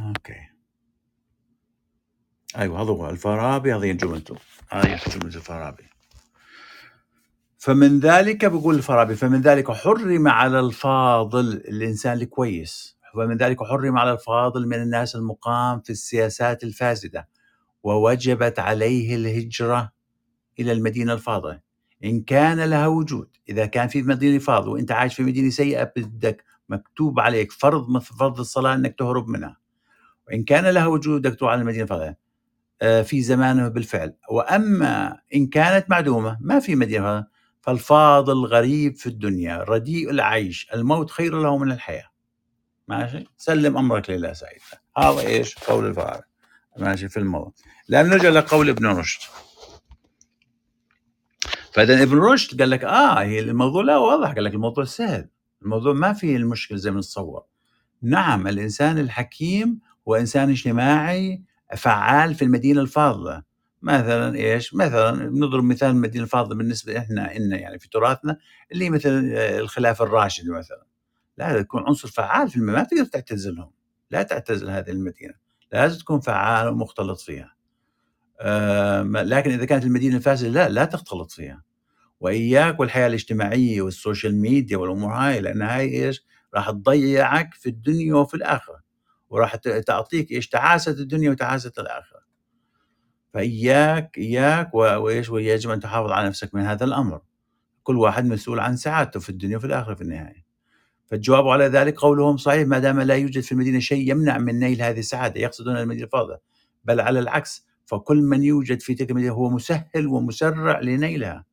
okay. 0.00 0.48
أيوة 2.58 2.82
هذا 2.82 2.90
هو. 2.90 3.10
الفارابي 3.10 3.74
هذه 3.74 3.92
جملته 3.92 4.36
هذه 4.70 5.00
جملة 5.08 5.36
الفارابي. 5.36 5.88
فمن 7.58 8.00
ذلك 8.00 8.44
بيقول 8.44 8.74
الفارابي 8.74 9.16
فمن 9.16 9.40
ذلك 9.40 9.70
حرم 9.70 10.28
على 10.28 10.60
الفاضل 10.60 11.52
الإنسان 11.52 12.18
الكويس. 12.18 12.98
ومن 13.16 13.36
ذلك 13.36 13.62
حرم 13.62 13.98
على 13.98 14.12
الفاضل 14.12 14.68
من 14.68 14.82
الناس 14.82 15.16
المقام 15.16 15.80
في 15.80 15.90
السياسات 15.90 16.64
الفاسدة. 16.64 17.28
ووجبت 17.82 18.58
عليه 18.58 19.16
الهجرة 19.16 19.92
إلى 20.58 20.72
المدينة 20.72 21.12
الفاضلة. 21.12 21.60
إن 22.04 22.22
كان 22.22 22.60
لها 22.60 22.86
وجود 22.86 23.36
إذا 23.48 23.66
كان 23.66 23.88
في 23.88 24.02
مدينة 24.02 24.38
فاضلة 24.38 24.72
وأنت 24.72 24.92
عايش 24.92 25.14
في 25.14 25.22
مدينة 25.22 25.50
سيئة 25.50 25.92
بدك 25.96 26.44
مكتوب 26.68 27.20
عليك 27.20 27.52
فرض 27.52 27.88
مثل 27.90 28.14
فرض 28.14 28.40
الصلاة 28.40 28.74
أنك 28.74 28.98
تهرب 28.98 29.28
منها. 29.28 29.56
وإن 30.28 30.44
كان 30.44 30.64
لها 30.66 30.86
وجود 30.86 31.20
بدك 31.20 31.38
تروح 31.38 31.52
على 31.52 31.60
المدينة 31.60 31.82
الفاضلة. 31.82 32.14
آه، 32.82 33.02
في 33.02 33.22
زمانه 33.22 33.68
بالفعل. 33.68 34.14
وأما 34.30 35.18
إن 35.34 35.46
كانت 35.46 35.90
معدومة 35.90 36.38
ما 36.40 36.60
في 36.60 36.74
مدينة 36.74 37.04
فاضلة. 37.04 37.26
فالفاضل 37.60 38.44
غريب 38.44 38.96
في 38.96 39.06
الدنيا. 39.06 39.64
رديء 39.64 40.10
العيش. 40.10 40.68
الموت 40.74 41.10
خير 41.10 41.42
له 41.42 41.58
من 41.58 41.72
الحياة. 41.72 42.10
ماشي؟ 42.88 43.24
سلم 43.36 43.78
أمرك 43.78 44.10
لله 44.10 44.32
سعيد. 44.32 44.60
هذا 44.98 45.20
إيش 45.20 45.58
قول 45.58 45.86
الفارابي 45.86 46.31
ماشي 46.78 47.08
في 47.08 47.16
الموضوع. 47.16 47.52
لأن 47.88 48.08
نرجع 48.08 48.28
لقول 48.28 48.68
ابن 48.68 48.86
رشد. 48.86 49.20
فإذا 51.72 52.02
ابن 52.02 52.18
رشد 52.18 52.60
قال 52.60 52.70
لك 52.70 52.84
آه 52.84 53.22
هي 53.22 53.40
الموضوع 53.40 53.82
لا 53.82 53.96
واضح. 53.96 54.32
قال 54.32 54.44
لك 54.44 54.54
الموضوع 54.54 54.84
سهل. 54.84 55.28
الموضوع 55.62 55.92
ما 55.92 56.12
فيه 56.12 56.36
المشكلة 56.36 56.78
زي 56.78 56.90
ما 56.90 56.98
نتصور. 56.98 57.44
نعم 58.02 58.48
الإنسان 58.48 58.98
الحكيم 58.98 59.80
هو 60.08 60.14
إنسان 60.14 60.50
اجتماعي 60.50 61.42
فعال 61.76 62.34
في 62.34 62.44
المدينة 62.44 62.80
الفاضلة. 62.80 63.42
مثلا 63.82 64.36
إيش؟ 64.36 64.74
مثلا 64.74 65.26
بنضرب 65.28 65.64
مثال 65.64 65.90
المدينة 65.90 66.24
الفاضلة 66.24 66.56
بالنسبة 66.56 66.98
إحنا 66.98 67.36
إلنا 67.36 67.58
يعني 67.58 67.78
في 67.78 67.88
تراثنا 67.88 68.38
اللي 68.72 68.90
مثل 68.90 69.08
الخلافة 69.34 70.04
الراشدة 70.04 70.52
مثلا. 70.58 70.86
لا 71.38 71.62
تكون 71.62 71.82
عنصر 71.86 72.08
فعال 72.08 72.50
في 72.50 72.60
ما 72.60 72.84
تقدر 72.84 73.04
تعتزلهم. 73.04 73.70
لا 74.10 74.22
تعتزل 74.22 74.70
هذه 74.70 74.90
المدينة. 74.90 75.41
لازم 75.72 75.98
تكون 75.98 76.20
فعال 76.20 76.68
ومختلط 76.68 77.20
فيها 77.20 77.54
آه 78.40 79.02
لكن 79.02 79.50
إذا 79.50 79.64
كانت 79.64 79.84
المدينة 79.84 80.16
الفاسدة 80.16 80.48
لا 80.48 80.68
لا 80.68 80.84
تختلط 80.84 81.30
فيها 81.30 81.62
وإياك 82.20 82.80
والحياة 82.80 83.06
الاجتماعية 83.06 83.82
وال 83.82 83.97
social 83.97 84.40
media 84.40 84.76
والأمور 84.76 85.12
هاي 85.12 85.40
لأن 85.40 85.62
هاي 85.62 86.04
إيش؟ 86.06 86.26
راح 86.54 86.70
تضيعك 86.70 87.54
في 87.54 87.68
الدنيا 87.68 88.14
وفي 88.14 88.34
الآخرة 88.34 88.82
وراح 89.30 89.56
تعطيك 89.56 90.30
إيش؟ 90.30 90.48
تعاسة 90.48 90.92
الدنيا 90.92 91.30
وتعاسة 91.30 91.72
الآخرة. 91.78 92.22
فإياك 93.34 94.18
إياك 94.18 94.74
وإيش 94.74 95.30
ويجب 95.30 95.70
أن 95.70 95.80
تحافظ 95.80 96.10
على 96.10 96.28
نفسك 96.28 96.54
من 96.54 96.62
هذا 96.62 96.84
الأمر. 96.84 97.20
كل 97.82 97.96
واحد 97.96 98.24
مسؤول 98.24 98.60
عن 98.60 98.76
سعادته 98.76 99.20
في 99.20 99.28
الدنيا 99.28 99.56
وفي 99.56 99.66
الآخرة 99.66 99.94
في 99.94 100.02
النهاية. 100.02 100.41
فالجواب 101.06 101.48
على 101.48 101.64
ذلك 101.64 101.98
قولهم 101.98 102.36
صحيح 102.36 102.66
ما 102.66 102.78
دام 102.78 103.00
لا 103.00 103.14
يوجد 103.14 103.42
في 103.42 103.52
المدينة 103.52 103.78
شيء 103.78 104.10
يمنع 104.10 104.38
من 104.38 104.58
نيل 104.58 104.82
هذه 104.82 104.98
السعادة 104.98 105.40
يقصدون 105.40 105.76
المدينة 105.76 106.04
الفاضلة. 106.04 106.38
بل 106.84 107.00
على 107.00 107.18
العكس 107.18 107.66
فكل 107.86 108.22
من 108.22 108.42
يوجد 108.42 108.80
في 108.80 108.94
تلك 108.94 109.10
المدينة 109.10 109.32
هو 109.32 109.50
مسهل 109.50 110.06
ومسرع 110.06 110.80
لنيلها. 110.80 111.44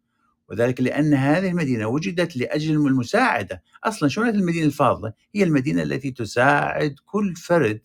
وذلك 0.49 0.81
لأن 0.81 1.13
هذه 1.13 1.49
المدينة 1.49 1.87
وجدت 1.87 2.37
لأجل 2.37 2.75
المساعدة. 2.75 3.63
أصلا 3.83 4.09
شلون 4.09 4.29
المدينة 4.29 4.65
الفاضلة؟ 4.65 5.13
هي 5.35 5.43
المدينة 5.43 5.83
التي 5.83 6.11
تساعد 6.11 6.95
كل 7.05 7.35
فرد 7.35 7.81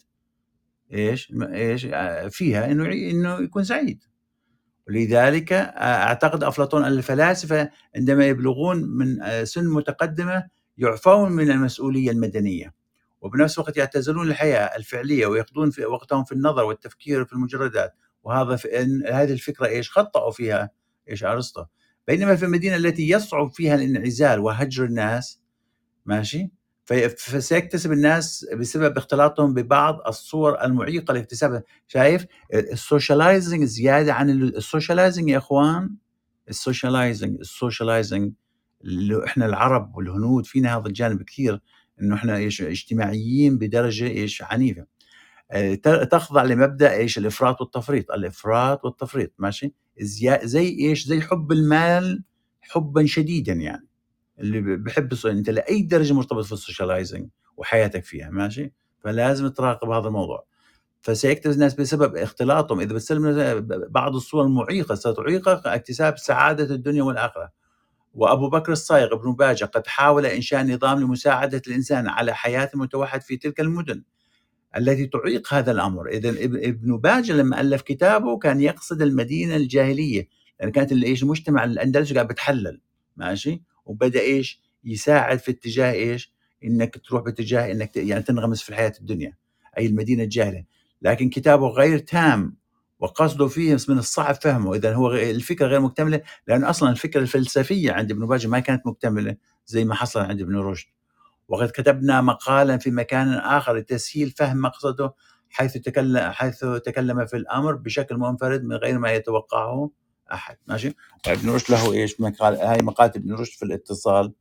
إيش؟ 0.92 1.32
إيش؟ 1.42 1.86
فيها 2.30 2.72
إنه 2.72 2.92
إنه 2.92 3.40
يكون 3.40 3.64
سعيد. 3.64 4.04
ولذلك 4.88 5.52
أعتقد 5.52 6.44
أفلاطون 6.44 6.84
الفلاسفة 6.84 7.70
عندما 7.96 8.26
يبلغون 8.26 8.84
من 8.84 9.18
سن 9.44 9.68
متقدمة 9.68 10.44
يعفون 10.78 11.32
من 11.32 11.50
المسؤولية 11.50 12.10
المدنية 12.10 12.74
وبنفس 13.20 13.58
الوقت 13.58 13.76
يعتزلون 13.76 14.28
الحياة 14.28 14.76
الفعلية 14.76 15.26
ويقضون 15.26 15.70
في 15.70 15.84
وقتهم 15.84 16.24
في 16.24 16.32
النظر 16.32 16.64
والتفكير 16.64 17.24
في 17.24 17.32
المجردات. 17.32 17.94
وهذا 18.22 18.56
في 18.56 18.68
هذه 19.12 19.32
الفكرة 19.32 19.66
إيش؟ 19.66 19.90
خطأوا 19.90 20.30
فيها 20.30 20.70
إيش؟ 21.10 21.24
أرسطو. 21.24 21.64
بينما 22.06 22.36
في 22.36 22.44
المدينة 22.44 22.76
التي 22.76 23.08
يصعب 23.10 23.52
فيها 23.52 23.74
الانعزال 23.74 24.40
وهجر 24.40 24.84
الناس 24.84 25.40
ماشي؟ 26.06 26.50
فسيكتسب 27.16 27.92
الناس 27.92 28.46
بسبب 28.54 28.96
اختلاطهم 28.96 29.54
ببعض 29.54 30.00
الصور 30.06 30.64
المعيقة 30.64 31.14
لاكتسابها. 31.14 31.62
شايف؟ 31.86 32.26
ال 32.54 32.64
socializing 32.64 33.64
زيادة 33.64 34.12
عن 34.14 34.30
ال 34.30 34.39
socializing 34.39 35.28
يا 35.28 35.38
إخوان 35.38 35.90
ال 36.48 36.56
socializing 36.56 37.40
ال 37.40 37.48
socializing 37.48 38.32
إحنا 39.26 39.46
العرب 39.46 39.96
والهنود 39.96 40.46
فينا 40.46 40.76
هذا 40.76 40.86
الجانب 40.88 41.22
كثير 41.22 41.60
إنه 42.00 42.14
إحنا 42.14 42.36
إيش 42.36 42.62
اجتماعيين 42.62 43.58
بدرجة 43.58 44.06
إيش 44.06 44.42
عنيفة. 44.42 44.86
تخضع 46.10 46.42
لمبدأ 46.42 46.92
إيش 46.92 47.18
الإفراط 47.18 47.60
والتفريط. 47.60 48.10
الإفراط 48.10 48.84
والتفريط 48.84 49.32
ماشي؟ 49.38 49.74
زي 50.42 50.68
إيش 50.80 51.06
زي 51.06 51.20
حب 51.20 51.52
المال 51.52 52.22
حبا 52.60 53.06
شديدا 53.06 53.52
يعني. 53.52 53.88
اللي 54.38 54.76
بحب 54.76 55.14
أنت 55.26 55.50
لأي 55.50 55.82
درجة 55.82 56.12
مرتبط 56.14 56.44
في 56.44 56.52
ال 56.52 56.59
socializing 56.59 57.28
وحياتك 57.56 58.04
فيها 58.04 58.30
ماشي؟ 58.30 58.72
فلازم 59.00 59.48
تراقب 59.48 59.90
هذا 59.90 60.08
الموضوع. 60.08 60.46
فسيكتب 61.02 61.50
الناس 61.50 61.74
بسبب 61.74 62.16
اختلاطهم. 62.16 62.80
إذا 62.80 62.94
بتسلم 62.94 63.66
بعض 63.90 64.14
الصور 64.14 64.44
المعيقة 64.44 64.94
ستعيقك 64.94 65.66
اكتساب 65.66 66.18
سعادة 66.18 66.74
الدنيا 66.74 67.02
والآخرة. 67.02 67.63
وأبو 68.14 68.48
بكر 68.48 68.72
الصايغ 68.72 69.14
ابن 69.14 69.34
باجة 69.34 69.64
قد 69.64 69.86
حاول 69.86 70.26
إنشاء 70.26 70.66
نظام 70.66 71.00
لمساعدة 71.00 71.62
الإنسان 71.66 72.08
على 72.08 72.34
حياة 72.34 72.70
متوحد 72.74 73.22
في 73.22 73.36
تلك 73.36 73.60
المدن 73.60 74.02
التي 74.76 75.06
تعيق 75.06 75.54
هذا 75.54 75.72
الأمر، 75.72 76.08
اذا 76.08 76.28
ابن 76.68 76.98
باجة 76.98 77.32
لما 77.32 77.60
ألف 77.60 77.82
كتابه 77.82 78.38
كان 78.38 78.60
يقصد 78.60 79.02
المدينة 79.02 79.56
الجاهلية، 79.56 80.20
لأن 80.20 80.28
يعني 80.60 80.72
كانت 80.72 80.92
إيش 80.92 81.22
المجتمع 81.22 81.64
الاندلسي 81.64 82.14
قاعد 82.14 82.28
بتحلل 82.28 82.80
ماشي؟ 83.16 83.62
وبدأ 83.86 84.20
إيش؟ 84.20 84.60
يساعد 84.84 85.38
في 85.38 85.50
اتجاه 85.50 85.92
إيش؟ 85.92 86.32
إنك 86.64 86.98
تروح 86.98 87.22
باتجاه 87.22 87.72
إنك 87.72 87.96
يعني 87.96 88.22
تنغمس 88.22 88.62
في 88.62 88.68
الحياة 88.68 88.92
الدنيا، 89.00 89.36
أي 89.78 89.86
المدينة 89.86 90.22
الجاهله، 90.22 90.64
لكن 91.02 91.28
كتابه 91.28 91.68
غير 91.68 91.98
تام 91.98 92.56
وقصده 92.98 93.46
فيه 93.46 93.76
من 93.88 93.98
الصعب 93.98 94.34
فهمه، 94.34 94.74
اذا 94.74 94.94
هو 94.94 95.12
الفكرة 95.12 95.66
غير 95.66 95.80
مكتملة 95.80 96.20
لأن 96.48 96.64
أصلا 96.64 96.90
الفكرة 96.90 97.20
الفلسفية 97.20 97.92
عند 97.92 98.10
ابن 98.10 98.26
باجه 98.26 98.48
ما 98.48 98.58
كانت 98.58 98.86
مكتملة 98.86 99.36
زي 99.66 99.84
ما 99.84 99.94
حصل 99.94 100.20
عند 100.20 100.40
ابن 100.40 100.56
رشد. 100.56 100.88
وقد 101.48 101.68
كتبنا 101.68 102.20
مقالا 102.20 102.76
في 102.76 102.90
مكان 102.90 103.28
آخر 103.28 103.76
لتسهيل 103.76 104.30
فهم 104.30 104.62
مقصده 104.62 105.14
حيث 105.50 105.72
تكلم 105.72 106.30
حيث 106.30 106.64
تكلم 106.64 107.26
في 107.26 107.36
الأمر 107.36 107.74
بشكل 107.74 108.16
منفرد 108.16 108.64
من 108.64 108.76
غير 108.76 108.98
ما 108.98 109.12
يتوقعه 109.12 109.90
أحد. 110.32 110.56
ماشي؟ 110.66 110.96
ابن 111.26 111.50
رشد 111.50 111.70
له 111.70 111.92
إيش؟ 111.92 112.20
مقال 112.20 112.56
هاي 112.56 112.78
مقالة 112.82 113.12
ابن 113.16 113.34
رشد 113.34 113.58
في 113.58 113.64
الاتصال 113.64 114.32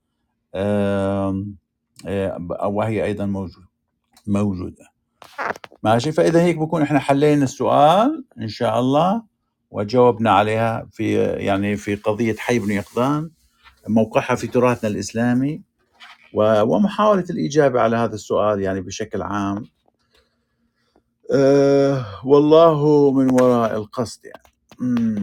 وهي 2.65 3.03
أيضا 3.03 3.25
موجود 3.25 3.65
موجودة. 4.27 4.92
ماشي؟ 5.83 6.11
فإذا 6.11 6.41
هيك 6.41 6.57
بكون 6.57 6.81
إحنا 6.81 6.99
حلينا 6.99 7.43
السؤال 7.43 8.25
إن 8.41 8.47
شاء 8.47 8.79
الله 8.79 9.23
وجاوبنا 9.71 10.31
عليها 10.31 10.87
في 10.91 11.13
يعني 11.21 11.75
في 11.75 11.95
قضية 11.95 12.35
حي 12.35 12.59
بن 12.59 12.71
يقظان 12.71 13.29
موقعها 13.87 14.35
في 14.35 14.47
تراثنا 14.47 14.89
الإسلامي 14.89 15.61
ومحاولة 16.33 17.25
الإجابة 17.29 17.81
على 17.81 17.97
هذا 17.97 18.15
السؤال 18.15 18.61
يعني 18.61 18.81
بشكل 18.81 19.21
عام. 19.21 19.63
أه 21.33 22.05
والله 22.25 23.11
من 23.11 23.31
وراء 23.31 23.77
القصد 23.77 24.25
يعني. 24.25 24.43